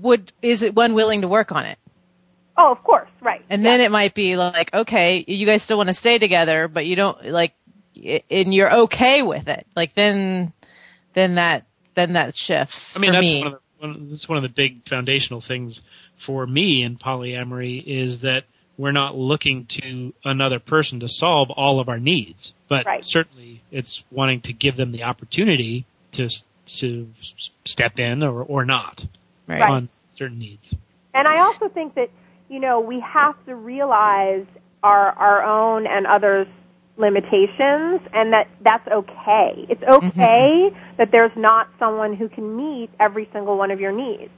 would 0.00 0.30
is 0.42 0.62
it 0.62 0.74
one 0.74 0.92
willing 0.92 1.22
to 1.22 1.28
work 1.28 1.52
on 1.52 1.64
it. 1.64 1.78
Oh, 2.56 2.70
of 2.70 2.84
course, 2.84 3.08
right. 3.22 3.42
And 3.48 3.62
yeah. 3.62 3.70
then 3.70 3.80
it 3.80 3.90
might 3.90 4.14
be 4.14 4.36
like, 4.36 4.74
okay, 4.74 5.24
you 5.26 5.46
guys 5.46 5.62
still 5.62 5.78
want 5.78 5.88
to 5.88 5.94
stay 5.94 6.18
together, 6.18 6.68
but 6.68 6.86
you 6.86 6.96
don't 6.96 7.30
like, 7.30 7.54
and 8.30 8.54
you're 8.54 8.80
okay 8.82 9.22
with 9.22 9.48
it. 9.48 9.66
Like 9.74 9.94
then, 9.94 10.52
then 11.14 11.36
that 11.36 11.66
then 11.94 12.12
that 12.12 12.36
shifts. 12.36 12.96
I 12.96 13.00
mean, 13.00 13.10
for 13.10 13.12
that's 13.14 13.26
me. 13.26 13.38
one 13.38 13.46
of 13.46 13.52
the 13.52 13.86
one, 13.86 14.08
that's 14.10 14.28
one 14.28 14.38
of 14.38 14.42
the 14.42 14.48
big 14.50 14.88
foundational 14.88 15.40
things 15.40 15.80
for 16.18 16.46
me 16.46 16.82
in 16.82 16.96
polyamory 16.96 17.82
is 17.84 18.18
that 18.18 18.44
we're 18.76 18.92
not 18.92 19.16
looking 19.16 19.66
to 19.66 20.12
another 20.24 20.58
person 20.58 21.00
to 21.00 21.08
solve 21.08 21.50
all 21.50 21.80
of 21.80 21.88
our 21.88 21.98
needs, 21.98 22.52
but 22.68 22.86
right. 22.86 23.06
certainly 23.06 23.62
it's 23.70 24.02
wanting 24.10 24.40
to 24.42 24.52
give 24.52 24.76
them 24.76 24.92
the 24.92 25.04
opportunity 25.04 25.86
to 26.12 26.28
to 26.66 27.08
step 27.64 27.98
in 27.98 28.22
or 28.22 28.42
or 28.42 28.64
not 28.64 29.04
right. 29.46 29.62
on 29.62 29.88
certain 30.10 30.38
needs. 30.38 30.62
And 31.12 31.28
I 31.28 31.40
also 31.40 31.68
think 31.68 31.94
that 31.94 32.10
you 32.48 32.58
know 32.58 32.80
we 32.80 33.00
have 33.00 33.34
to 33.46 33.54
realize 33.54 34.46
our 34.82 35.10
our 35.12 35.42
own 35.44 35.86
and 35.86 36.06
others 36.06 36.46
limitations 36.96 38.00
and 38.12 38.32
that 38.32 38.48
that's 38.60 38.86
okay. 38.88 39.66
It's 39.68 39.82
okay 39.82 40.70
mm-hmm. 40.70 40.96
that 40.96 41.10
there's 41.10 41.36
not 41.36 41.68
someone 41.78 42.14
who 42.14 42.28
can 42.28 42.56
meet 42.56 42.90
every 43.00 43.28
single 43.32 43.56
one 43.58 43.70
of 43.70 43.80
your 43.80 43.92
needs. 43.92 44.30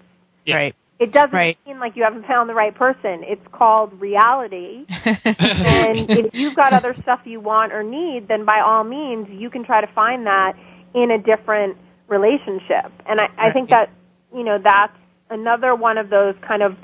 Yeah. 0.45 0.57
Right. 0.57 0.75
It 0.99 1.13
doesn't 1.13 1.35
right. 1.35 1.59
mean 1.67 1.79
like 1.79 1.95
you 1.95 2.05
haven't 2.05 2.27
found 2.27 2.49
the 2.49 2.55
right 2.55 2.75
person. 2.75 3.23
It's 3.23 3.47
called 3.53 4.01
reality. 4.01 4.87
and 4.89 6.11
if 6.11 6.35
you've 6.35 6.57
got 6.57 6.73
other 6.73 6.95
stuff 7.03 7.21
you 7.25 7.39
want 7.41 7.73
or 7.73 7.83
need, 7.83 8.29
then 8.29 8.47
by 8.47 8.61
all 8.61 8.83
means 8.83 9.29
you 9.31 9.51
can 9.51 9.65
try 9.65 9.83
to 9.83 9.93
find 9.93 10.27
that 10.27 10.55
in 10.95 11.11
a 11.11 11.19
different 11.19 11.77
relationship. 12.09 12.91
And 13.07 13.21
I, 13.21 13.29
I 13.37 13.53
think 13.53 13.71
that, 13.71 13.91
you 14.35 14.43
know, 14.43 14.59
that's 14.63 14.97
another 15.29 15.75
one 15.75 15.99
of 15.99 16.09
those 16.09 16.35
kind 16.47 16.63
of 16.63 16.77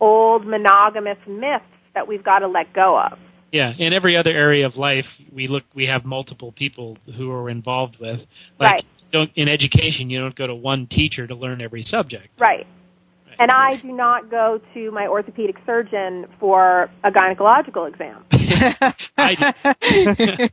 old 0.00 0.46
monogamous 0.46 1.18
myths 1.26 1.64
that 1.94 2.06
we've 2.06 2.22
got 2.22 2.40
to 2.40 2.48
let 2.48 2.72
go 2.72 2.98
of. 2.98 3.18
Yeah, 3.50 3.72
in 3.76 3.92
every 3.92 4.16
other 4.16 4.30
area 4.30 4.66
of 4.66 4.76
life, 4.76 5.06
we 5.32 5.48
look, 5.48 5.64
we 5.74 5.86
have 5.86 6.04
multiple 6.04 6.52
people 6.52 6.98
who 7.16 7.32
are 7.32 7.48
involved 7.48 7.98
with. 7.98 8.20
Like, 8.58 8.70
right. 8.70 8.84
Don't 9.12 9.30
in 9.36 9.48
education, 9.48 10.10
you 10.10 10.18
don't 10.18 10.34
go 10.34 10.48
to 10.48 10.54
one 10.54 10.88
teacher 10.88 11.26
to 11.26 11.34
learn 11.34 11.60
every 11.60 11.84
subject. 11.84 12.28
Right. 12.38 12.66
Right. 13.38 13.40
And 13.40 13.50
I 13.50 13.76
do 13.76 13.92
not 13.92 14.30
go 14.30 14.60
to 14.74 14.90
my 14.90 15.06
orthopedic 15.06 15.56
surgeon 15.64 16.26
for 16.38 16.90
a 17.04 17.10
gynecological 17.10 17.88
exam. 17.88 18.24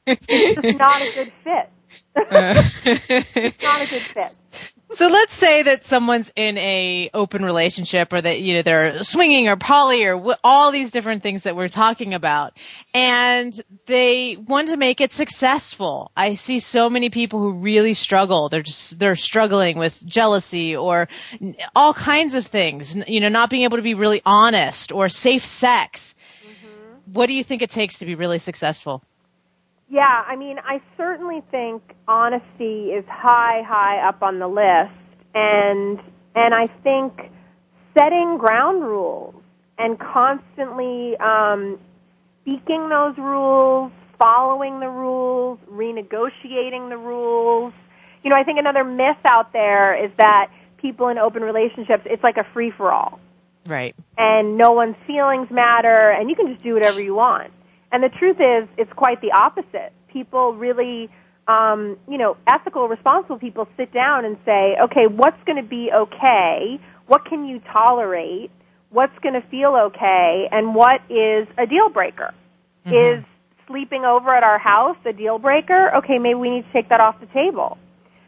it's 0.07 0.61
just 0.61 0.77
not 0.77 1.01
a 1.01 1.11
good 1.15 1.31
fit. 1.43 1.69
it's 2.15 3.63
not 3.63 3.81
a 3.81 3.89
good 3.89 4.01
fit. 4.01 4.72
So 4.95 5.07
let's 5.07 5.33
say 5.33 5.63
that 5.63 5.85
someone's 5.85 6.31
in 6.35 6.57
a 6.57 7.09
open 7.13 7.43
relationship 7.43 8.13
or 8.13 8.21
that, 8.21 8.39
you 8.39 8.53
know, 8.53 8.61
they're 8.61 9.01
swinging 9.01 9.47
or 9.47 9.55
poly 9.55 10.05
or 10.05 10.17
wh- 10.19 10.39
all 10.43 10.71
these 10.71 10.91
different 10.91 11.23
things 11.23 11.43
that 11.43 11.55
we're 11.55 11.67
talking 11.67 12.13
about 12.13 12.57
and 12.93 13.53
they 13.87 14.35
want 14.35 14.67
to 14.67 14.77
make 14.77 15.01
it 15.01 15.11
successful. 15.11 16.11
I 16.15 16.35
see 16.35 16.59
so 16.59 16.89
many 16.89 17.09
people 17.09 17.39
who 17.39 17.53
really 17.53 17.95
struggle. 17.95 18.49
They're 18.49 18.61
just, 18.61 18.99
they're 18.99 19.15
struggling 19.15 19.79
with 19.79 19.99
jealousy 20.05 20.75
or 20.75 21.07
all 21.75 21.93
kinds 21.93 22.35
of 22.35 22.45
things, 22.45 22.95
you 23.07 23.19
know, 23.19 23.29
not 23.29 23.49
being 23.49 23.63
able 23.63 23.77
to 23.77 23.83
be 23.83 23.95
really 23.95 24.21
honest 24.25 24.91
or 24.91 25.09
safe 25.09 25.45
sex. 25.45 26.13
Mm-hmm. 26.43 27.13
What 27.13 27.27
do 27.27 27.33
you 27.33 27.43
think 27.43 27.63
it 27.63 27.71
takes 27.71 27.99
to 27.99 28.05
be 28.05 28.15
really 28.15 28.39
successful? 28.39 29.03
Yeah, 29.93 30.23
I 30.27 30.35
mean, 30.37 30.57
I 30.57 30.81
certainly 30.97 31.43
think 31.51 31.83
honesty 32.07 32.93
is 32.93 33.05
high, 33.07 33.61
high 33.61 33.99
up 33.99 34.23
on 34.23 34.39
the 34.39 34.47
list, 34.47 34.91
and 35.35 35.99
and 36.33 36.55
I 36.55 36.65
think 36.81 37.29
setting 37.95 38.39
ground 38.39 38.81
rules 38.81 39.35
and 39.77 39.99
constantly 39.99 41.15
um, 41.17 41.77
speaking 42.41 42.89
those 42.89 43.15
rules 43.19 43.91
following 44.17 44.79
the 44.79 44.89
rules, 44.89 45.59
renegotiating 45.71 46.89
the 46.89 46.97
rules. 46.97 47.71
You 48.23 48.31
know, 48.31 48.35
I 48.35 48.43
think 48.43 48.57
another 48.57 48.83
myth 48.83 49.17
out 49.25 49.53
there 49.53 49.93
is 50.03 50.09
that 50.17 50.49
people 50.77 51.09
in 51.09 51.19
open 51.19 51.43
relationships, 51.43 52.01
it's 52.07 52.23
like 52.23 52.37
a 52.37 52.47
free 52.51 52.71
for 52.71 52.91
all. 52.91 53.19
Right. 53.67 53.95
And 54.17 54.57
no 54.57 54.71
one's 54.71 54.95
feelings 55.05 55.51
matter 55.51 56.09
and 56.09 56.31
you 56.31 56.35
can 56.35 56.47
just 56.47 56.63
do 56.63 56.73
whatever 56.73 56.99
you 56.99 57.13
want. 57.13 57.51
And 57.93 58.03
the 58.03 58.09
truth 58.09 58.37
is, 58.41 58.67
it's 58.75 58.91
quite 58.93 59.21
the 59.21 59.31
opposite. 59.31 59.93
People 60.07 60.55
really, 60.55 61.11
um, 61.47 61.95
you 62.09 62.17
know, 62.17 62.35
ethical, 62.47 62.87
responsible 62.87 63.37
people 63.37 63.67
sit 63.77 63.93
down 63.93 64.25
and 64.25 64.35
say, 64.43 64.75
okay, 64.81 65.05
what's 65.05 65.41
going 65.45 65.61
to 65.61 65.69
be 65.69 65.91
okay? 65.93 66.79
What 67.05 67.23
can 67.25 67.45
you 67.45 67.61
tolerate? 67.71 68.49
What's 68.89 69.17
going 69.19 69.39
to 69.39 69.47
feel 69.47 69.75
okay? 69.75 70.49
And 70.51 70.73
what 70.73 71.01
is 71.07 71.47
a 71.55 71.67
deal 71.67 71.89
breaker? 71.89 72.33
Mm-hmm. 72.87 73.19
Is 73.19 73.23
sleeping 73.67 74.05
over 74.05 74.33
at 74.33 74.43
our 74.43 74.57
house 74.57 74.97
a 75.05 75.13
deal 75.13 75.37
breaker? 75.37 75.95
Okay, 75.97 76.17
maybe 76.17 76.35
we 76.35 76.49
need 76.49 76.65
to 76.65 76.73
take 76.73 76.89
that 76.89 76.99
off 76.99 77.19
the 77.19 77.27
table. 77.27 77.77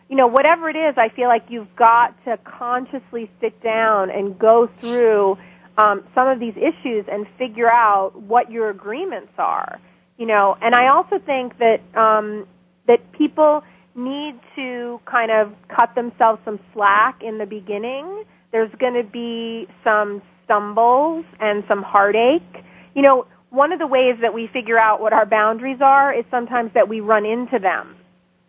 You 0.10 0.16
know, 0.16 0.28
whatever 0.28 0.70
it 0.70 0.76
is, 0.76 0.94
I 0.96 1.10
feel 1.10 1.28
like 1.28 1.46
you've 1.50 1.76
got 1.76 2.24
to 2.26 2.38
consciously 2.38 3.32
sit 3.42 3.64
down 3.64 4.12
and 4.12 4.38
go 4.38 4.70
through 4.80 5.40
um, 5.78 6.04
some 6.14 6.28
of 6.28 6.40
these 6.40 6.56
issues 6.58 7.06
and 7.12 7.28
figure 7.38 7.70
out 7.72 8.20
what 8.22 8.52
your 8.52 8.70
agreements 8.70 9.34
are. 9.38 9.80
You 10.18 10.26
know, 10.26 10.58
and 10.62 10.76
I 10.76 10.88
also 10.88 11.20
think 11.20 11.58
that 11.60 11.82
um, 11.96 12.48
that 12.88 13.12
people 13.12 13.64
need 13.96 14.36
to 14.56 15.00
kind 15.06 15.32
of 15.32 15.54
cut 15.68 15.96
themselves 15.96 16.40
some 16.46 16.60
slack 16.74 17.22
in 17.24 17.38
the 17.38 17.46
beginning. 17.46 18.24
There's 18.52 18.72
going 18.80 18.94
to 18.94 19.04
be 19.04 19.68
some 19.84 20.22
stumbles 20.46 21.26
and 21.40 21.64
some 21.68 21.82
heartache. 21.84 22.64
You 22.94 23.02
know, 23.02 23.26
one 23.50 23.72
of 23.72 23.80
the 23.80 23.88
ways 23.88 24.18
that 24.22 24.34
we 24.34 24.48
figure 24.48 24.78
out 24.78 25.02
what 25.02 25.14
our 25.14 25.26
boundaries 25.26 25.82
are 25.82 26.14
is 26.14 26.26
sometimes 26.32 26.72
that 26.74 26.88
we 26.88 27.00
run 27.02 27.26
into 27.26 27.60
them 27.60 27.96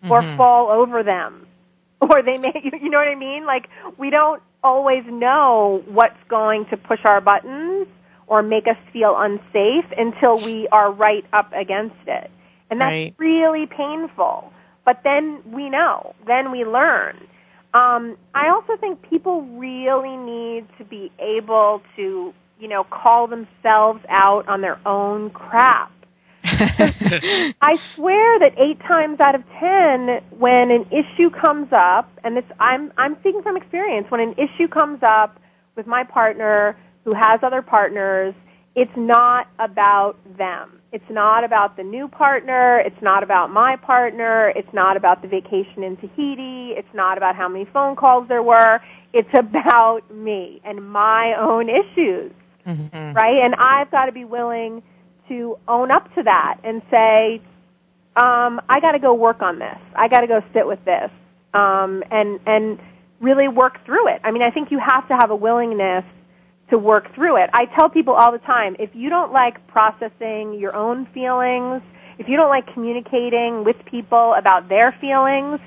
or 0.08 0.22
Mhm. 0.22 0.36
fall 0.36 0.70
over 0.70 1.02
them 1.02 1.46
or 2.00 2.22
they 2.22 2.38
may 2.38 2.52
you 2.80 2.88
know 2.90 2.98
what 2.98 3.08
i 3.08 3.14
mean 3.14 3.44
like 3.46 3.68
we 3.98 4.10
don't 4.10 4.42
always 4.62 5.04
know 5.06 5.82
what's 5.86 6.22
going 6.28 6.66
to 6.66 6.76
push 6.76 7.00
our 7.04 7.20
buttons 7.20 7.86
or 8.26 8.42
make 8.42 8.66
us 8.66 8.76
feel 8.92 9.14
unsafe 9.18 9.86
until 9.96 10.38
we 10.40 10.68
are 10.72 10.90
right 10.92 11.24
up 11.32 11.52
against 11.52 11.96
it. 12.06 12.30
And 12.70 12.80
that's 12.80 12.96
Right. 12.96 13.14
really 13.18 13.66
painful. 13.66 14.52
But 14.84 15.00
then 15.04 15.42
we 15.52 15.68
know. 15.70 16.14
Then 16.26 16.50
we 16.50 16.64
learn. 16.64 17.16
Um, 17.74 18.16
i 18.34 18.48
also 18.48 18.76
think 18.76 19.02
people 19.02 19.42
really 19.42 20.16
need 20.16 20.66
to 20.78 20.84
be 20.84 21.12
able 21.18 21.82
to 21.96 22.32
you 22.58 22.68
know 22.68 22.84
call 22.84 23.26
themselves 23.26 24.00
out 24.08 24.48
on 24.48 24.62
their 24.62 24.78
own 24.86 25.30
crap 25.30 25.92
I 27.60 27.78
swear 27.94 28.38
that 28.40 28.54
eight 28.58 28.80
times 28.80 29.20
out 29.20 29.34
of 29.34 29.42
ten, 29.60 30.22
when 30.38 30.70
an 30.70 30.86
issue 30.92 31.30
comes 31.30 31.68
up, 31.72 32.10
and 32.24 32.36
this 32.36 32.44
I'm 32.60 32.92
I'm 32.98 33.16
speaking 33.20 33.42
from 33.42 33.56
experience, 33.56 34.10
when 34.10 34.20
an 34.20 34.34
issue 34.38 34.68
comes 34.68 35.00
up 35.02 35.40
with 35.76 35.86
my 35.86 36.04
partner 36.04 36.76
who 37.04 37.14
has 37.14 37.40
other 37.42 37.62
partners, 37.62 38.34
it's 38.74 38.92
not 38.96 39.48
about 39.58 40.16
them. 40.38 40.80
It's 40.92 41.08
not 41.10 41.44
about 41.44 41.76
the 41.76 41.82
new 41.84 42.08
partner. 42.08 42.80
It's 42.80 43.02
not 43.02 43.22
about 43.22 43.50
my 43.52 43.76
partner. 43.76 44.52
It's 44.56 44.72
not 44.72 44.96
about 44.96 45.22
the 45.22 45.28
vacation 45.28 45.82
in 45.84 45.96
Tahiti. 45.98 46.72
It's 46.76 46.94
not 46.94 47.18
about 47.18 47.36
how 47.36 47.48
many 47.48 47.66
phone 47.72 47.96
calls 47.96 48.28
there 48.28 48.42
were. 48.42 48.80
It's 49.12 49.28
about 49.34 50.02
me 50.12 50.60
and 50.64 50.88
my 50.90 51.34
own 51.38 51.68
issues 51.68 52.32
Mhm. 52.66 53.14
right? 53.14 53.38
And 53.42 53.54
I've 53.56 53.90
got 53.90 54.06
to 54.06 54.12
be 54.12 54.24
willing 54.24 54.82
to 55.28 55.58
own 55.68 55.90
up 55.90 56.14
to 56.14 56.22
that 56.22 56.58
and 56.64 56.82
say, 56.90 57.40
um, 58.16 58.60
I 58.68 58.80
got 58.80 58.92
to 58.92 58.98
go 58.98 59.14
work 59.14 59.42
on 59.42 59.58
this. 59.58 59.78
I 59.94 60.08
got 60.08 60.20
to 60.20 60.26
go 60.26 60.42
sit 60.54 60.66
with 60.66 60.84
this, 60.84 61.10
um, 61.54 62.02
and 62.10 62.40
and 62.46 62.78
really 63.20 63.48
work 63.48 63.84
through 63.84 64.08
it. 64.08 64.20
I 64.24 64.30
mean, 64.30 64.42
I 64.42 64.50
think 64.50 64.70
you 64.70 64.78
have 64.78 65.08
to 65.08 65.16
have 65.16 65.30
a 65.30 65.36
willingness 65.36 66.04
to 66.70 66.78
work 66.78 67.14
through 67.14 67.36
it. 67.36 67.50
I 67.52 67.66
tell 67.66 67.88
people 67.88 68.14
all 68.14 68.32
the 68.32 68.38
time, 68.38 68.76
if 68.78 68.90
you 68.94 69.08
don't 69.08 69.32
like 69.32 69.66
processing 69.68 70.58
your 70.58 70.74
own 70.74 71.06
feelings, 71.14 71.82
if 72.18 72.28
you 72.28 72.36
don't 72.36 72.48
like 72.48 72.72
communicating 72.72 73.64
with 73.64 73.76
people 73.84 74.34
about 74.34 74.68
their 74.68 74.92
feelings, 75.00 75.60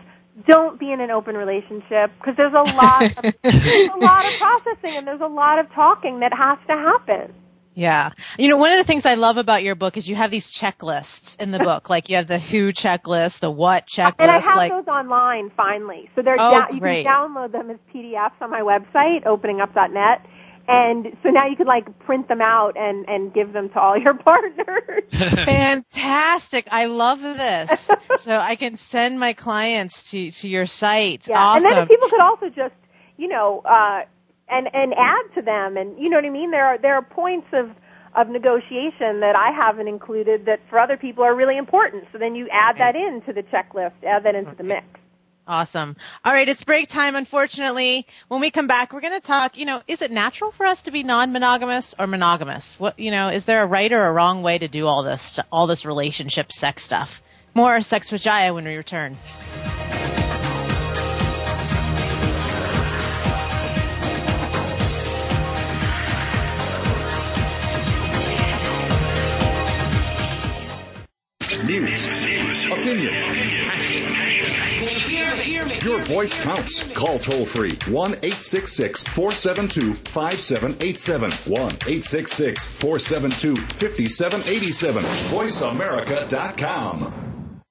don't 0.47 0.80
be 0.80 0.91
in 0.91 1.01
an 1.01 1.12
open 1.12 1.36
relationship 1.36 2.12
because 2.20 2.36
there's 2.38 2.53
a 2.53 2.76
lot 2.76 3.03
of, 3.03 3.36
there's 3.43 3.89
a 3.89 3.97
lot 3.97 4.26
of 4.26 4.39
processing 4.39 4.97
and 4.97 5.07
there's 5.07 5.22
a 5.22 5.28
lot 5.28 5.60
of 5.60 5.72
talking 5.74 6.20
that 6.20 6.34
has 6.34 6.57
to 6.68 6.74
happen. 6.74 7.34
Yeah. 7.80 8.12
You 8.38 8.50
know, 8.50 8.58
one 8.58 8.74
of 8.74 8.78
the 8.78 8.84
things 8.84 9.06
I 9.06 9.14
love 9.16 9.38
about 9.38 9.64
your 9.64 9.76
book 9.76 9.96
is 9.96 10.08
you 10.10 10.16
have 10.16 10.32
these 10.32 10.52
checklists 10.52 11.42
in 11.42 11.52
the 11.52 11.60
book. 11.70 11.90
Like 11.90 12.10
you 12.10 12.18
have 12.18 12.28
the 12.28 12.38
who 12.40 12.74
checklist, 12.74 13.40
the 13.40 13.50
what 13.50 13.88
checklist. 13.88 14.16
And 14.20 14.30
I 14.30 14.40
have 14.40 14.58
like, 14.58 14.72
those 14.72 14.88
online 14.88 15.50
finally. 15.56 16.10
So 16.16 16.22
they're 16.22 16.36
Oh, 16.38 16.52
da- 16.52 16.74
you 16.74 16.82
great. 16.82 17.06
can 17.06 17.14
download 17.14 17.52
them 17.54 17.70
as 17.70 17.78
PDFs 17.94 18.34
on 18.42 18.52
my 18.52 18.62
website, 18.62 19.24
openingup.net. 19.24 20.26
And 20.68 21.18
so 21.24 21.30
now 21.30 21.48
you 21.48 21.56
can 21.56 21.66
like 21.68 21.98
print 22.00 22.28
them 22.28 22.42
out 22.42 22.78
and, 22.78 23.08
and 23.08 23.34
give 23.34 23.54
them 23.54 23.70
to 23.70 23.80
all 23.80 23.98
your 23.98 24.14
partners. 24.26 25.04
fantastic. 25.46 26.68
I 26.70 26.86
love 26.86 27.22
this. 27.22 27.90
so 28.18 28.36
I 28.36 28.56
can 28.56 28.78
send 28.78 29.20
my 29.20 29.34
clients 29.34 30.12
to, 30.12 30.32
to 30.32 30.50
your 30.50 30.66
site. 30.66 31.28
Yeah. 31.30 31.40
Awesome. 31.40 31.66
And 31.66 31.78
then 31.78 31.88
people 31.88 32.10
could 32.10 32.22
also 32.22 32.50
just, 32.50 32.76
you 33.18 33.30
know, 33.30 33.62
uh, 33.66 34.02
and, 34.50 34.68
and 34.74 34.93
add 34.93 35.36
to 35.36 35.41
them. 35.41 35.78
And 35.78 36.00
you 36.00 36.10
know 36.10 36.18
what 36.18 36.26
I 36.26 36.30
mean? 36.30 36.52
There 36.52 36.66
are, 36.66 36.78
there 36.78 36.95
are 36.95 37.02
points 37.02 37.47
of, 37.54 37.70
of 38.16 38.30
negotiation 38.30 39.20
that 39.22 39.36
I 39.36 39.52
haven't 39.56 39.88
included 39.88 40.45
that 40.45 40.60
for 40.70 40.80
other 40.80 40.97
people 40.97 41.24
are 41.24 41.36
really 41.36 41.58
important. 41.58 42.06
So 42.12 42.18
then 42.18 42.36
you 42.36 42.47
add 42.52 42.78
that 42.78 42.95
into 42.95 43.34
the 43.34 43.43
checklist, 43.43 44.04
add 44.06 44.24
that 44.24 44.36
into 44.36 44.56
the 44.56 44.64
mix. 44.64 44.86
Awesome. 45.47 45.97
All 46.24 46.32
right, 46.32 46.47
it's 46.47 46.64
break 46.64 46.88
time, 46.88 47.16
unfortunately. 47.16 48.06
When 48.28 48.39
we 48.39 48.52
come 48.52 48.68
back, 48.68 48.93
we're 48.93 49.02
going 49.02 49.20
to 49.20 49.28
talk, 49.28 49.58
you 49.58 49.66
know, 49.66 49.82
is 49.88 50.04
it 50.04 50.12
natural 50.12 50.52
for 50.52 50.64
us 50.64 50.84
to 50.84 50.91
be 50.91 51.02
non-monogamous 51.02 51.95
or 51.97 52.06
monogamous? 52.06 52.80
What, 52.80 53.00
you 53.00 53.10
know, 53.10 53.30
is 53.30 53.45
there 53.45 53.64
a 53.64 53.66
right 53.66 53.91
or 53.91 54.06
a 54.06 54.12
wrong 54.14 54.43
way 54.43 54.60
to 54.60 54.68
do 54.68 54.86
all 54.86 55.02
this, 55.02 55.39
all 55.52 55.66
this 55.66 55.86
relationship 55.86 56.52
sex 56.52 56.84
stuff? 56.84 57.24
More 57.56 57.82
Sex 57.82 58.12
with 58.12 58.22
Jaiya 58.22 58.54
when 58.54 58.66
we 58.66 58.76
return. 58.76 59.18
News, 71.70 72.66
opinion, 72.66 73.14
your 75.84 76.00
voice 76.00 76.34
counts. 76.44 76.92
Call 76.94 77.20
toll 77.20 77.46
free 77.46 77.78
1 77.88 78.12
866 78.12 79.04
472 79.04 79.94
5787. 79.94 81.32
1 81.32 81.62
866 81.62 82.66
472 82.66 83.56
5787. 83.56 85.04
VoiceAmerica.com. 85.04 87.62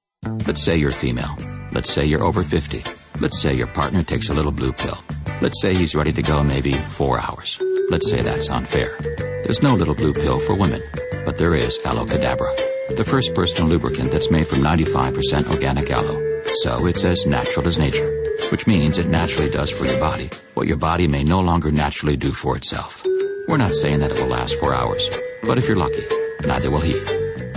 Let's 0.47 0.63
say 0.63 0.77
you're 0.77 0.93
female. 0.93 1.37
Let's 1.73 1.91
say 1.91 2.05
you're 2.05 2.23
over 2.23 2.45
50. 2.45 2.85
Let's 3.21 3.41
say 3.41 3.55
your 3.55 3.67
partner 3.67 4.05
takes 4.05 4.29
a 4.29 4.35
little 4.35 4.53
blue 4.53 4.75
pill. 4.75 5.03
Let's 5.43 5.61
say 5.61 5.75
he's 5.75 5.97
ready 5.97 6.13
to 6.13 6.23
go 6.23 6.45
maybe 6.45 6.71
four 6.73 7.19
hours. 7.19 7.61
Let's 7.91 8.09
say 8.09 8.21
that's 8.21 8.49
unfair. 8.49 8.97
There's 9.43 9.61
no 9.61 9.75
little 9.75 9.97
blue 9.97 10.13
pill 10.13 10.39
for 10.39 10.55
women, 10.55 10.85
but 11.25 11.37
there 11.37 11.57
is 11.57 11.81
Aloe 11.85 12.07
Cadabra, 12.07 12.78
the 12.89 13.05
first 13.05 13.35
personal 13.35 13.69
lubricant 13.69 14.11
that's 14.11 14.31
made 14.31 14.47
from 14.47 14.61
95% 14.61 15.51
organic 15.51 15.91
aloe. 15.91 16.43
So 16.55 16.87
it's 16.87 17.05
as 17.05 17.27
natural 17.27 17.67
as 17.67 17.79
nature, 17.79 18.25
which 18.51 18.67
means 18.67 18.99
it 18.99 19.07
naturally 19.07 19.51
does 19.51 19.71
for 19.71 19.85
your 19.85 20.01
body 20.01 20.31
what 20.55 20.67
your 20.67 20.77
body 20.77 21.07
may 21.07 21.23
no 21.23 21.41
longer 21.41 21.71
naturally 21.71 22.17
do 22.17 22.33
for 22.33 22.57
itself. 22.57 23.05
We're 23.47 23.59
not 23.59 23.75
saying 23.75 24.01
that 24.01 24.11
it 24.11 24.21
will 24.21 24.29
last 24.29 24.57
four 24.57 24.75
hours, 24.75 25.09
but 25.45 25.59
if 25.59 25.69
you're 25.69 25.77
lucky, 25.77 26.05
neither 26.47 26.71
will 26.71 26.81
he. 26.81 26.95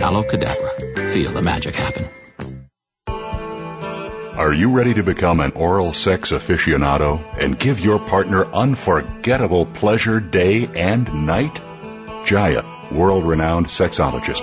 Aloe 0.00 0.24
Cadabra. 0.24 1.10
Feel 1.12 1.30
the 1.32 1.42
magic 1.42 1.74
happen. 1.74 2.08
Are 4.42 4.52
you 4.52 4.72
ready 4.72 4.94
to 4.94 5.02
become 5.02 5.40
an 5.40 5.52
oral 5.52 5.92
sex 5.92 6.32
aficionado 6.32 7.22
and 7.38 7.58
give 7.58 7.80
your 7.80 7.98
partner 7.98 8.44
unforgettable 8.44 9.66
pleasure 9.66 10.20
day 10.20 10.66
and 10.74 11.26
night? 11.26 11.60
Jaiya, 12.24 12.92
world 12.92 13.24
renowned 13.24 13.66
sexologist, 13.66 14.42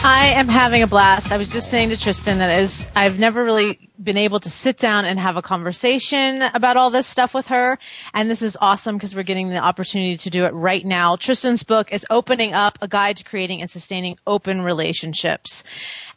I 0.00 0.34
am 0.36 0.48
having 0.48 0.82
a 0.82 0.86
blast. 0.86 1.32
I 1.32 1.38
was 1.38 1.50
just 1.50 1.70
saying 1.70 1.88
to 1.88 1.96
Tristan 1.96 2.38
that 2.38 2.60
is 2.60 2.86
I've 2.94 3.18
never 3.18 3.42
really 3.42 3.90
been 4.00 4.16
able 4.16 4.38
to 4.38 4.48
sit 4.48 4.78
down 4.78 5.04
and 5.04 5.18
have 5.18 5.36
a 5.36 5.42
conversation 5.42 6.40
about 6.42 6.76
all 6.76 6.90
this 6.90 7.06
stuff 7.06 7.34
with 7.34 7.48
her, 7.48 7.78
and 8.14 8.30
this 8.30 8.40
is 8.40 8.56
awesome 8.60 8.96
because 8.96 9.14
we're 9.14 9.24
getting 9.24 9.48
the 9.48 9.58
opportunity 9.58 10.16
to 10.18 10.30
do 10.30 10.44
it 10.44 10.54
right 10.54 10.86
now. 10.86 11.16
Tristan's 11.16 11.64
book 11.64 11.92
is 11.92 12.06
opening 12.08 12.54
up 12.54 12.78
a 12.80 12.86
guide 12.86 13.16
to 13.16 13.24
creating 13.24 13.60
and 13.60 13.68
sustaining 13.68 14.16
open 14.24 14.62
relationships. 14.62 15.64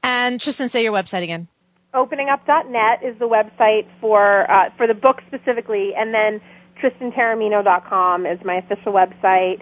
And 0.03 0.39
Tristan, 0.39 0.69
say 0.69 0.83
your 0.83 0.93
website 0.93 1.23
again. 1.23 1.47
openingup.net 1.95 3.03
is 3.03 3.17
the 3.17 3.27
website 3.27 3.87
for 3.99 4.49
uh, 4.49 4.69
for 4.77 4.85
the 4.85 4.93
book 4.93 5.21
specifically, 5.27 5.93
and 5.97 6.13
then 6.13 6.39
TristanTaormino.com 6.81 8.27
is 8.27 8.39
my 8.45 8.57
official 8.57 8.93
website. 8.93 9.61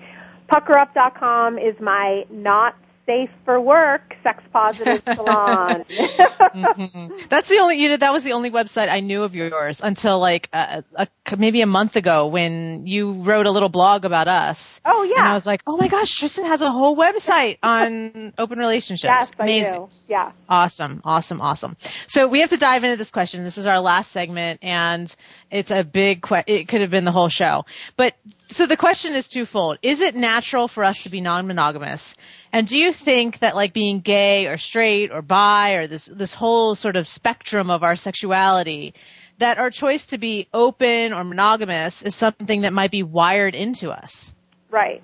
PuckerUp.com 0.52 1.58
is 1.58 1.80
my 1.80 2.26
not 2.30 2.76
safe 3.10 3.30
for 3.44 3.60
work 3.60 4.16
sex 4.22 4.44
positive 4.54 5.02
salon. 5.16 5.84
Mhm. 5.90 7.28
That's 7.30 7.50
the 7.50 7.58
only 7.60 7.82
you 7.82 7.90
know 7.90 7.98
that 7.98 8.14
was 8.14 8.24
the 8.24 8.34
only 8.34 8.52
website 8.52 8.88
I 8.90 9.00
knew 9.00 9.24
of 9.24 9.34
yours 9.34 9.82
until 9.82 10.20
like 10.20 10.48
a, 10.54 10.84
a, 10.96 11.08
maybe 11.36 11.62
a 11.62 11.66
month 11.66 11.96
ago 11.96 12.28
when 12.28 12.86
you 12.86 13.24
wrote 13.24 13.48
a 13.48 13.52
little 13.52 13.70
blog 13.70 14.06
about 14.06 14.28
us. 14.28 14.80
Oh 14.86 15.02
yeah, 15.04 15.20
and 15.22 15.28
I 15.28 15.34
was 15.34 15.46
like, 15.48 15.62
oh 15.66 15.78
my 15.78 15.88
gosh, 15.88 16.16
Tristan 16.16 16.46
has 16.46 16.62
a 16.62 16.70
whole 16.72 16.96
website 16.96 17.58
on 17.64 18.34
open 18.38 18.60
relationships. 18.60 19.10
yes, 19.20 19.32
I 19.40 19.44
Amazing. 19.44 19.74
do. 19.74 19.90
Yeah. 20.08 20.32
Awesome, 20.48 21.02
awesome, 21.04 21.42
awesome. 21.42 21.78
So 22.08 22.28
we 22.28 22.42
have 22.42 22.50
to 22.52 22.58
dive 22.58 22.84
into 22.84 22.96
this 22.98 23.12
question. 23.12 23.44
This 23.44 23.58
is 23.58 23.66
our 23.68 23.80
last 23.80 24.12
segment, 24.12 24.60
and 24.64 25.14
it's 25.50 25.72
a 25.72 25.84
big. 25.84 26.22
Que- 26.22 26.44
it 26.46 26.68
could 26.68 26.82
have 26.82 26.92
been 26.92 27.06
the 27.06 27.12
whole 27.12 27.30
show, 27.30 27.66
but 27.96 28.16
so 28.52 28.66
the 28.68 28.78
question 28.78 29.14
is 29.14 29.28
twofold: 29.28 29.78
Is 29.82 30.02
it 30.02 30.16
natural 30.16 30.68
for 30.68 30.84
us 30.84 31.04
to 31.04 31.10
be 31.10 31.22
non-monogamous? 31.22 32.16
And 32.52 32.68
do 32.68 32.78
you 32.78 32.92
think 32.92 33.40
that 33.40 33.56
like 33.56 33.74
being 33.74 34.00
gay 34.00 34.48
or 34.48 34.58
straight 34.58 35.12
or 35.12 35.22
bi 35.22 35.74
or 35.74 35.88
this 35.88 36.06
this 36.06 36.34
whole 36.34 36.76
sort 36.76 36.96
of 36.96 37.08
spectrum 37.08 37.70
of 37.70 37.84
our 37.84 37.96
sexuality, 37.96 38.96
that 39.38 39.58
our 39.60 39.70
choice 39.70 40.08
to 40.08 40.18
be 40.18 40.48
open 40.54 41.14
or 41.14 41.24
monogamous 41.24 42.02
is 42.02 42.16
something 42.16 42.62
that 42.62 42.74
might 42.74 42.92
be 42.92 43.04
wired 43.04 43.56
into 43.56 43.92
us? 43.92 44.34
Right. 44.70 45.04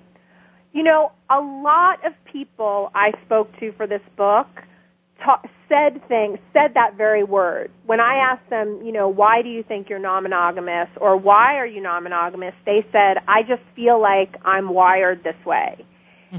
You 0.72 0.82
know, 0.82 1.12
a 1.30 1.40
lot 1.40 2.04
of 2.04 2.12
people 2.24 2.90
I 2.94 3.12
spoke 3.24 3.58
to 3.60 3.72
for 3.72 3.86
this 3.86 4.02
book 4.16 4.48
ta- 5.24 5.40
said 5.68 6.06
things, 6.08 6.38
said 6.52 6.74
that 6.74 6.96
very 6.96 7.24
word. 7.24 7.70
When 7.86 8.00
I 8.00 8.16
asked 8.16 8.50
them, 8.50 8.82
you 8.84 8.92
know, 8.92 9.08
why 9.08 9.42
do 9.42 9.48
you 9.48 9.62
think 9.62 9.88
you're 9.88 9.98
non-monogamous 9.98 10.88
or 10.96 11.16
why 11.16 11.56
are 11.56 11.66
you 11.66 11.80
non-monogamous, 11.80 12.54
they 12.64 12.84
said, 12.92 13.18
I 13.26 13.42
just 13.42 13.62
feel 13.74 14.00
like 14.00 14.36
I'm 14.44 14.68
wired 14.68 15.24
this 15.24 15.36
way. 15.44 15.84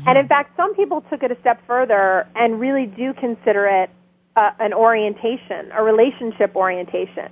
And 0.06 0.18
in 0.18 0.28
fact, 0.28 0.56
some 0.56 0.76
people 0.76 1.02
took 1.10 1.24
it 1.24 1.32
a 1.32 1.40
step 1.40 1.62
further 1.66 2.28
and 2.36 2.60
really 2.60 2.86
do 2.86 3.14
consider 3.14 3.66
it 3.66 3.90
uh, 4.36 4.52
an 4.60 4.74
orientation, 4.74 5.72
a 5.74 5.84
relationship 5.84 6.56
orientation. 6.56 7.32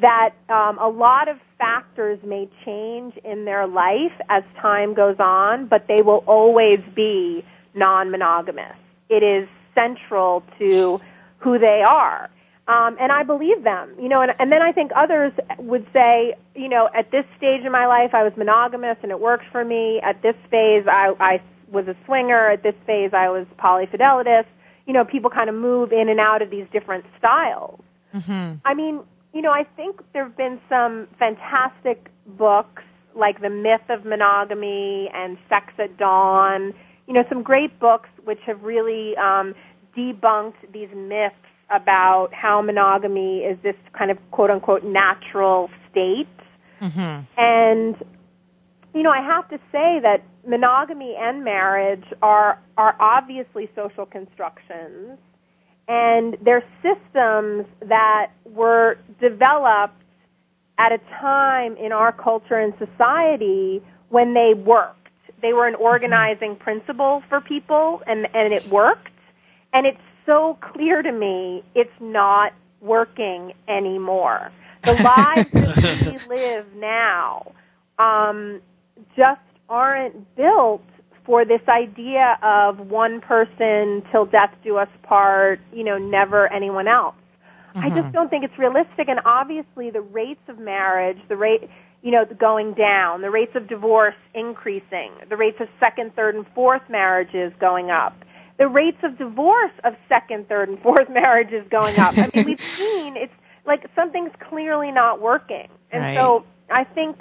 That 0.00 0.34
um, 0.48 0.78
a 0.78 0.88
lot 0.88 1.28
of 1.28 1.38
factors 1.58 2.18
may 2.22 2.48
change 2.64 3.16
in 3.24 3.46
their 3.46 3.66
life 3.66 4.12
as 4.28 4.44
time 4.60 4.94
goes 4.94 5.16
on, 5.18 5.66
but 5.66 5.88
they 5.88 6.02
will 6.02 6.22
always 6.26 6.80
be 6.94 7.44
non-monogamous. 7.74 8.76
It 9.08 9.22
is 9.22 9.48
central 9.74 10.42
to 10.58 11.00
who 11.38 11.58
they 11.58 11.82
are. 11.82 12.30
Um, 12.68 12.96
and 12.98 13.12
I 13.12 13.22
believe 13.22 13.62
them, 13.62 13.94
you 14.00 14.08
know, 14.08 14.22
and, 14.22 14.34
and 14.40 14.50
then 14.50 14.60
I 14.60 14.72
think 14.72 14.90
others 14.96 15.32
would 15.58 15.86
say, 15.92 16.34
you 16.56 16.68
know, 16.68 16.90
at 16.92 17.12
this 17.12 17.24
stage 17.36 17.64
in 17.64 17.70
my 17.70 17.86
life 17.86 18.12
I 18.12 18.24
was 18.24 18.32
monogamous 18.36 18.98
and 19.02 19.12
it 19.12 19.20
worked 19.20 19.44
for 19.52 19.64
me. 19.64 20.00
At 20.00 20.20
this 20.20 20.34
phase 20.50 20.84
I, 20.88 21.14
I 21.20 21.40
was 21.70 21.86
a 21.88 21.96
swinger. 22.04 22.50
At 22.50 22.62
this 22.62 22.74
phase 22.86 23.10
I 23.12 23.28
was 23.28 23.46
polyfidelitous. 23.58 24.46
You 24.86 24.92
know, 24.92 25.04
people 25.04 25.30
kind 25.30 25.48
of 25.48 25.56
move 25.56 25.92
in 25.92 26.08
and 26.08 26.20
out 26.20 26.42
of 26.42 26.50
these 26.50 26.66
different 26.72 27.04
styles. 27.18 27.80
Mm-hmm. 28.14 28.54
I 28.64 28.74
mean, 28.74 29.00
you 29.34 29.42
know, 29.42 29.50
I 29.50 29.64
think 29.76 30.00
there 30.12 30.24
have 30.24 30.36
been 30.36 30.60
some 30.68 31.08
fantastic 31.18 32.10
books 32.26 32.82
like 33.14 33.40
The 33.40 33.50
Myth 33.50 33.82
of 33.88 34.04
Monogamy 34.04 35.10
and 35.12 35.38
Sex 35.48 35.72
at 35.78 35.96
Dawn. 35.96 36.72
You 37.06 37.14
know, 37.14 37.24
some 37.28 37.42
great 37.42 37.78
books 37.78 38.08
which 38.24 38.40
have 38.46 38.62
really 38.62 39.16
um, 39.16 39.54
debunked 39.96 40.72
these 40.72 40.88
myths 40.94 41.34
about 41.70 42.32
how 42.32 42.62
monogamy 42.62 43.40
is 43.40 43.58
this 43.62 43.74
kind 43.92 44.10
of 44.10 44.18
quote 44.30 44.50
unquote 44.50 44.84
natural 44.84 45.68
state. 45.90 46.28
Mm-hmm. 46.80 47.40
And 47.40 47.96
you 48.94 49.02
know, 49.02 49.10
I 49.10 49.20
have 49.20 49.48
to 49.50 49.58
say 49.70 50.00
that 50.00 50.22
monogamy 50.46 51.16
and 51.18 51.44
marriage 51.44 52.04
are 52.22 52.58
are 52.76 52.96
obviously 53.00 53.68
social 53.74 54.06
constructions 54.06 55.18
and 55.88 56.36
they're 56.42 56.64
systems 56.82 57.66
that 57.80 58.30
were 58.44 58.98
developed 59.20 60.02
at 60.78 60.92
a 60.92 60.98
time 61.20 61.76
in 61.76 61.92
our 61.92 62.12
culture 62.12 62.58
and 62.58 62.74
society 62.78 63.82
when 64.08 64.34
they 64.34 64.54
worked. 64.54 65.08
They 65.42 65.52
were 65.52 65.66
an 65.66 65.74
organizing 65.76 66.56
principle 66.56 67.22
for 67.28 67.40
people 67.40 68.02
and, 68.06 68.26
and 68.34 68.52
it 68.52 68.66
worked. 68.68 69.12
And 69.72 69.86
it's 69.86 70.00
so 70.24 70.58
clear 70.60 71.02
to 71.02 71.12
me 71.12 71.62
it's 71.74 71.90
not 72.00 72.52
working 72.80 73.52
anymore. 73.68 74.50
The 74.84 74.92
lives 75.02 75.50
that 75.52 76.28
we 76.28 76.36
live 76.36 76.66
now 76.74 77.52
um, 77.98 78.60
just 79.16 79.40
aren't 79.68 80.36
built 80.36 80.82
for 81.24 81.44
this 81.44 81.60
idea 81.68 82.38
of 82.42 82.78
one 82.78 83.20
person 83.20 84.02
till 84.12 84.26
death 84.26 84.54
do 84.62 84.76
us 84.76 84.88
part, 85.02 85.60
you 85.72 85.82
know, 85.84 85.98
never 85.98 86.50
anyone 86.52 86.86
else. 86.86 87.16
I 87.74 87.90
just 87.90 88.00
mm-hmm. 88.00 88.10
don't 88.12 88.30
think 88.30 88.44
it's 88.44 88.58
realistic 88.58 89.08
and 89.08 89.20
obviously 89.26 89.90
the 89.90 90.00
rates 90.00 90.40
of 90.48 90.58
marriage, 90.58 91.18
the 91.28 91.36
rate, 91.36 91.68
you 92.02 92.10
know, 92.10 92.24
going 92.24 92.72
down, 92.72 93.20
the 93.20 93.30
rates 93.30 93.52
of 93.54 93.68
divorce 93.68 94.14
increasing, 94.34 95.12
the 95.28 95.36
rates 95.36 95.60
of 95.60 95.68
second, 95.78 96.14
third 96.16 96.36
and 96.36 96.46
fourth 96.54 96.82
marriages 96.88 97.52
going 97.60 97.90
up. 97.90 98.16
The 98.58 98.68
rates 98.68 98.96
of 99.02 99.18
divorce 99.18 99.72
of 99.84 99.94
second, 100.08 100.48
third 100.48 100.70
and 100.70 100.80
fourth 100.80 101.10
marriages 101.10 101.66
going 101.68 101.98
up. 101.98 102.16
I 102.16 102.30
mean, 102.34 102.46
we've 102.46 102.60
seen 102.78 103.16
it's 103.16 103.34
like 103.66 103.86
something's 103.94 104.32
clearly 104.48 104.90
not 104.90 105.20
working. 105.20 105.68
And 105.90 106.02
Right. 106.02 106.16
so 106.16 106.46
I 106.70 106.84
think, 106.84 107.20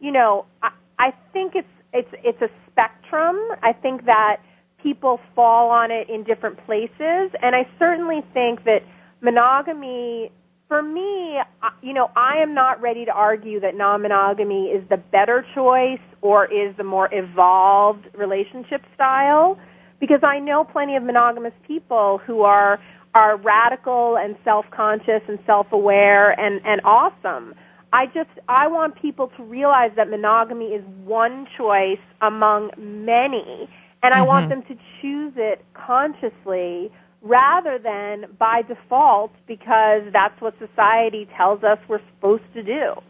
you 0.00 0.12
know, 0.12 0.44
I, 0.62 0.72
I 0.98 1.14
think 1.32 1.54
it's 1.54 1.66
it's 1.94 2.12
it's 2.22 2.42
a 2.42 2.50
spectrum. 2.70 3.36
I 3.62 3.72
think 3.72 4.04
that 4.06 4.38
people 4.82 5.20
fall 5.34 5.70
on 5.70 5.90
it 5.90 6.10
in 6.10 6.24
different 6.24 6.64
places, 6.66 7.30
and 7.40 7.56
I 7.56 7.66
certainly 7.78 8.22
think 8.34 8.64
that 8.64 8.82
monogamy. 9.20 10.30
For 10.66 10.82
me, 10.82 11.38
you 11.82 11.92
know, 11.92 12.10
I 12.16 12.38
am 12.38 12.54
not 12.54 12.80
ready 12.80 13.04
to 13.04 13.12
argue 13.12 13.60
that 13.60 13.76
non-monogamy 13.76 14.68
is 14.68 14.82
the 14.88 14.96
better 14.96 15.46
choice 15.54 16.00
or 16.22 16.46
is 16.46 16.74
the 16.76 16.82
more 16.82 17.08
evolved 17.12 18.08
relationship 18.14 18.82
style 18.94 19.58
because 20.00 20.20
I 20.22 20.38
know 20.38 20.64
plenty 20.64 20.96
of 20.96 21.02
monogamous 21.02 21.52
people 21.66 22.18
who 22.18 22.42
are 22.42 22.80
are 23.14 23.36
radical 23.36 24.16
and 24.16 24.36
self-conscious 24.42 25.22
and 25.28 25.38
self-aware 25.46 26.38
and 26.38 26.60
and 26.64 26.80
awesome. 26.84 27.54
I 27.94 28.06
just 28.06 28.30
I 28.48 28.66
want 28.66 29.00
people 29.00 29.28
to 29.36 29.42
realize 29.44 29.92
that 29.94 30.10
monogamy 30.10 30.66
is 30.78 30.84
one 31.04 31.46
choice 31.56 32.00
among 32.20 32.72
many 32.76 33.68
and 34.02 34.12
I 34.12 34.22
want 34.22 34.46
Mhm. 34.46 34.48
them 34.48 34.62
to 34.62 34.74
choose 35.00 35.32
it 35.36 35.64
consciously 35.74 36.90
rather 37.22 37.78
than 37.78 38.26
by 38.36 38.62
default 38.62 39.30
because 39.46 40.02
that's 40.12 40.38
what 40.40 40.54
society 40.58 41.28
tells 41.36 41.62
us 41.62 41.78
we're 41.86 42.00
supposed 42.16 42.42
to 42.54 42.64
do. 42.64 43.00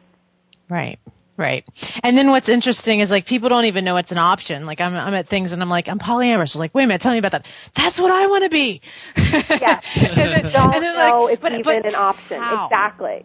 Right. 0.69 0.99
Right. 1.37 1.65
And 2.05 2.17
then 2.17 2.31
what's 2.31 2.49
interesting 2.49 3.01
is 3.01 3.11
like 3.11 3.27
people 3.27 3.49
don't 3.49 3.65
even 3.65 3.85
know 3.85 3.97
it's 3.97 4.13
an 4.13 4.19
option. 4.19 4.67
Like 4.67 4.81
I'm, 4.81 4.95
I'm 4.95 5.15
at 5.15 5.29
things 5.29 5.51
and 5.53 5.61
I'm 5.63 5.71
like, 5.71 5.89
I'm 5.89 5.99
polyamorous. 5.99 6.55
like, 6.55 6.75
wait 6.75 6.85
a 6.85 6.87
minute, 6.87 7.01
tell 7.01 7.13
me 7.13 7.19
about 7.19 7.33
that. 7.33 7.47
That's 7.75 7.99
what 7.99 8.13
I 8.13 8.27
want 8.27 8.45
to 8.45 8.51
be. 8.51 8.83
yes. 9.17 9.97
and 9.97 10.17
then, 10.17 10.43
don't 10.53 10.75
and 10.75 10.83
then 10.85 10.95
know 10.95 11.25
like, 11.25 11.33
it's 11.33 11.43
but, 11.43 11.53
even 11.53 11.63
but 11.65 11.87
an 11.87 11.95
option. 11.97 12.41
How? 12.41 12.67
Exactly. 12.67 13.25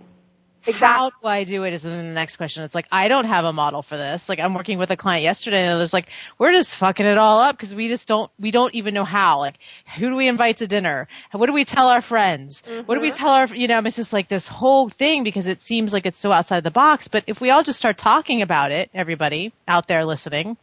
Exactly. 0.70 0.88
How 0.88 1.10
do 1.10 1.28
I 1.28 1.44
do 1.44 1.64
it 1.64 1.74
is 1.74 1.82
then 1.82 1.98
the 1.98 2.14
next 2.14 2.38
question. 2.38 2.64
It's 2.64 2.76
like, 2.76 2.88
I 2.92 3.08
don't 3.08 3.26
have 3.26 3.46
a 3.46 3.54
model 3.54 3.82
for 3.82 3.98
this. 3.98 4.30
Like 4.30 4.40
I'm 4.40 4.54
working 4.54 4.78
with 4.78 4.92
a 4.92 4.98
client 4.98 5.24
yesterday 5.24 5.66
and 5.68 5.80
there's 5.80 5.94
like, 5.94 6.10
we're 6.38 6.52
just 6.52 6.76
fucking 6.76 7.06
it 7.06 7.18
all 7.18 7.42
up 7.42 7.56
because 7.58 7.74
we 7.74 7.88
just 7.88 8.08
don't, 8.08 8.32
we 8.40 8.52
don't 8.52 8.74
even 8.76 8.94
know 8.94 9.04
how. 9.04 9.40
Like, 9.40 9.58
who 9.98 10.10
do 10.10 10.16
we 10.16 10.28
invite 10.28 10.58
to 10.58 10.68
dinner? 10.68 11.08
What 11.32 11.48
do 11.48 11.54
we 11.54 11.66
tell 11.66 11.88
our 11.88 12.02
friends? 12.02 12.64
Mm-hmm. 12.64 12.86
What 12.86 12.96
do 12.96 13.02
we 13.02 13.10
mm-hmm. 13.10 13.18
tell 13.18 13.30
our, 13.30 13.48
you 13.48 13.68
know, 13.68 13.80
it's 13.80 13.96
just 13.96 14.14
like 14.14 14.28
this 14.28 14.48
whole 14.48 14.90
thing 14.90 15.24
because 15.24 15.48
it 15.48 15.62
seems 15.62 15.94
like 15.94 16.06
it's 16.06 16.18
so 16.18 16.32
outside 16.32 16.64
the 16.64 16.72
box. 16.72 17.08
But 17.08 17.26
if 17.28 17.42
we 17.42 17.50
all 17.50 17.64
just 17.64 17.78
start 17.78 17.98
talking 17.98 18.42
about 18.42 18.72
it, 18.72 18.90
everybody 18.94 19.54
out 19.68 19.88
there 19.88 20.06
listening. 20.06 20.58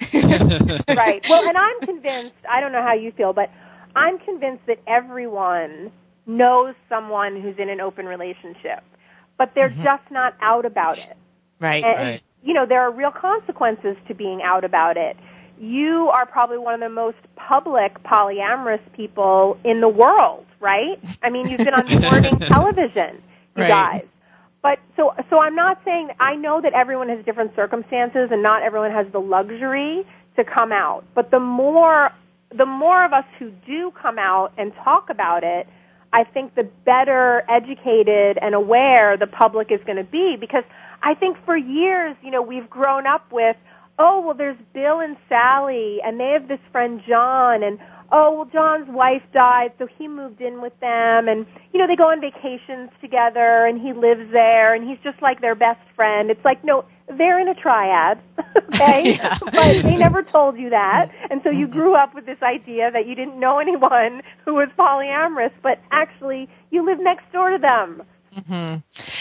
right. 0.14 1.26
Well, 1.28 1.48
and 1.48 1.56
I'm 1.56 1.80
convinced, 1.80 2.34
I 2.48 2.60
don't 2.60 2.72
know 2.72 2.82
how 2.82 2.94
you 2.94 3.12
feel, 3.12 3.32
but 3.32 3.50
I'm 3.96 4.18
convinced 4.18 4.66
that 4.66 4.78
everyone 4.86 5.90
knows 6.26 6.74
someone 6.88 7.40
who's 7.40 7.56
in 7.58 7.68
an 7.68 7.80
open 7.80 8.06
relationship 8.06 8.84
but 9.38 9.54
they're 9.54 9.70
mm-hmm. 9.70 9.82
just 9.82 10.02
not 10.10 10.34
out 10.42 10.66
about 10.66 10.98
it. 10.98 11.16
Right. 11.60 11.82
And, 11.82 11.96
right. 11.96 12.22
you 12.42 12.52
know, 12.52 12.66
there 12.66 12.82
are 12.82 12.90
real 12.90 13.10
consequences 13.10 13.96
to 14.08 14.14
being 14.14 14.42
out 14.42 14.64
about 14.64 14.96
it. 14.96 15.16
You 15.58 16.10
are 16.12 16.26
probably 16.26 16.58
one 16.58 16.74
of 16.74 16.80
the 16.80 16.94
most 16.94 17.16
public 17.36 18.02
polyamorous 18.02 18.80
people 18.92 19.58
in 19.64 19.80
the 19.80 19.88
world, 19.88 20.46
right? 20.60 21.00
I 21.22 21.30
mean, 21.30 21.48
you've 21.48 21.64
been 21.64 21.74
on 21.74 21.86
morning 22.02 22.38
television, 22.38 23.22
you 23.56 23.62
right. 23.62 23.68
guys. 23.68 24.08
But 24.62 24.78
so, 24.96 25.14
so 25.30 25.40
I'm 25.40 25.54
not 25.54 25.80
saying, 25.84 26.10
I 26.20 26.34
know 26.34 26.60
that 26.60 26.72
everyone 26.74 27.08
has 27.08 27.24
different 27.24 27.54
circumstances 27.56 28.28
and 28.30 28.42
not 28.42 28.62
everyone 28.62 28.90
has 28.90 29.06
the 29.12 29.20
luxury 29.20 30.04
to 30.36 30.44
come 30.44 30.72
out. 30.72 31.04
But 31.14 31.30
the 31.30 31.40
more, 31.40 32.10
the 32.54 32.66
more 32.66 33.04
of 33.04 33.12
us 33.12 33.24
who 33.38 33.50
do 33.66 33.92
come 34.00 34.18
out 34.18 34.52
and 34.58 34.72
talk 34.84 35.10
about 35.10 35.44
it, 35.44 35.68
I 36.12 36.24
think 36.24 36.54
the 36.54 36.64
better 36.64 37.44
educated 37.48 38.38
and 38.40 38.54
aware 38.54 39.16
the 39.16 39.26
public 39.26 39.70
is 39.70 39.80
going 39.84 39.98
to 39.98 40.04
be 40.04 40.36
because 40.36 40.64
I 41.02 41.14
think 41.14 41.36
for 41.44 41.56
years, 41.56 42.16
you 42.22 42.30
know, 42.30 42.42
we've 42.42 42.68
grown 42.68 43.06
up 43.06 43.30
with, 43.30 43.56
oh, 43.98 44.20
well, 44.20 44.34
there's 44.34 44.58
Bill 44.72 45.00
and 45.00 45.16
Sally 45.28 46.00
and 46.04 46.18
they 46.18 46.30
have 46.30 46.48
this 46.48 46.60
friend 46.72 47.02
John 47.06 47.62
and 47.62 47.78
oh, 48.10 48.32
well, 48.32 48.44
John's 48.46 48.88
wife 48.88 49.22
died, 49.32 49.72
so 49.78 49.86
he 49.86 50.08
moved 50.08 50.40
in 50.40 50.62
with 50.62 50.78
them 50.80 51.28
and, 51.28 51.46
you 51.72 51.78
know, 51.78 51.86
they 51.86 51.96
go 51.96 52.10
on 52.10 52.20
vacations 52.20 52.90
together 53.00 53.66
and 53.66 53.80
he 53.80 53.92
lives 53.92 54.32
there 54.32 54.74
and 54.74 54.88
he's 54.88 54.98
just 55.04 55.20
like 55.20 55.40
their 55.40 55.54
best 55.54 55.80
friend. 55.94 56.30
It's 56.30 56.44
like, 56.44 56.64
no, 56.64 56.84
they're 57.16 57.40
in 57.40 57.48
a 57.48 57.54
triad, 57.54 58.20
okay? 58.74 59.14
yeah. 59.16 59.38
But 59.40 59.82
they 59.82 59.96
never 59.96 60.22
told 60.22 60.58
you 60.58 60.70
that. 60.70 61.10
And 61.30 61.42
so 61.44 61.50
you 61.50 61.66
mm-hmm. 61.66 61.78
grew 61.78 61.94
up 61.94 62.14
with 62.14 62.24
this 62.24 62.38
idea 62.42 62.90
that 62.90 63.06
you 63.06 63.14
didn't 63.14 63.38
know 63.38 63.58
anyone 63.58 64.22
who 64.44 64.54
was 64.54 64.68
polyamorous, 64.78 65.52
but 65.62 65.78
actually 65.90 66.48
you 66.70 66.86
live 66.86 66.98
next 67.00 67.30
door 67.32 67.50
to 67.50 67.58
them. 67.58 68.02
Mm-hmm. 68.34 68.76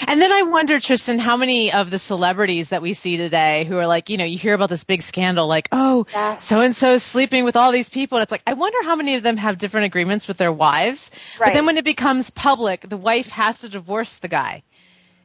And 0.07 0.21
then 0.21 0.31
I 0.31 0.43
wonder, 0.43 0.79
Tristan, 0.79 1.19
how 1.19 1.37
many 1.37 1.73
of 1.73 1.89
the 1.89 1.99
celebrities 1.99 2.69
that 2.69 2.81
we 2.81 2.93
see 2.93 3.17
today 3.17 3.65
who 3.65 3.77
are 3.77 3.87
like, 3.87 4.09
you 4.09 4.17
know, 4.17 4.25
you 4.25 4.37
hear 4.37 4.53
about 4.53 4.69
this 4.69 4.83
big 4.83 5.01
scandal, 5.01 5.47
like, 5.47 5.67
oh, 5.71 6.05
so 6.39 6.61
and 6.61 6.75
so 6.75 6.97
sleeping 6.97 7.43
with 7.43 7.55
all 7.55 7.71
these 7.71 7.89
people. 7.89 8.17
And 8.17 8.23
it's 8.23 8.31
like, 8.31 8.43
I 8.47 8.53
wonder 8.53 8.77
how 8.83 8.95
many 8.95 9.15
of 9.15 9.23
them 9.23 9.37
have 9.37 9.57
different 9.57 9.85
agreements 9.85 10.27
with 10.27 10.37
their 10.37 10.51
wives. 10.51 11.11
Right. 11.39 11.47
But 11.47 11.53
then 11.53 11.65
when 11.65 11.77
it 11.77 11.85
becomes 11.85 12.29
public, 12.29 12.87
the 12.87 12.97
wife 12.97 13.29
has 13.29 13.61
to 13.61 13.69
divorce 13.69 14.17
the 14.19 14.27
guy. 14.27 14.63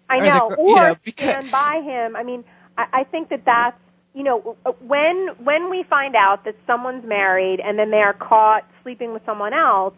I 0.08 0.20
know, 0.20 0.50
or, 0.50 0.56
the, 0.56 0.56
or 0.56 0.68
you 0.68 0.76
know, 0.76 0.96
because, 1.04 1.28
stand 1.28 1.50
by 1.50 1.80
him. 1.82 2.16
I 2.16 2.22
mean, 2.22 2.44
I, 2.76 2.86
I 2.92 3.04
think 3.04 3.30
that 3.30 3.44
that's 3.44 3.78
you 4.14 4.22
know 4.22 4.56
when 4.80 5.28
when 5.42 5.70
we 5.70 5.84
find 5.84 6.14
out 6.14 6.44
that 6.44 6.56
someone's 6.66 7.04
married 7.04 7.60
and 7.60 7.78
then 7.78 7.90
they 7.90 8.02
are 8.02 8.12
caught 8.12 8.64
sleeping 8.82 9.12
with 9.12 9.22
someone 9.24 9.52
else, 9.52 9.94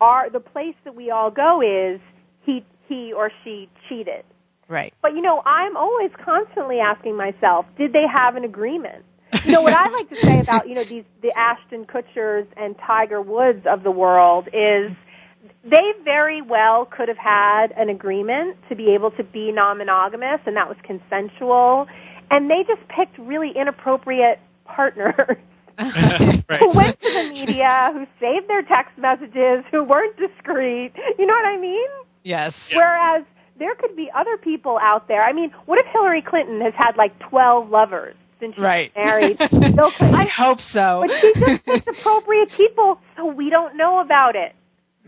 are 0.00 0.30
the 0.30 0.40
place 0.40 0.74
that 0.84 0.94
we 0.94 1.10
all 1.10 1.30
go 1.30 1.60
is 1.62 2.00
he 2.42 2.64
he 2.88 3.12
or 3.12 3.30
she 3.44 3.68
cheated. 3.88 4.24
Right. 4.68 4.92
But 5.00 5.14
you 5.14 5.22
know, 5.22 5.42
I'm 5.46 5.76
always 5.76 6.10
constantly 6.22 6.78
asking 6.78 7.16
myself, 7.16 7.66
did 7.78 7.92
they 7.92 8.06
have 8.06 8.36
an 8.36 8.44
agreement? 8.44 9.04
You 9.44 9.52
know 9.52 9.62
what 9.62 9.74
I 9.74 9.88
like 9.90 10.08
to 10.08 10.16
say 10.16 10.40
about 10.40 10.68
you 10.68 10.74
know 10.74 10.84
these 10.84 11.04
the 11.22 11.36
Ashton 11.36 11.84
Kutchers 11.84 12.46
and 12.56 12.76
Tiger 12.78 13.20
Woods 13.20 13.66
of 13.66 13.82
the 13.82 13.90
world 13.90 14.48
is 14.52 14.92
they 15.64 15.92
very 16.04 16.42
well 16.42 16.84
could 16.84 17.08
have 17.08 17.18
had 17.18 17.72
an 17.72 17.88
agreement 17.88 18.56
to 18.68 18.74
be 18.74 18.90
able 18.90 19.10
to 19.12 19.24
be 19.24 19.52
non-monogamous 19.52 20.40
and 20.46 20.56
that 20.56 20.68
was 20.68 20.76
consensual. 20.82 21.86
And 22.30 22.50
they 22.50 22.64
just 22.66 22.86
picked 22.88 23.18
really 23.18 23.52
inappropriate 23.54 24.38
partners. 24.64 25.36
Right. 26.48 26.60
who 26.60 26.72
went 26.72 26.98
to 27.00 27.12
the 27.12 27.30
media 27.30 27.90
who 27.92 28.06
saved 28.18 28.48
their 28.48 28.62
text 28.62 28.96
messages 28.96 29.64
who 29.70 29.84
weren't 29.84 30.16
discreet. 30.16 30.92
You 31.18 31.26
know 31.26 31.34
what 31.34 31.44
i 31.44 31.58
mean? 31.58 31.88
Yes. 32.24 32.72
Whereas 32.74 33.24
there 33.58 33.74
could 33.74 33.94
be 33.94 34.10
other 34.14 34.38
people 34.38 34.78
out 34.80 35.08
there. 35.08 35.22
I 35.22 35.32
mean 35.34 35.52
what 35.66 35.78
if 35.78 35.86
hillary 35.92 36.22
clinton 36.22 36.62
has 36.62 36.72
had 36.74 36.96
like 36.96 37.18
12 37.18 37.70
lovers 37.70 38.16
since 38.40 38.56
she 38.56 38.60
right. 38.62 38.92
married? 38.96 39.36
I 39.40 40.24
hope 40.24 40.62
so. 40.62 41.04
But 41.06 41.14
she 41.14 41.32
just 41.34 41.66
picked 41.66 41.86
appropriate 41.86 42.50
people, 42.50 42.98
so 43.16 43.26
we 43.26 43.50
don't 43.50 43.76
know 43.76 44.00
about 44.00 44.34
it 44.36 44.54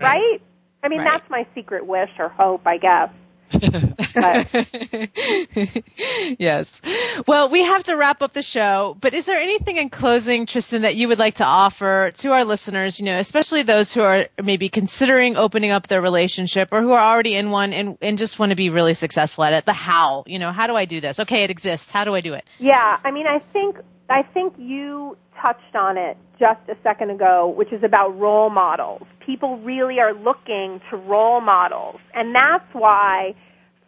right? 0.01 0.41
I 0.83 0.89
mean, 0.89 1.01
right. 1.01 1.13
that's 1.13 1.31
my 1.31 1.47
secret 1.55 1.87
wish 1.87 2.11
or 2.19 2.29
hope, 2.29 2.67
I 2.67 2.79
guess. 2.79 3.11
yes. 6.39 6.81
Well, 7.27 7.49
we 7.49 7.65
have 7.65 7.83
to 7.85 7.97
wrap 7.97 8.23
up 8.23 8.33
the 8.33 8.43
show, 8.43 8.97
but 9.01 9.13
is 9.13 9.27
there 9.27 9.41
anything 9.41 9.77
in 9.77 9.91
closing, 9.91 10.47
Tristan, 10.47 10.83
that 10.83 10.95
you 10.95 11.09
would 11.09 11.19
like 11.19 11.37
to 11.37 11.45
offer 11.45 12.13
to 12.19 12.33
our 12.33 12.45
listeners, 12.45 13.01
you 13.01 13.07
know, 13.07 13.19
especially 13.19 13.63
those 13.63 13.93
who 13.93 14.03
are 14.03 14.29
maybe 14.43 14.69
considering 14.69 15.37
opening 15.37 15.73
up 15.73 15.89
their 15.89 16.01
relationship 16.01 16.69
or 16.71 16.81
who 16.81 16.93
are 16.93 17.13
already 17.13 17.35
in 17.35 17.51
one 17.51 17.73
and, 17.73 17.99
and 18.01 18.19
just 18.19 18.39
want 18.39 18.51
to 18.51 18.57
be 18.57 18.71
really 18.71 18.95
successful 18.95 19.43
at 19.43 19.53
it? 19.53 19.67
The 19.67 19.73
how, 19.73 20.23
you 20.27 20.39
know, 20.39 20.53
how 20.53 20.69
do 20.69 20.77
I 20.77 20.85
do 20.85 21.01
this? 21.01 21.19
Okay, 21.19 21.43
it 21.43 21.51
exists. 21.51 21.91
How 21.91 22.05
do 22.05 22.15
I 22.15 22.21
do 22.21 22.35
it? 22.35 22.45
Yeah, 22.59 22.99
I 23.03 23.11
mean, 23.11 23.27
I 23.27 23.41
think, 23.53 23.79
I 24.09 24.23
think 24.23 24.55
you 24.59 25.17
touched 25.41 25.75
on 25.75 25.97
it 25.97 26.17
just 26.39 26.61
a 26.69 26.77
second 26.83 27.11
ago, 27.11 27.49
which 27.49 27.73
is 27.73 27.83
about 27.83 28.19
role 28.19 28.51
models. 28.51 29.03
People 29.25 29.59
really 29.59 30.01
are 30.01 30.15
looking 30.15 30.81
to 30.91 30.97
role 30.97 31.41
models. 31.41 32.01
And 32.15 32.35
that's 32.35 32.65
why, 32.73 33.35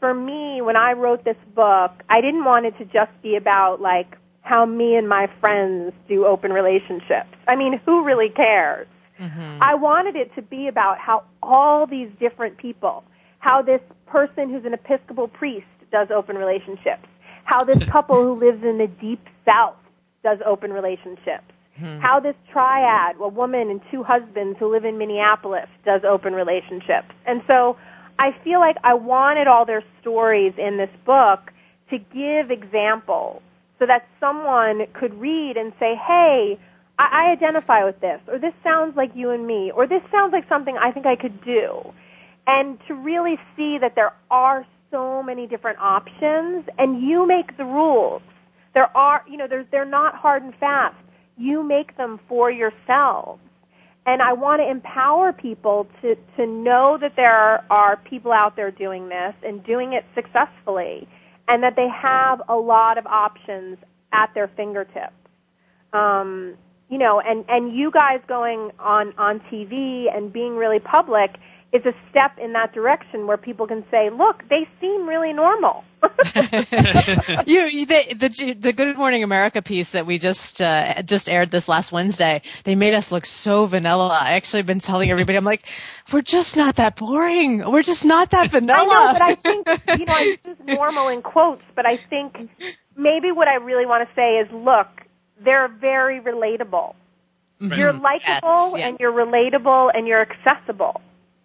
for 0.01 0.15
me, 0.15 0.61
when 0.61 0.77
I 0.77 0.93
wrote 0.93 1.25
this 1.25 1.37
book, 1.55 1.93
I 2.09 2.21
didn't 2.21 2.45
want 2.45 2.67
it 2.67 2.77
to 2.79 2.85
just 2.85 3.11
be 3.23 3.37
about 3.37 3.81
like 3.81 4.17
how 4.43 4.67
me 4.67 4.97
and 4.97 5.09
my 5.09 5.31
friends 5.41 5.93
do 6.09 6.27
open 6.27 6.53
relationships. 6.53 7.35
I 7.47 7.57
mean, 7.57 7.81
who 7.85 8.05
really 8.05 8.29
cares? 8.29 8.87
Mm-hmm. 9.21 9.63
I 9.63 9.75
wanted 9.75 10.17
it 10.17 10.35
to 10.35 10.43
be 10.43 10.67
about 10.67 10.99
how 10.99 11.25
all 11.43 11.87
these 11.87 12.11
different 12.19 12.59
people, 12.59 13.05
how 13.39 13.63
this 13.63 13.81
person 14.07 14.51
who's 14.51 14.65
an 14.65 14.75
Episcopal 14.75 15.29
priest 15.29 15.67
does 15.91 16.09
open 16.11 16.37
relationships, 16.37 17.07
how 17.45 17.63
this 17.65 17.83
couple 17.91 18.23
who 18.23 18.39
lives 18.39 18.63
in 18.65 18.79
the 18.79 18.89
deep 18.89 19.25
south 19.45 19.77
does 20.23 20.39
open 20.47 20.73
relationships, 20.73 21.53
Hmm. 21.79 21.99
How 22.01 22.21
this 22.21 22.37
triad, 22.51 23.17
a 23.19 23.29
woman 23.29 23.71
and 23.71 23.81
two 23.91 24.03
husbands 24.03 24.59
who 24.59 24.71
live 24.71 24.85
in 24.85 24.99
Minneapolis, 24.99 25.69
does 25.85 26.03
open 26.05 26.35
relationships. 26.35 27.09
And 27.27 27.43
so 27.47 27.77
I 28.19 28.33
feel 28.45 28.61
like 28.61 28.77
I 28.85 28.95
wanted 28.95 29.47
all 29.47 29.65
their 29.65 29.83
stories 30.01 30.53
in 30.59 30.77
this 30.77 30.91
book 31.07 31.51
to 31.91 31.99
give 31.99 32.51
examples 32.51 33.43
so 33.79 33.87
that 33.87 34.07
someone 34.21 34.87
could 34.93 35.15
read 35.19 35.57
and 35.57 35.73
say, 35.81 35.95
hey, 35.95 36.59
I, 36.99 37.29
I 37.29 37.33
identify 37.33 37.85
with 37.85 38.01
this, 38.01 38.21
or 38.29 38.39
this 38.39 38.55
sounds 38.63 38.97
like 38.97 39.11
you 39.15 39.31
and 39.31 39.47
me, 39.47 39.71
or 39.75 39.87
this 39.87 40.03
sounds 40.11 40.33
like 40.33 40.47
something 40.49 40.77
I 40.77 40.93
think 40.93 41.07
I 41.07 41.17
could 41.17 41.43
do. 41.43 41.93
And 42.47 42.79
to 42.87 42.95
really 42.95 43.39
see 43.57 43.79
that 43.79 43.95
there 43.95 44.13
are 44.31 44.67
so 44.91 45.23
many 45.23 45.47
different 45.47 45.79
options 45.79 46.67
and 46.79 47.01
you 47.03 47.27
make 47.27 47.57
the 47.57 47.65
rules. 47.65 48.21
There 48.75 48.95
are, 48.97 49.25
you 49.29 49.37
know, 49.37 49.47
there's, 49.47 49.67
they're 49.71 49.85
not 49.85 50.15
hard 50.15 50.43
and 50.43 50.55
fast 50.57 50.97
you 51.37 51.63
make 51.63 51.97
them 51.97 52.21
for 52.29 52.51
yourselves. 52.51 53.41
And 54.05 54.21
I 54.21 54.33
want 54.33 54.61
to 54.61 54.69
empower 54.69 55.33
people 55.33 55.87
to, 56.01 56.17
to 56.37 56.47
know 56.47 56.99
that 57.01 57.15
there 57.17 57.65
are, 57.71 57.97
people 57.97 58.33
out 58.33 58.57
there 58.57 58.71
doing 58.71 59.09
this 59.09 59.35
and 59.45 59.65
doing 59.65 59.93
it 59.93 60.05
successfully 60.15 61.09
and 61.49 61.63
that 61.63 61.77
they 61.77 61.89
have 61.89 62.43
a 62.49 62.57
lot 62.57 62.99
of 62.99 63.07
options 63.07 63.79
at 64.13 64.33
their 64.35 64.49
fingertips. 64.49 65.13
Um, 65.93 66.55
you 66.89 66.99
know, 66.99 67.21
and, 67.21 67.45
and 67.49 67.75
you 67.75 67.91
guys 67.91 68.21
going 68.27 68.71
on, 68.79 69.15
on 69.19 69.41
TV 69.53 70.15
and 70.15 70.33
being 70.33 70.57
really 70.57 70.81
public 70.81 71.37
is 71.73 71.85
a 71.87 71.95
step 72.11 72.39
in 72.39 72.53
that 72.53 72.75
direction 72.75 73.27
where 73.27 73.39
people 73.39 73.67
can 73.67 73.85
say, 73.91 74.11
look, 74.11 74.47
they 74.51 74.69
seem 74.81 75.09
really 75.09 75.33
normal. 75.33 75.85
you, 77.47 77.63
you 77.63 77.87
the, 77.87 78.15
the 78.19 78.57
the 78.59 78.73
Good 78.73 78.97
Morning 78.97 79.23
America 79.23 79.63
piece 79.63 79.91
that 79.91 80.05
we 80.05 80.19
just 80.19 80.61
uh, 80.61 81.01
just 81.03 81.31
aired 81.31 81.51
this 81.51 81.69
last 81.69 81.91
Wednesday, 81.91 82.43
they 82.65 82.75
made 82.75 82.93
us 82.93 83.11
look 83.11 83.25
so 83.25 83.65
vanilla. 83.67 84.09
I 84.09 84.33
actually 84.33 84.63
been 84.63 84.81
telling 84.81 85.11
everybody, 85.11 85.39
I'm 85.39 85.45
like, 85.45 85.65
we're 86.13 86.23
just 86.23 86.57
not 86.57 86.77
that 86.77 86.97
boring. 86.97 87.71
We're 87.71 87.83
just 87.83 88.05
not 88.05 88.33
that 88.33 88.51
vanilla. 88.51 88.79
I 88.81 88.85
know, 88.85 89.13
but 89.13 89.23
I 89.23 89.35
think 89.35 89.67
you 89.99 90.05
know, 90.05 90.15
I 90.15 90.37
use 90.45 90.57
normal 90.67 91.09
in 91.09 91.23
quotes, 91.23 91.63
but 91.75 91.87
I 91.87 91.97
think 91.97 92.51
maybe 92.97 93.33
what 93.33 93.49
I 93.49 93.55
really 93.55 93.87
want 93.87 94.07
to 94.07 94.15
say 94.15 94.39
is, 94.39 94.49
look, 94.53 94.89
they're 95.43 95.69
very 95.69 96.21
relatable. 96.21 96.95
Mm-hmm. 97.61 97.79
You're 97.79 97.93
likable 97.93 98.73
Yes, 98.73 98.75
yes. 98.77 98.89
and 98.89 98.97
you're 99.01 99.13
relatable 99.13 99.91
and 99.95 100.07
you're 100.07 100.21
accessible. 100.21 101.01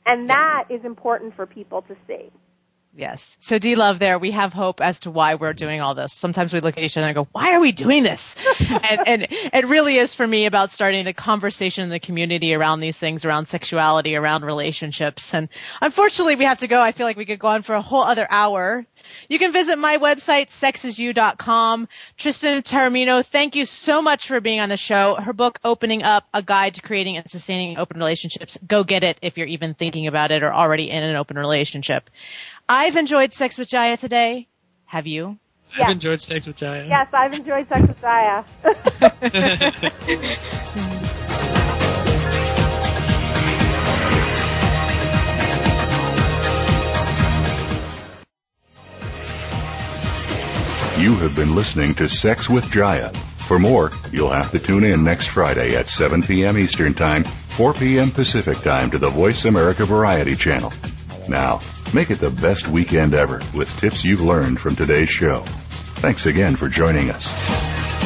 And 0.07 0.29
that 0.31 0.65
is 0.71 0.81
important 0.85 1.35
for 1.35 1.47
people 1.47 1.83
to 1.83 1.95
see. 2.07 2.31
Yes. 2.97 3.37
So 3.39 3.59
D 3.59 3.75
Love 3.75 3.99
there, 3.99 4.17
we 4.17 4.31
have 4.31 4.53
hope 4.53 4.81
as 4.81 5.01
to 5.01 5.11
why 5.11 5.35
we're 5.35 5.53
doing 5.53 5.81
all 5.81 5.93
this. 5.93 6.11
Sometimes 6.11 6.51
we 6.51 6.61
look 6.61 6.77
at 6.77 6.83
each 6.83 6.97
other 6.97 7.05
and 7.05 7.13
go, 7.13 7.27
why 7.31 7.53
are 7.53 7.59
we 7.59 7.71
doing 7.71 8.01
this? 8.01 8.35
and, 8.59 9.07
and 9.07 9.27
it 9.29 9.67
really 9.67 9.97
is 9.97 10.15
for 10.15 10.25
me 10.25 10.47
about 10.47 10.71
starting 10.71 11.05
the 11.05 11.13
conversation 11.13 11.83
in 11.83 11.91
the 11.91 11.99
community 11.99 12.55
around 12.55 12.79
these 12.79 12.97
things, 12.97 13.23
around 13.23 13.49
sexuality, 13.49 14.15
around 14.15 14.45
relationships. 14.45 15.35
And 15.35 15.47
unfortunately 15.79 16.37
we 16.37 16.45
have 16.45 16.57
to 16.59 16.67
go. 16.67 16.81
I 16.81 16.91
feel 16.91 17.05
like 17.05 17.17
we 17.17 17.25
could 17.25 17.37
go 17.37 17.49
on 17.49 17.61
for 17.61 17.75
a 17.75 17.83
whole 17.83 18.01
other 18.01 18.25
hour. 18.27 18.83
You 19.29 19.37
can 19.37 19.53
visit 19.53 19.77
my 19.77 19.97
website, 19.97 20.47
sexisyou.com. 20.47 21.87
Tristan 22.17 22.63
Taormino, 22.63 23.23
thank 23.23 23.55
you 23.55 23.65
so 23.65 24.01
much 24.01 24.27
for 24.27 24.41
being 24.41 24.59
on 24.59 24.69
the 24.69 24.77
show. 24.77 25.15
Her 25.15 25.33
book, 25.33 25.59
Opening 25.63 26.01
Up, 26.01 26.27
A 26.33 26.41
Guide 26.41 26.73
to 26.73 26.81
Creating 26.81 27.17
and 27.17 27.29
Sustaining 27.29 27.77
Open 27.77 27.99
Relationships. 27.99 28.57
Go 28.65 28.83
get 28.83 29.03
it 29.03 29.19
if 29.21 29.37
you're 29.37 29.47
even 29.47 29.75
thinking 29.75 30.07
about 30.07 30.31
it 30.31 30.41
or 30.41 30.51
already 30.51 30.89
in 30.89 31.03
an 31.03 31.15
open 31.15 31.37
relationship. 31.37 32.09
I've 32.69 32.95
enjoyed 32.97 33.33
Sex 33.33 33.57
with 33.57 33.69
Jaiya 33.69 33.99
today. 33.99 34.47
Have 34.85 35.07
you? 35.07 35.37
I've 35.73 35.79
Yes. 35.79 35.91
enjoyed 35.91 36.21
sex 36.21 36.45
with 36.45 36.57
Jaiya. 36.57 36.87
Yes, 36.87 37.07
I've 37.13 37.33
enjoyed 37.33 37.67
Sex 37.67 37.87
with 37.87 38.01
Jaiya. 38.01 38.45
You 50.97 51.13
have 51.17 51.35
been 51.35 51.53
listening 51.55 51.93
to 51.95 52.09
Sex 52.09 52.49
with 52.49 52.65
Jaiya. 52.65 53.15
For 53.15 53.59
more, 53.59 53.91
you'll 54.11 54.31
have 54.31 54.49
to 54.51 54.59
tune 54.59 54.83
in 54.83 55.03
next 55.03 55.27
Friday 55.27 55.75
at 55.75 55.87
7 55.87 56.23
p.m. 56.23 56.57
Eastern 56.57 56.95
Time, 56.95 57.23
4 57.23 57.73
p.m. 57.75 58.09
Pacific 58.09 58.57
Time 58.57 58.89
to 58.91 58.97
the 58.97 59.09
Voice 59.09 59.45
America 59.45 59.85
Variety 59.85 60.35
Channel. 60.35 60.73
Now, 61.29 61.59
make 61.93 62.09
it 62.11 62.19
the 62.19 62.29
best 62.29 62.67
weekend 62.67 63.13
ever 63.13 63.41
with 63.53 63.79
tips 63.79 64.03
you've 64.05 64.21
learned 64.21 64.59
from 64.59 64.75
today's 64.75 65.09
show. 65.09 65.41
Thanks 65.41 66.25
again 66.25 66.55
for 66.55 66.69
joining 66.69 67.09
us. 67.09 67.96